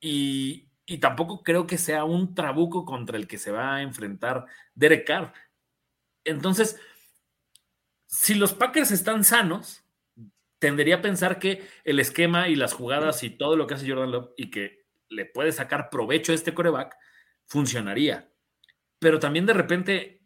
[0.00, 4.46] y, y tampoco creo que sea un trabuco contra el que se va a enfrentar
[4.74, 5.32] Derek Carr.
[6.24, 6.78] Entonces,
[8.06, 9.84] si los Packers están sanos,
[10.58, 14.10] tendería a pensar que el esquema y las jugadas y todo lo que hace Jordan
[14.12, 16.96] Love y que le puede sacar provecho a este coreback
[17.46, 18.30] funcionaría.
[18.98, 20.22] Pero también de repente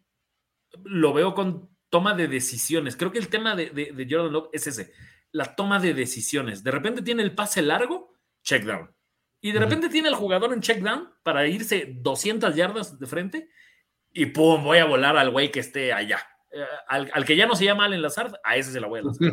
[0.85, 2.95] lo veo con toma de decisiones.
[2.95, 4.93] Creo que el tema de, de- de Jordan Love es ese,
[5.31, 6.63] la toma de decisiones.
[6.63, 8.13] De repente tiene el pase largo,
[8.43, 8.93] check down.
[9.41, 13.49] Y de repente tiene al jugador en check down para irse 200 yardas de frente
[14.21, 16.19] y pum, voy a volar al güey que esté allá.
[16.51, 18.99] Eh, al, al que ya no se llama Allen Lazard, a ese se la voy
[18.99, 19.27] a lanzar.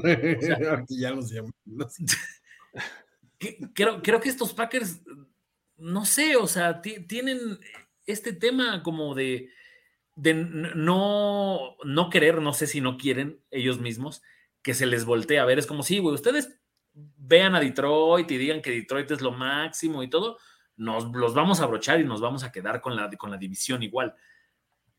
[0.78, 1.50] Aquí ya no se llama.
[1.64, 2.04] no sé.
[3.38, 5.02] Que- Creo, creo que estos Packers,
[5.76, 7.58] no sé, o sea, ti- tienen
[8.06, 9.50] este tema como de,
[10.14, 14.22] de no, no querer, no sé si no quieren ellos mismos,
[14.62, 15.58] que se les voltee a ver.
[15.58, 16.58] Es como si, güey, ustedes
[16.94, 20.38] vean a Detroit y digan que Detroit es lo máximo y todo,
[20.76, 23.82] nos los vamos a abrochar y nos vamos a quedar con la, con la división
[23.82, 24.14] igual.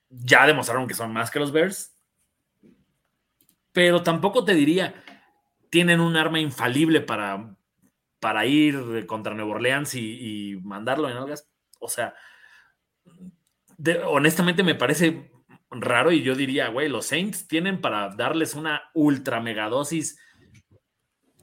[0.10, 1.94] Ya demostraron que son más que los Bears,
[3.72, 4.96] pero tampoco te diría,
[5.70, 7.56] tienen un arma infalible para,
[8.20, 11.50] para ir contra Nueva Orleans y, y mandarlo en algas.
[11.80, 12.16] O sea,
[13.78, 15.30] de- honestamente me parece
[15.70, 20.18] raro y yo diría, güey, los Saints tienen para darles una ultra megadosis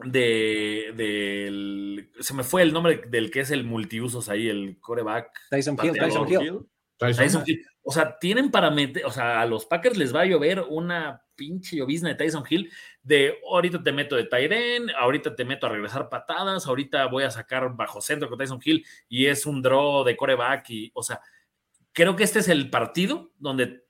[0.04, 5.30] de, del- se me fue el nombre del que es el multiusos ahí, el coreback.
[5.50, 5.92] Tyson Hill.
[6.00, 6.66] Tyson Hill.
[6.98, 7.24] Tyson.
[7.24, 7.66] Tyson Hill.
[7.86, 11.22] O sea, tienen para meter, o sea, a los Packers les va a llover una
[11.36, 15.70] pinche llovizna de Tyson Hill de ahorita te meto de Tyren, ahorita te meto a
[15.70, 20.02] regresar patadas, ahorita voy a sacar bajo centro con Tyson Hill y es un draw
[20.02, 21.20] de coreback y, o sea,
[21.92, 23.84] creo que este es el partido donde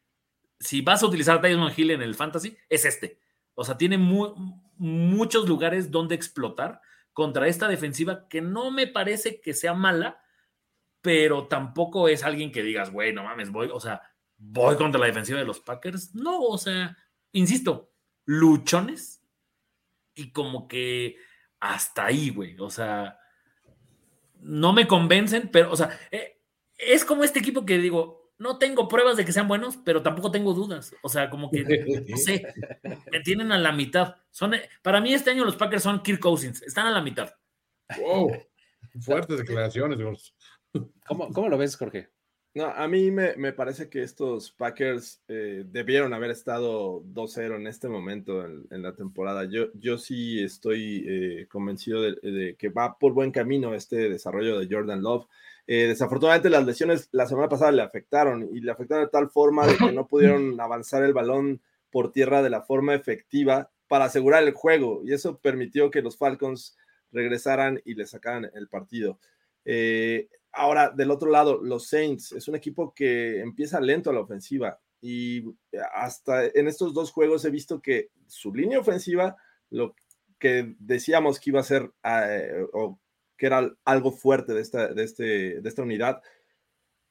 [0.58, 3.20] si vas a utilizar a Tyson Hill en el fantasy, es este.
[3.54, 6.80] O sea, tiene muchos lugares donde explotar
[7.12, 10.20] contra esta defensiva que no me parece que sea mala,
[11.04, 14.00] pero tampoco es alguien que digas, güey, no mames, voy, o sea,
[14.38, 16.14] voy contra la defensiva de los Packers.
[16.14, 16.96] No, o sea,
[17.32, 17.92] insisto,
[18.24, 19.22] luchones
[20.14, 21.18] y como que
[21.60, 22.56] hasta ahí, güey.
[22.58, 23.18] O sea,
[24.40, 26.40] no me convencen, pero, o sea, eh,
[26.78, 30.30] es como este equipo que digo, no tengo pruebas de que sean buenos, pero tampoco
[30.30, 30.96] tengo dudas.
[31.02, 32.46] O sea, como que, no sé,
[33.12, 34.16] me tienen a la mitad.
[34.30, 37.30] Son, eh, para mí este año los Packers son Kirk Cousins, están a la mitad.
[37.98, 38.32] Wow,
[39.02, 39.98] fuertes declaraciones.
[41.06, 42.08] ¿Cómo, ¿Cómo lo ves, Jorge?
[42.56, 47.88] No, a mí me, parece que estos Packers eh, debieron haber estado 2-0 en este
[47.88, 49.44] momento en, la temporada.
[49.50, 54.72] Yo, yo sí estoy eh, convencido de, que va por buen camino este desarrollo de
[54.72, 55.26] Jordan Love.
[55.66, 59.66] Eh, desafortunadamente las lesiones la semana pasada le afectaron y le afectaron de tal forma
[59.66, 61.60] de que no pudieron avanzar el balón
[61.90, 66.16] por tierra de la forma efectiva para asegurar el juego y eso permitió que los
[66.16, 66.76] Falcons
[67.10, 69.18] regresaran y le sacaran el partido.
[70.54, 74.78] Ahora, del otro lado, los Saints es un equipo que empieza lento a la ofensiva
[75.00, 75.44] y
[75.94, 79.36] hasta en estos dos juegos he visto que su línea ofensiva,
[79.70, 79.94] lo
[80.38, 82.98] que decíamos que iba a ser eh, o
[83.36, 86.22] que era algo fuerte de esta, de, este, de esta unidad,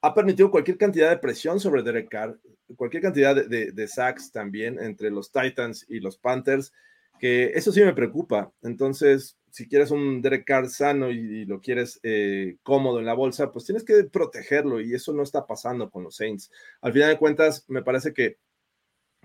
[0.02, 2.40] ha permitido cualquier cantidad de presión sobre Derek Carr,
[2.76, 6.74] cualquier cantidad de, de sacks también entre los Titans y los Panthers,
[7.20, 8.52] que eso sí me preocupa.
[8.62, 13.52] Entonces, si quieres un Derek Carr sano y, lo quieres eh, cómodo en la bolsa,
[13.52, 16.52] pues tienes que protegerlo y eso no está pasando con los Saints.
[16.82, 18.38] Al final de cuentas, me parece que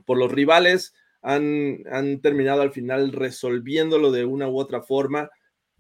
[0.05, 5.31] por los rivales han, han terminado al final resolviéndolo de una u otra forma,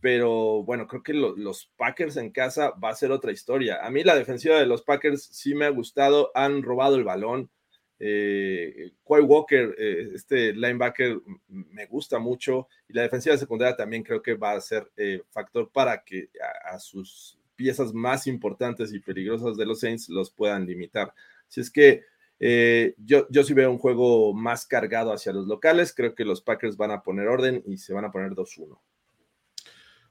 [0.01, 3.85] pero bueno, creo que los Packers en casa va a ser otra historia.
[3.85, 7.51] A mí la defensiva de los Packers sí me ha gustado, han robado el balón,
[8.01, 12.69] eh, Walker, eh, este linebacker, me gusta mucho.
[12.89, 16.31] Y la defensiva secundaria también creo que va a ser eh, factor para que
[16.65, 21.13] a, sus piezas más importantes y peligrosas de los Saints los puedan limitar.
[21.49, 22.05] Si es que
[22.41, 25.93] eh, yo, yo sí veo un juego más cargado hacia los locales.
[25.95, 28.79] Creo que los Packers van a poner orden y se van a poner 2-1.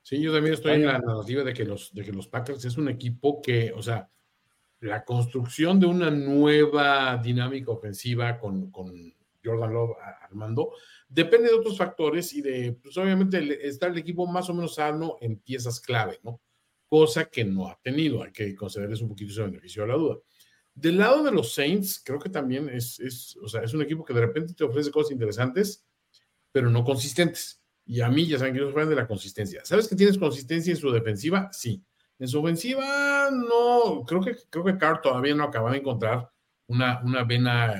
[0.03, 2.77] Sí, yo también estoy en la narrativa de que, los, de que los Packers es
[2.77, 4.09] un equipo que, o sea,
[4.79, 8.71] la construcción de una nueva dinámica ofensiva con,
[9.43, 10.73] Jordan Love armando
[11.07, 15.17] depende de otros factores y de, pues obviamente está el equipo más o menos sano
[15.21, 16.41] en piezas clave, ¿no?
[16.89, 20.17] Cosa que no ha tenido, hay que concederles un poquito ese beneficio a la duda.
[20.73, 24.03] Del lado de los Saints, creo que también es, es, o sea, es un equipo
[24.03, 25.85] que de repente te ofrece cosas interesantes,
[26.51, 27.61] pero no consistentes.
[27.85, 29.63] Y a mí ya saben que yo soy fan de la consistencia.
[29.63, 31.49] ¿Sabes que tienes consistencia en su defensiva?
[31.53, 31.83] Sí.
[32.19, 36.31] En su ofensiva, no, creo que, creo que Carr todavía no acaba de encontrar
[36.67, 37.73] una, una vena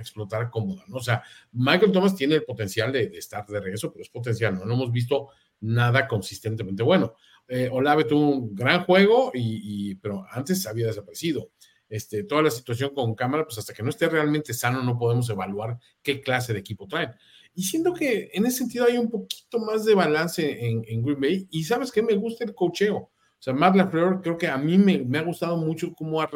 [0.00, 0.96] a explotar cómoda, ¿no?
[0.96, 1.22] O sea,
[1.52, 4.64] Michael Thomas tiene el potencial de, estar de regreso, pero es potencial, ¿no?
[4.64, 5.28] No hemos visto
[5.60, 7.14] nada consistentemente bueno.
[7.48, 11.50] Eh, Olave tuvo un gran juego, y, pero antes había desaparecido.
[11.88, 15.28] Este, toda la situación con cámara, pues hasta que no esté realmente sano no podemos
[15.28, 17.10] evaluar qué clase de equipo traen.
[17.52, 21.20] Y siento que en ese sentido hay un poquito más de balance en, en Green
[21.20, 21.48] Bay.
[21.50, 23.10] Y sabes que me gusta el cocheo.
[23.40, 26.28] O sea, Matt LaFleur creo que a mí me, ha gustado mucho cómo ha eh,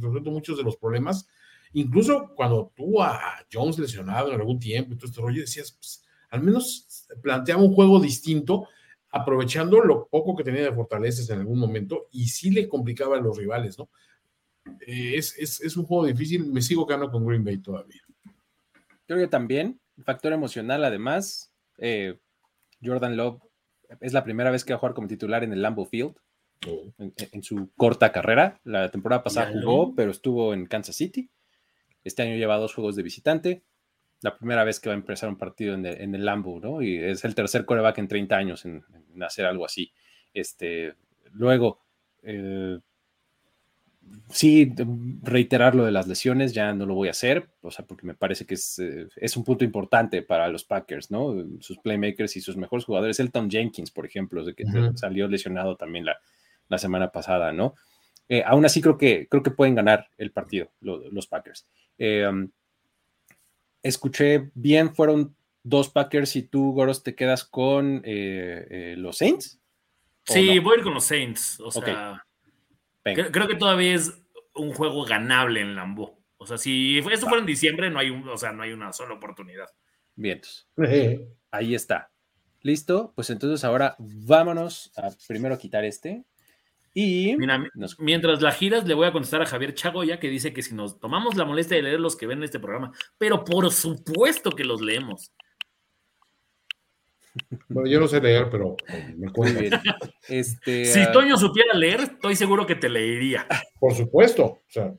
[0.00, 1.28] resuelto muchos de los problemas.
[1.74, 3.20] Incluso cuando tuvo a
[3.52, 7.74] Jones lesionado en algún tiempo y todo este rollo, decías, pues, al menos planteaba un
[7.74, 8.68] juego distinto,
[9.10, 13.20] aprovechando lo poco que tenía de fortalezas en algún momento y sí le complicaba a
[13.20, 13.90] los rivales, ¿no?
[14.86, 18.00] Eh, es, un juego difícil, me sigo quedando con Green Bay todavía.
[19.06, 22.18] Creo que también, factor emocional además, eh,
[22.82, 23.42] Jordan Love
[24.00, 26.16] es la primera vez que va a jugar como titular en el Lambeau Field.
[26.98, 28.60] En, su corta carrera.
[28.64, 31.30] La temporada pasada jugó, pero estuvo en Kansas City.
[32.04, 33.62] Este año lleva dos juegos de visitante.
[34.22, 36.82] La primera vez que va a empezar un partido en el, en Lambo, ¿no?
[36.82, 38.82] Y es el tercer coreback en 30 años en,
[39.20, 39.92] hacer algo así.
[40.32, 40.94] Este,
[41.32, 41.80] luego,
[42.22, 42.78] eh,
[44.28, 44.72] sí,
[45.22, 48.14] reiterar lo de las lesiones, ya no lo voy a hacer, o sea, porque me
[48.14, 51.34] parece que es, eh, es, un punto importante para los Packers, ¿no?
[51.60, 53.20] Sus playmakers y sus mejores jugadores.
[53.20, 54.64] Elton Jenkins, por ejemplo, de que
[54.94, 56.16] salió lesionado también la,
[56.68, 57.74] la semana pasada, ¿no?
[58.28, 61.66] Eh, aún así creo que, creo que pueden ganar el partido los Packers.
[61.98, 62.50] Eh, um,
[63.82, 69.60] escuché bien, fueron dos Packers y tú, Goros, te quedas con eh, los Saints.
[70.24, 71.60] Sí, voy a ir con los Saints.
[71.60, 72.24] O sea,
[73.02, 74.12] creo, que todavía es
[74.54, 76.18] un juego ganable en Lambo.
[76.36, 79.14] O sea, si esto fuera en diciembre, no hay, o sea, no hay una sola
[79.14, 79.68] oportunidad.
[80.16, 80.40] Bien,
[81.50, 82.10] ahí está.
[82.62, 83.12] ¿Listo?
[83.14, 86.24] Pues entonces ahora vámonos a primero quitar este
[86.98, 90.54] Y Mira, nos- mientras la giras, le voy a contestar a Javier Chagoya que dice
[90.54, 93.70] que si nos tomamos la molestia de leer los que ven este programa, pero por
[93.70, 95.30] supuesto que los leemos.
[97.68, 98.76] Bueno, yo no sé leer, pero
[99.14, 99.72] me bien.
[100.26, 103.46] Este, Si ah, Toño supiera leer, estoy seguro que te leería.
[103.78, 104.44] Por supuesto.
[104.44, 104.94] O sea,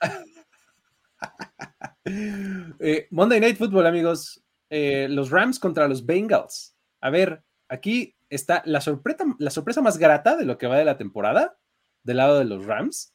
[2.80, 4.42] eh, Monday Night Football, amigos.
[4.70, 6.76] Eh, los Rams contra los Bengals.
[7.00, 10.84] A ver, aquí está la sorpresa, la sorpresa más grata de lo que va de
[10.84, 11.58] la temporada,
[12.02, 13.14] del lado de los Rams,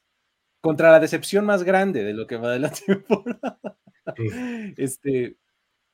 [0.60, 3.58] contra la decepción más grande de lo que va de la temporada.
[4.76, 5.36] Este,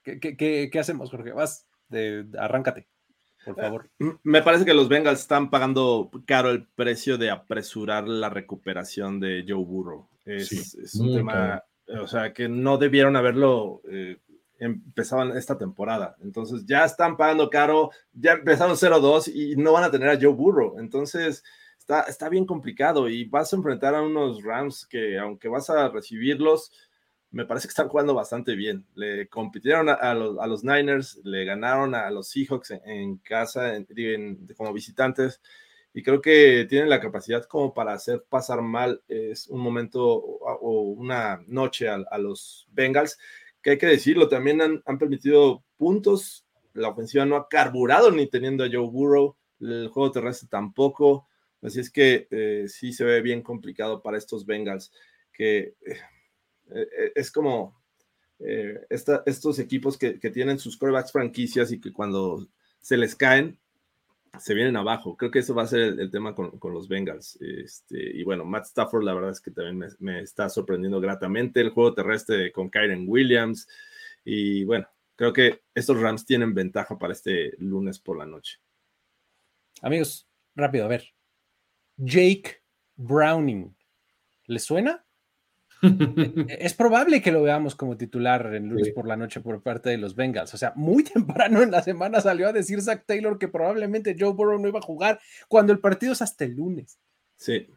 [0.02, 1.32] ¿qué, qué- qué- hacemos, Jorge?
[1.32, 2.88] Vas, de- arráncate,
[3.44, 3.90] por favor.
[3.98, 9.20] M- Me parece que los Bengals están pagando caro el precio de apresurar la recuperación
[9.20, 10.08] de Joe Burrow.
[10.24, 11.62] Es, Sí, es un tema,
[12.00, 14.18] o sea, que no debieron haberlo eh,
[14.58, 16.16] empezado en esta temporada.
[16.22, 20.32] Entonces ya están pagando caro, ya empezaron 0-2 y no van a tener a Joe
[20.34, 20.78] Burrow.
[20.78, 21.44] Entonces
[21.78, 25.88] está, está bien complicado y vas a enfrentar a unos Rams que aunque vas a
[25.88, 26.72] recibirlos,
[27.30, 28.86] me parece que están jugando bastante bien.
[28.94, 33.86] Le compitieron a, los, a los Niners, le ganaron a los Seahawks en, casa, en-
[33.96, 35.40] en- como visitantes,
[35.92, 40.80] y creo que tienen la capacidad como para hacer pasar mal es un momento o,
[40.92, 43.18] una noche a los Bengals,
[43.62, 48.26] que hay que decirlo, también han, han permitido puntos, la ofensiva no ha carburado ni
[48.28, 51.26] teniendo a Joe Burrow, el juego terrestre tampoco,
[51.62, 54.92] así es que eh, sí se ve bien complicado para estos Bengals,
[55.32, 55.74] que...
[55.86, 55.96] eh,
[56.70, 57.76] eh, es como
[58.88, 62.46] esta- estos equipos que, que tienen sus corebacks franquicias y que cuando
[62.80, 63.58] se les caen,
[64.38, 65.16] se vienen abajo.
[65.16, 67.38] Creo que eso va a ser el, tema con, con los Bengals.
[67.40, 71.60] Este, y bueno, Matt Stafford, la verdad es que también me, me está sorprendiendo gratamente.
[71.60, 73.66] El juego terrestre con Kyren Williams.
[74.24, 74.86] Y bueno,
[75.16, 78.58] creo que estos Rams tienen ventaja para este lunes por la noche.
[79.82, 81.14] Amigos, rápido, a ver.
[81.96, 82.62] Jake
[82.96, 83.76] Browning,
[84.46, 85.04] ¿le suena?
[86.48, 88.92] Es probable que lo veamos como titular en lunes Sí.
[88.92, 90.52] por la noche por parte de los Bengals.
[90.54, 91.04] O sea, muy
[91.44, 94.78] temprano en la semana salió a decir Zach Taylor que probablemente Joe Burrow no iba
[94.80, 96.98] a jugar cuando el partido es hasta el lunes.
[97.36, 97.68] Sí,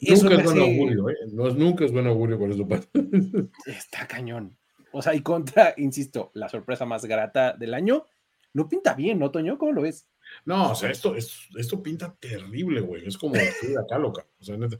[0.00, 1.16] Eso nunca es buen hace- augurio, ¿eh?
[1.32, 2.66] No, nunca es buen augurio por eso.
[3.66, 4.56] Está cañón.
[4.92, 8.06] O sea, y contra, insisto, la sorpresa más grata del año,
[8.54, 9.58] no pinta bien, ¿no, Toño?
[9.58, 10.08] ¿Cómo lo ves?
[10.44, 13.06] No, o sea, esto, es- esto pinta terrible, güey.
[13.06, 14.26] Es como acá, loca.
[14.40, 14.78] O sea, neta.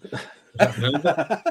[0.54, 1.44] La neta,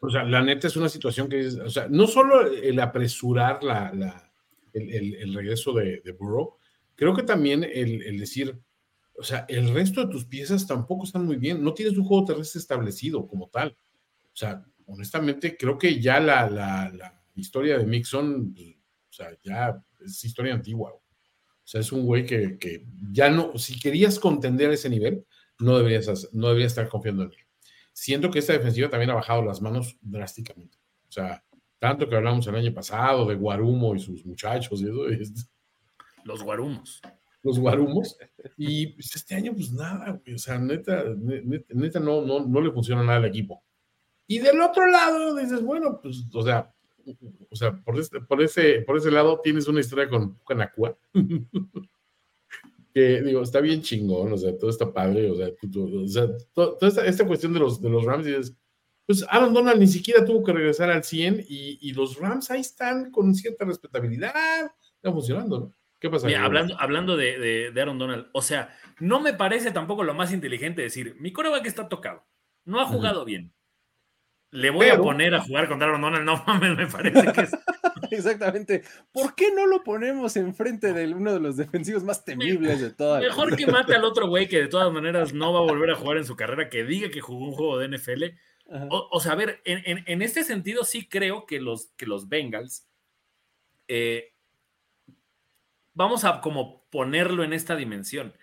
[0.00, 3.92] o sea, la neta es una situación que o sea, no solo el apresurar la,
[3.92, 4.30] la-
[4.72, 6.56] el, el- el regreso de, de Burrow,
[6.94, 8.58] creo que también el, el decir,
[9.18, 11.62] o sea, el resto de tus piezas tampoco están muy bien.
[11.64, 13.76] No tienes un juego terrestre establecido como tal.
[14.32, 18.76] O sea, honestamente, creo que ya la, la- la historia de Mixon, pues,
[19.10, 20.94] o sea, ya es historia antigua.
[21.66, 25.26] O sea, es un güey que, que ya no, si querías contender a ese nivel,
[25.58, 27.36] no deberías, no deberías estar confiando en él.
[27.92, 30.78] Siento que esta defensiva también ha bajado las manos drásticamente.
[31.08, 31.42] O sea,
[31.80, 35.50] tanto que hablamos el año pasado de Guarumo y sus muchachos y eso, es-
[36.24, 37.00] Los guarumos.
[37.42, 38.16] los Guarumos.
[38.56, 40.34] Y pues, este año, pues nada, güey.
[40.34, 43.62] O sea, neta, ne- neta, neta no, no, no le funciona nada al equipo.
[44.28, 46.72] Y del otro lado, dices, bueno, pues, o sea,
[47.50, 50.96] o sea, por, este- por, ese, por ese lado tienes una historia con Canacua.
[52.94, 56.26] que digo, está bien chingón, o sea, todo está padre, o sea, tú- o sea,
[56.54, 58.56] to- toda esta, esta cuestión de los, de los Rams, dices,
[59.06, 62.60] pues Aaron Donald ni siquiera tuvo que regresar al 100 y, y los Rams ahí
[62.60, 64.32] están con cierta respetabilidad,
[64.96, 65.72] están funcionando, ¿no?
[66.00, 66.26] ¿Qué pasa?
[66.26, 70.14] Mira, hablando, hablando de, de- de Aaron Donald, o sea, no me parece tampoco lo
[70.14, 72.24] más inteligente decir, mi coreback está tocado,
[72.64, 73.52] no ha jugado bien.
[74.56, 77.50] Le voy a poner a jugar contra Aaron Donald, no mames, me parece que es
[78.10, 78.82] Exactamente.
[79.12, 83.20] ¿Por qué no lo ponemos enfrente de uno de los defensivos más temibles de toda
[83.20, 85.90] la mejor que mate al otro güey que de todas maneras no va a volver
[85.90, 88.24] a jugar en su carrera, que diga que jugó un juego de NFL.
[88.90, 92.06] O, o sea, a ver, en, en- en este sentido sí creo que los, que
[92.06, 92.86] los Bengals,
[93.88, 94.32] eh,
[95.94, 98.34] vamos a como ponerlo en esta dimensión.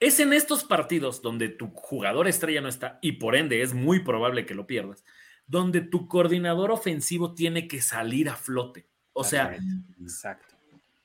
[0.00, 4.00] Es en estos partidos donde tu jugador estrella no está y por ende es muy
[4.00, 5.04] probable que lo pierdas,
[5.48, 8.86] donde tu coordinador ofensivo tiene que salir a flote.
[9.12, 9.58] O sea,
[10.00, 10.54] Exacto.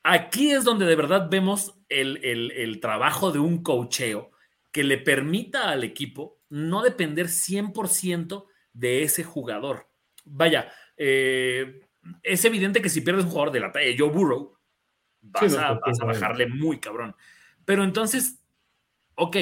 [0.03, 4.31] Aquí es donde de verdad vemos el, el- el trabajo de un cocheo
[4.71, 9.87] que le permita al equipo no depender 100% de ese jugador.
[10.25, 11.81] Vaya, eh,
[12.21, 14.57] es evidente que si pierdes un jugador de la talla de Joe Burrow,
[15.21, 17.15] vas, Sí, a, vas a bajarle muy cabrón.
[17.65, 18.43] Pero entonces,
[19.15, 19.37] ok,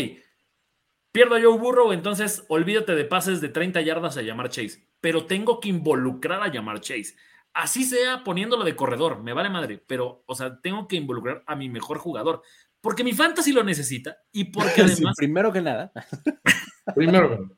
[1.11, 5.25] pierdo a Joe Burrow, entonces olvídate de pases de 30 yardas a llamar Chase, pero
[5.25, 7.15] tengo que involucrar a llamar Chase.
[7.53, 11.55] Así sea poniéndolo de corredor, me vale madre, pero, o sea, tengo que involucrar a
[11.57, 12.41] mi mejor jugador.
[12.79, 15.91] porque mi fantasy lo necesita y porque Sí, además primero que nada.
[16.95, 17.57] Primero,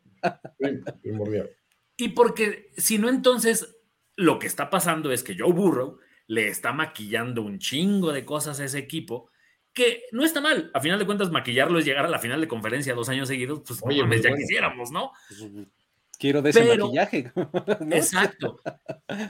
[0.58, 1.50] prim- primordial.
[1.96, 3.78] Y porque si no, entonces
[4.16, 8.60] lo que está pasando es que Joe Burrow le está maquillando un chingo de cosas
[8.60, 9.30] a ese equipo,
[9.74, 10.72] que no está mal.
[10.74, 13.62] A final de cuentas, maquillarlo es llegar a la final de conferencia dos años seguidos,
[13.66, 14.42] pues no mames, ya bueno.
[14.42, 15.12] quisiéramos, ¿no?
[16.24, 17.34] Quiero de ese Pero- maquillaje.
[17.36, 17.96] ¿no?
[17.98, 18.62] Exacto.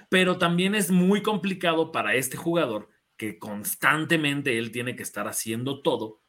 [0.10, 2.88] Pero también es muy complicado para este jugador
[3.18, 6.22] que constantemente él tiene que estar haciendo todo,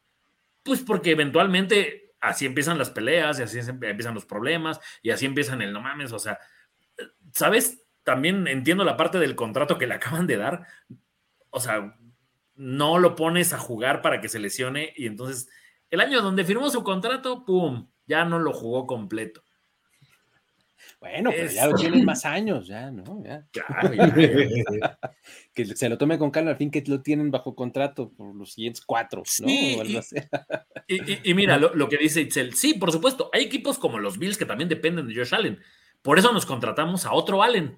[0.63, 5.61] pues porque eventualmente así empiezan las peleas y así empiezan los problemas y así empiezan
[5.61, 6.39] el no mames, o sea,
[7.31, 7.85] ¿sabes?
[8.03, 10.65] También entiendo la parte del contrato que le acaban de dar,
[11.51, 11.95] o sea,
[12.55, 15.47] no lo pones a jugar para que se lesione y entonces
[15.91, 17.87] el año donde firmó su contrato, ¡pum!
[18.07, 19.44] Ya no lo jugó completo.
[21.07, 23.23] Bueno, pero ya lo tienen más años, ya, ¿no?
[23.23, 23.45] Ya.
[23.51, 24.99] Claro, ya-
[25.53, 28.53] Que se lo tome con calma, al fin que lo tienen bajo contrato por los
[28.53, 29.25] siguientes cuatro, ¿no?
[29.47, 29.77] Sí,
[31.23, 32.53] y- mira lo, lo que dice Itzel.
[32.55, 35.59] Sí, por supuesto, hay equipos como los Bills que también dependen de Josh Allen.
[36.01, 37.77] Por eso nos contratamos a otro Allen,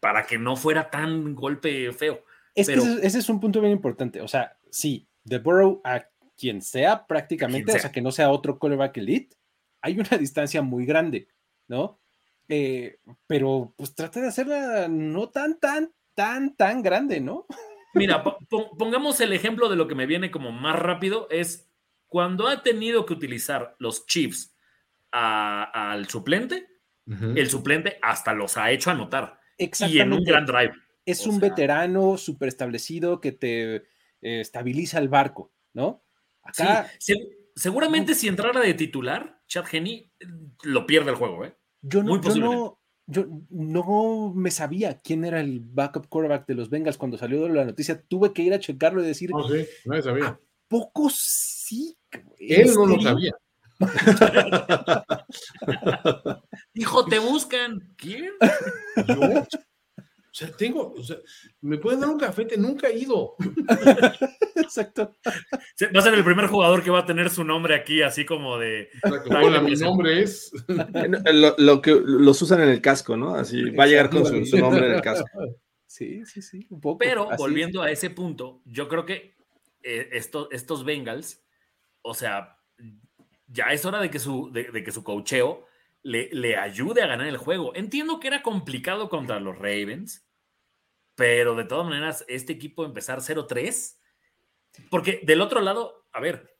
[0.00, 2.24] para que no fuera tan golpe feo.
[2.54, 4.20] Es Pero- que ese, ese es un punto bien importante.
[4.20, 6.04] O sea, sí, de Burrow a
[6.36, 7.92] quien sea prácticamente, o sea, sea.
[7.92, 9.36] que no sea otro quarterback elite,
[9.80, 11.28] hay una distancia muy grande,
[11.68, 12.00] ¿no?
[12.48, 17.46] Eh, pero pues trata de hacerla no tan, tan, tan, tan grande, ¿no?
[17.94, 21.70] Mira, po- pon- pongamos el ejemplo de lo que me viene como más rápido, es
[22.06, 24.54] cuando ha tenido que utilizar los Chiefs
[25.12, 26.68] a- al suplente,
[27.06, 29.38] el suplente hasta los ha hecho anotar.
[29.58, 30.72] Y en un gran drive.
[31.04, 36.02] es o un sea- veterano súper establecido que te eh, estabiliza el barco, ¿no?
[36.52, 40.26] Sí, Acá se- seguramente si entrara de titular, Chad Henney eh,
[40.62, 41.54] lo pierde el juego, ¿eh?
[41.86, 46.70] Yo no, yo no, yo no me sabía quién era el backup quarterback de los
[46.70, 48.00] Bengals cuando salió la noticia.
[48.08, 50.40] Tuve que ir a checarlo y decir, No, sí, nadie sabía.
[50.68, 51.96] poco sí.
[52.38, 53.36] ¿En Él no lo sabía.
[56.74, 57.94] Hijo, te buscan.
[57.96, 58.30] ¿Quién?
[59.08, 59.44] Yo,
[60.34, 61.16] o sea, tengo, o sea,
[61.60, 63.36] me pueden dar un cafete, nunca he ido.
[64.56, 65.14] Exacto.
[65.94, 68.58] Va a ser el primer jugador que va a tener su nombre aquí, así como
[68.58, 68.88] de.
[69.30, 70.50] Hola, mi nombre es.
[71.32, 73.36] Lo, lo que los usan en el casco, ¿no?
[73.36, 75.28] Así va a llegar con su, su nombre en el casco.
[75.86, 76.98] Sí, sí, sí, un poco.
[76.98, 79.36] Pero así volviendo a ese punto, yo creo que
[79.84, 81.44] eh, esto- estos Bengals,
[82.02, 82.58] o sea,
[83.46, 85.66] ya es hora de que su, de, de que su cocheo
[86.02, 87.74] le, le ayude a ganar el juego.
[87.76, 90.23] Entiendo que era complicado contra los Ravens,
[91.14, 93.98] pero de todas maneras, este equipo empezar 0-3,
[94.90, 96.56] porque del otro lado, a ver,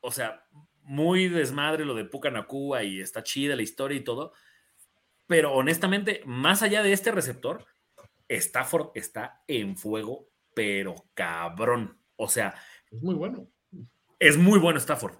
[0.00, 0.46] o sea,
[0.82, 4.32] muy desmadre lo de Puka Nakua y está chida la historia y todo,
[5.26, 7.66] pero honestamente, más allá de este receptor,
[8.28, 11.98] Stafford está en fuego, pero cabrón.
[12.16, 12.54] O sea,
[12.90, 13.48] Es muy bueno.
[14.20, 15.14] es muy bueno Stafford.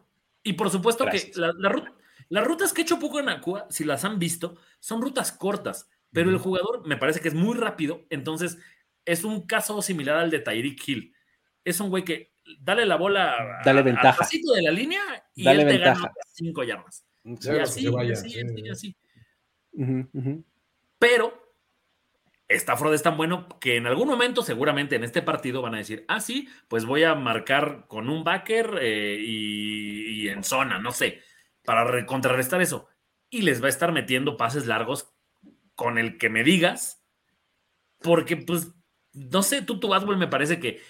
[0.44, 1.34] Y por supuesto Gracias.
[1.34, 1.92] que la- la ru-
[2.28, 6.30] las rutas que ha hecho Puka Nakua, si las han visto, son rutas cortas, pero
[6.30, 8.58] el jugador me parece que es muy rápido, entonces
[9.06, 11.14] es un caso similar al de Tyreek Hill.
[11.64, 14.18] Es un güey que dale la bola a- Dale al ventaja.
[14.18, 15.00] pasito de la línea
[15.34, 16.00] y Dale él te ventaja.
[16.02, 17.04] gana cinco yardas.
[17.40, 17.50] Sí.
[17.52, 18.96] Y así, vaya, y así, sí, y así, así.
[19.72, 20.44] Ujú, ujú.
[20.98, 21.42] Pero
[22.48, 26.04] Stafford es tan bueno que en algún momento, seguramente en este partido, van a decir:
[26.06, 30.92] Ah, sí, pues voy a marcar con un backer eh, y, y en zona, no
[30.92, 31.20] sé,
[31.64, 32.88] para re- contrarrestar eso.
[33.28, 35.12] Y les va a estar metiendo pases largos
[35.74, 37.02] con el que me digas,
[38.00, 38.72] porque, pues,
[39.16, 40.80] no sé, Tutu Atwell me parece que.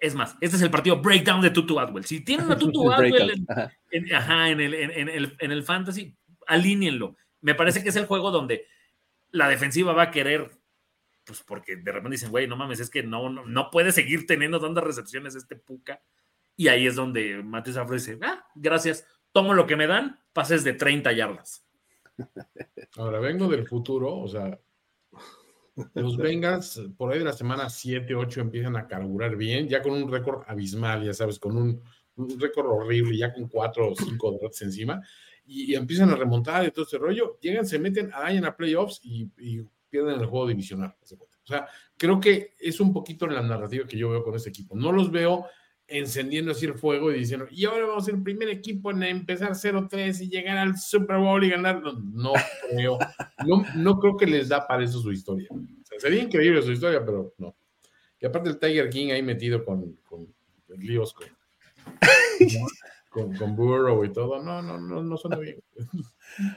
[0.00, 2.04] Es más, este es el partido breakdown de Tutu Atwell.
[2.04, 3.72] Si tienen a Tutu El Atwell en, ajá.
[3.90, 7.16] en- ajá, en el, en, en el, en el fantasy, alínenlo.
[7.40, 8.66] Me parece que es el juego donde
[9.30, 10.50] la defensiva va a querer,
[11.24, 14.26] pues porque de repente dicen, güey, no mames, es que no, no, no puede seguir
[14.26, 16.00] teniendo tantas recepciones este Puca.
[16.56, 20.64] Y ahí es donde Matthew Stafford dice, ah, gracias, tomo lo que me dan, pases
[20.64, 21.64] de 30 yardas.
[22.96, 24.58] Ahora vengo del futuro, o sea,
[25.94, 29.92] los Bengals por ahí de la semana 7, 8 empiezan a carburar bien, ya con
[29.92, 31.82] un récord abismal, ya sabes, con un,
[32.38, 35.00] récord horrible, ya con 4 o 5 derrotas encima,
[35.46, 39.30] y, empiezan a remontar y todo ese rollo, llegan, se meten, dañan a playoffs y,
[39.38, 40.94] y pierden el juego divisional.
[41.02, 44.76] O sea, creo que es un poquito la narrativa que yo veo con este equipo.
[44.76, 45.46] No los veo
[45.88, 49.02] encendiendo así el fuego y diciendo, y ahora vamos a ser el primer equipo en
[49.02, 51.82] empezar 0-3 y llegar al Super Bowl y ganar.
[51.82, 52.32] No, no
[52.70, 52.98] creo,
[53.46, 55.48] no, no creo que les da para eso su historia.
[55.50, 57.56] O sea, sería increíble su historia, pero no.
[58.20, 60.28] Y aparte el Tiger King ahí metido con, con
[60.76, 61.26] líos con,
[63.10, 65.62] con, con Burrow y todo, no, no, no, no suena bien.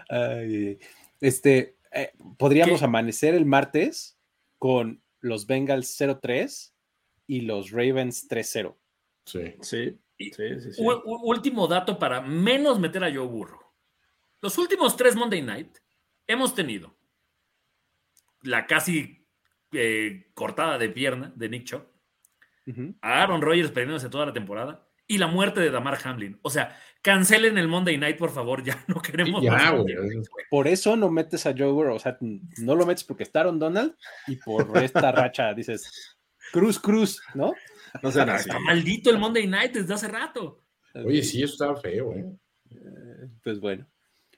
[0.10, 0.78] Ay,
[1.20, 2.86] este, eh, podríamos ¿Qué?
[2.86, 4.18] amanecer el martes
[4.58, 6.74] con los Bengals 0-3
[7.28, 8.76] y los Ravens 3-0.
[9.26, 9.56] Sí.
[9.62, 9.98] Sí.
[10.18, 13.60] Sí, sí, último dato para menos meter a Joe Burrow.
[14.40, 15.78] Los últimos tres Monday Night
[16.28, 16.96] hemos tenido
[18.44, 19.28] la casi
[19.72, 21.88] eh, cortada de pierna de Nick Chubb,
[23.02, 26.40] a Aaron Rodgers perdiéndose toda la temporada y la muerte de Damar Hamlin.
[26.42, 29.96] O sea, cancelen el Monday Night, por favor, ya no queremos Ya, más güey.
[30.50, 33.60] Por eso no metes a Joe Burrow, o sea, no lo metes porque está Aaron
[33.60, 33.96] Donald
[34.28, 36.18] y por esta racha dices,
[36.52, 37.54] cruz, cruz, ¿no?
[38.02, 38.50] No sean así.
[38.50, 40.64] Está maldito el Monday Night desde hace rato.
[40.94, 42.26] Oye, sí, eso estaba feo, ¿eh?
[43.44, 43.88] Pues bueno.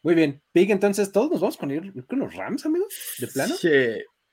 [0.01, 0.41] Muy bien.
[0.51, 3.55] Pig, entonces todos nos vamos con, ir con los Rams, amigos, de plano.
[3.55, 3.69] Sí,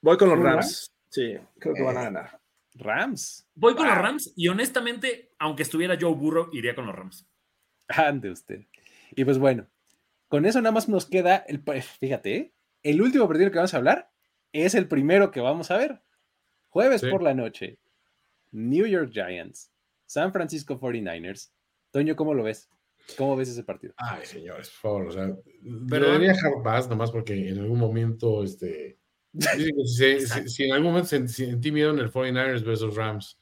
[0.02, 0.92] voy con los ¿Con Rams.
[1.08, 2.04] Sí, creo que van a Eh.
[2.04, 2.40] ganar.
[2.74, 3.46] Rams.
[3.54, 4.02] Voy con los Wow.
[4.04, 7.26] Rams y honestamente, aunque estuviera Joe Burrow, iría con los Rams.
[7.88, 8.66] Ande usted.
[9.14, 9.68] Y pues bueno,
[10.28, 11.62] con eso nada más nos queda el,
[11.98, 12.52] fíjate, ¿eh?
[12.82, 14.10] el último partido que vamos a hablar
[14.52, 16.00] es el primero que vamos a ver.
[16.68, 17.10] Jueves Sí.
[17.10, 17.78] por la noche.
[18.52, 19.70] New York Giants,
[20.06, 21.50] San Francisco 49ers.
[21.90, 22.68] Toño, ¿cómo lo ves?
[23.16, 23.94] ¿Cómo ves ese partido?
[23.96, 25.34] Ay, señores, por favor, o sea,
[25.88, 28.98] Pero- debería dejar paz nomás porque en algún momento, este,
[29.38, 29.38] si,
[30.26, 33.36] si- si en algún momento se- sentí miedo en el 49ers versus Rams,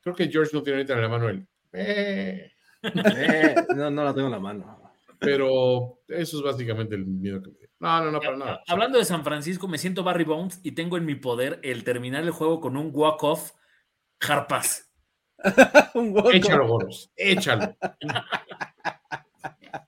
[0.00, 4.14] creo que George no tiene ahorita en la mano el, "Eh", Eh, no, no la
[4.14, 4.82] tengo en la mano.
[5.18, 7.68] pero eso es básicamente el miedo que me dio.
[7.80, 8.62] No, no, no, para nada.
[8.68, 12.22] Hablando de San Francisco, me siento Barry Bones y tengo en mi poder el terminar
[12.22, 13.52] el juego con un walk-off
[14.20, 14.90] Harpas.
[15.94, 16.14] Un.
[16.32, 17.76] Échalo, Goros, échalo.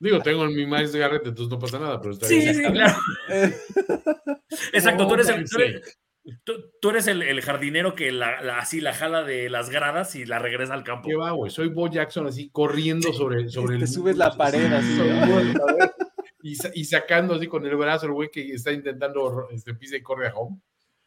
[0.01, 2.55] Digo, tengo en mi Miles Garrett, entonces no pasa nada, pero está Sí, bien.
[2.55, 2.95] sí, claro.
[4.73, 5.99] Exacto, tú eres el, tú eres-
[6.45, 10.15] tú- tú eres el- el jardinero que la, la- así la jala de las gradas
[10.15, 11.09] y la regresa al campo.
[11.09, 11.51] ¿Qué va, güey?
[11.51, 13.89] Soy Bo Jackson así corriendo sobre, sobre Te el.
[13.89, 15.67] subes la pared así, ¿no?
[16.75, 20.29] y sacando así con el brazo el güey que está intentando este, pisa y corre
[20.29, 20.61] a home.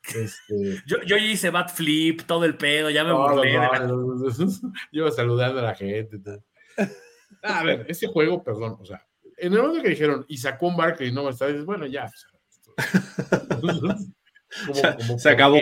[0.04, 3.52] Este, Yo, yo hice bat flip, todo el pedo, ya me no, burlé.
[3.52, 4.74] de no, la- no, no, no.
[4.92, 6.18] Yo saludando a la gente.
[6.20, 6.44] tal.
[7.44, 9.06] A ver, ese juego, perdón, o sea,
[9.38, 11.66] en el momento que dijeron y sacó un Barkley y no va a estar, dices,
[11.66, 12.06] bueno, ya.
[12.06, 14.06] o sea, como-
[14.74, 15.60] Ya, como, se ¿por acabó.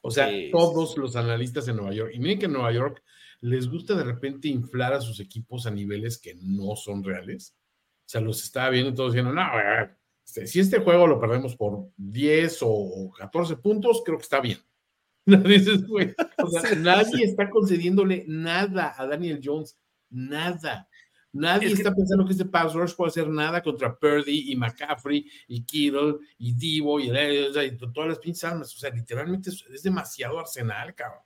[0.00, 2.72] O sea, Sí, sí, todos los analistas en Nueva York, y miren que en Nueva
[2.72, 3.02] York
[3.40, 7.54] les gusta de repente inflar a sus equipos a niveles que no son reales.
[8.00, 9.96] O sea, los estaba viendo y todos diciendo, no, a ver,
[10.28, 14.58] este, si este juego lo perdemos por 10 o 14 puntos, creo que está bien.
[15.26, 16.76] Dices, güey, o sea, Sí.
[16.78, 19.76] nadie está concediéndole nada a Daniel Jones,
[20.10, 20.86] nada.
[21.32, 24.56] Nadie Es que- está pensando que este pass rush puede hacer nada contra Purdy y
[24.56, 28.74] McCaffrey y Kittle y Divo y, y todas las pinches armas.
[28.74, 31.22] O sea, literalmente es, es demasiado arsenal, cabrón.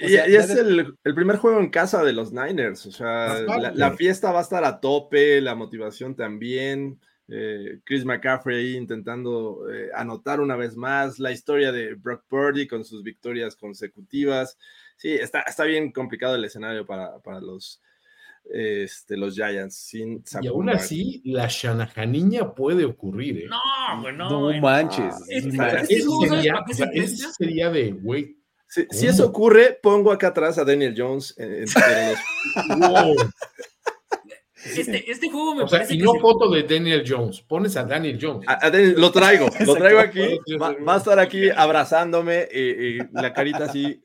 [0.00, 2.86] Y, sea, es de- el, el primer juego en casa de los Niners.
[2.86, 3.40] O sea,
[3.74, 7.00] la fiesta va a estar a tope, la motivación también.
[7.28, 11.18] Eh, Chris McCaffrey ahí intentando eh, anotar una vez más.
[11.18, 14.56] La historia de Brock Purdy con sus victorias consecutivas.
[14.96, 17.80] Sí, está, está bien complicado el escenario para, para los,
[18.50, 19.74] este, los Giants.
[19.76, 23.46] Sin Y aún así, la Shanahaniña puede ocurrir, ¿eh?
[23.48, 24.50] No, güey, no.
[24.50, 25.14] No, manches.
[25.28, 28.36] Eso ¿sabes sería, eso sería de, güey,
[28.68, 33.14] Si, eso ocurre, pongo acá atrás a Daniel Jones en- los wow.
[34.64, 37.40] Este, este juego me O sea, parece y que no se- foto de Daniel Jones,
[37.42, 38.46] pones a Daniel Jones.
[38.48, 40.38] A- a Daniel- lo traigo, lo traigo aquí.
[40.60, 44.02] Va, va a estar aquí abrazándome y, y la carita así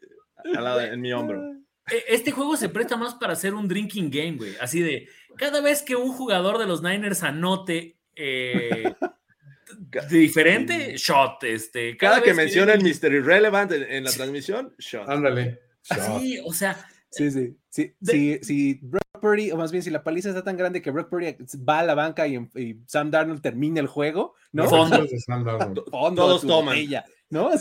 [0.55, 1.41] al lado en mi hombro.
[1.89, 4.53] E- Este juego se presta más para hacer un drinking game, güey.
[4.61, 5.07] Así de,
[5.37, 8.93] cada vez que un jugador de los Niners anote eh,
[10.09, 11.43] diferente, shot.
[11.43, 13.11] Este, Cada que vez menciona el Mr.
[13.13, 15.07] Irrelevant en, en la transmisión, shot.
[15.09, 15.59] Ándale.
[15.81, 16.77] Sí, o sea,
[17.09, 17.55] Sí, sí.
[17.69, 17.93] sí.
[17.99, 20.91] De- Si, si Brock Purdy, o más bien si la paliza está tan grande que
[20.91, 21.37] Brock Purdy
[21.67, 24.67] va a la banca y, y Sam Darnold termina el juego, ¿no?
[24.67, 24.97] Fondo.
[24.97, 25.09] Fondo.
[25.09, 25.85] de Sam Darnold.
[26.15, 26.75] Todos toman.
[26.75, 27.51] botella, ¿no?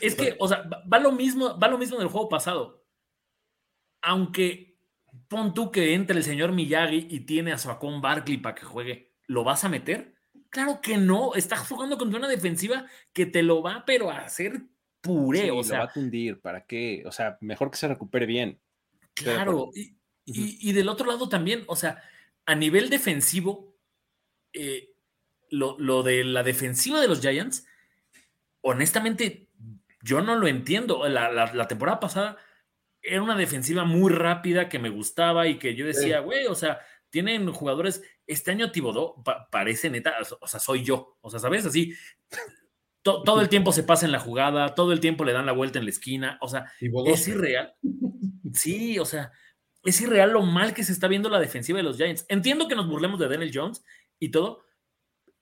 [0.00, 2.84] Es que, o sea, va va lo mismo, va lo mismo del juego pasado.
[4.02, 4.78] Aunque
[5.28, 9.12] pon tú que entre el señor Miyagi y tiene a Saquon Barkley para que juegue,
[9.26, 10.14] ¿lo vas a meter?
[10.50, 11.34] Claro que no.
[11.34, 14.62] Estás jugando contra una defensiva que te lo va, pero a hacer
[15.04, 15.42] puré.
[15.42, 17.02] Sí, o lo sea, va a tundir, ¿para qué?
[17.06, 18.58] O sea, mejor que se recupere bien.
[19.14, 22.02] Claro, y, y- y del otro lado también, o sea,
[22.46, 23.76] a nivel defensivo,
[24.52, 24.90] eh,
[25.50, 27.66] lo, lo de la defensiva de los Giants,
[28.62, 29.48] honestamente,
[30.02, 31.06] yo no lo entiendo.
[31.08, 32.36] La, la- la temporada pasada
[33.02, 36.80] era una defensiva muy rápida que me gustaba y que yo decía, güey, o sea,
[37.10, 41.64] tienen jugadores, este año Tibodó pa- parece neta, o sea, soy yo, o sea, ¿sabes?
[41.66, 41.92] Así,
[43.04, 45.52] to- todo el tiempo se pasa en la jugada, todo el tiempo le dan la
[45.52, 46.72] vuelta en la esquina, o sea,
[47.12, 47.74] es irreal.
[48.52, 49.30] Sí, o sea,
[49.84, 52.26] es irreal lo mal que se está viendo la defensiva de los Giants.
[52.28, 53.84] Entiendo que nos burlemos de Daniel Jones
[54.18, 54.64] y todo,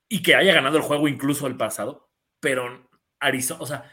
[0.09, 2.11] y que haya ganado el juego incluso el pasado,
[2.41, 2.91] pero
[3.21, 3.91] Arizona, o sea,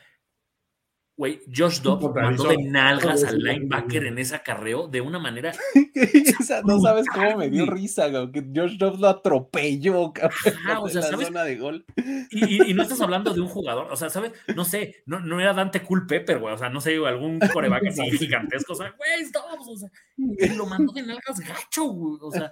[1.20, 5.52] Güey, Josh Dobbs mandó de nalgas al linebacker en ese acarreo de una manera.
[6.40, 10.54] O sea, no sabes cómo me dio risa, güey, que Josh Dobbs lo atropelló, cabrón,
[10.66, 11.28] Ajá, o en sea, la ¿sabes?
[11.28, 11.86] zona de gol.
[12.32, 14.32] Y, y- y no estás hablando de un jugador, o sea, ¿sabes?
[14.56, 18.10] No sé, no, no era Dante Culpepper, güey, o sea, no sé, algún coreback así
[18.18, 22.32] gigantesco, o sea, güey, Dobbs, o sea, y lo mandó de nalgas gacho, güey, o
[22.32, 22.50] sea,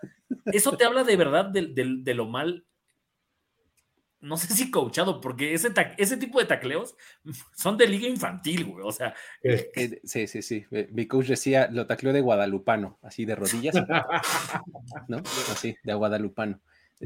[0.48, 2.65] eso te habla de verdad de, de- de lo mal,
[4.19, 6.95] no sé si coachado, porque ese, ese tipo de tacleos
[7.56, 9.14] son de liga infantil, güey, o sea,
[9.44, 10.65] Eh, Eh, sí, sí, sí.
[10.72, 13.76] eh, Mi coach decía, lo tacleó de guadalupano, así de rodillas,
[15.07, 15.18] ¿no?
[15.52, 16.60] Así, de guadalupano.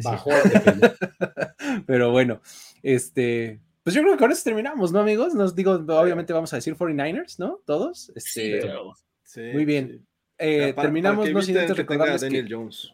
[0.04, 0.30] Bajó.
[1.86, 2.42] Pero bueno,
[2.82, 5.34] este, pues yo creo que con eso terminamos, ¿no, amigos?
[5.34, 7.60] Nos digo, obviamente vamos a decir 49ers, ¿no?
[7.66, 8.12] Todos.
[8.16, 8.94] sí, Este, pero-
[9.24, 9.88] Sí, Muy bien.
[9.90, 10.06] sí.
[10.40, 12.94] eh, Para- terminamos, para que no sin antes recordarles Daniel que, Jones.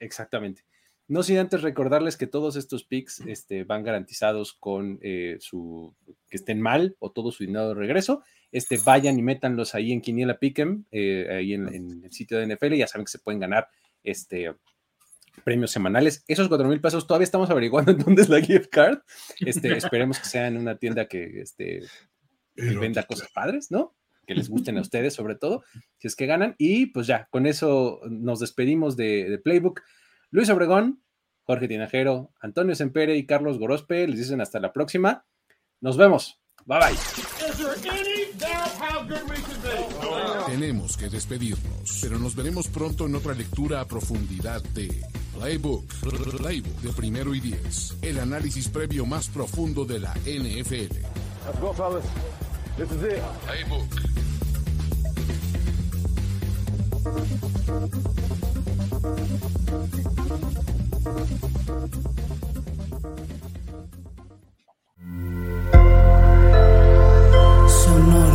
[0.00, 0.62] exactamente.
[1.08, 5.94] No sin antes recordarles que todos estos picks este, van garantizados con eh, su
[6.28, 8.22] que estén mal o todo su dinero de regreso.
[8.52, 12.54] Este, vayan y métanlos ahí en Quiniela Pick'em, eh, ahí en, en el sitio de
[12.54, 12.74] NFL.
[12.74, 13.68] Ya saben que se pueden ganar
[14.04, 14.54] este,
[15.38, 16.24] premios semanales.
[16.28, 18.98] Esos cuatro mil pesos todavía estamos averiguando en dónde es la gift card.
[19.40, 21.82] Este, esperemos que sea en una tienda que este,
[22.54, 23.94] que venda cosas padres, ¿no?
[24.26, 25.64] Que les gusten a ustedes, sobre todo,
[25.96, 26.54] si es que ganan.
[26.58, 29.82] Y pues ya, con eso nos despedimos de, de Playbook.
[30.30, 31.02] Luis Obregón,
[31.44, 35.24] Jorge Tinajero, Antonio Sempere y Carlos Gorospe les dicen hasta la próxima.
[35.80, 36.38] Nos vemos.
[36.66, 36.98] Bye bye.
[40.46, 45.02] Tenemos que despedirnos, pero nos veremos pronto en otra lectura a profundidad de
[45.34, 45.86] Playbook,
[46.36, 50.98] Playbook de primero y diez, el análisis previo más profundo de la NFL.
[51.46, 52.04] Let's go, fellas.
[52.76, 53.22] This is it.
[53.46, 53.88] Playbook.
[67.68, 68.27] Sonora.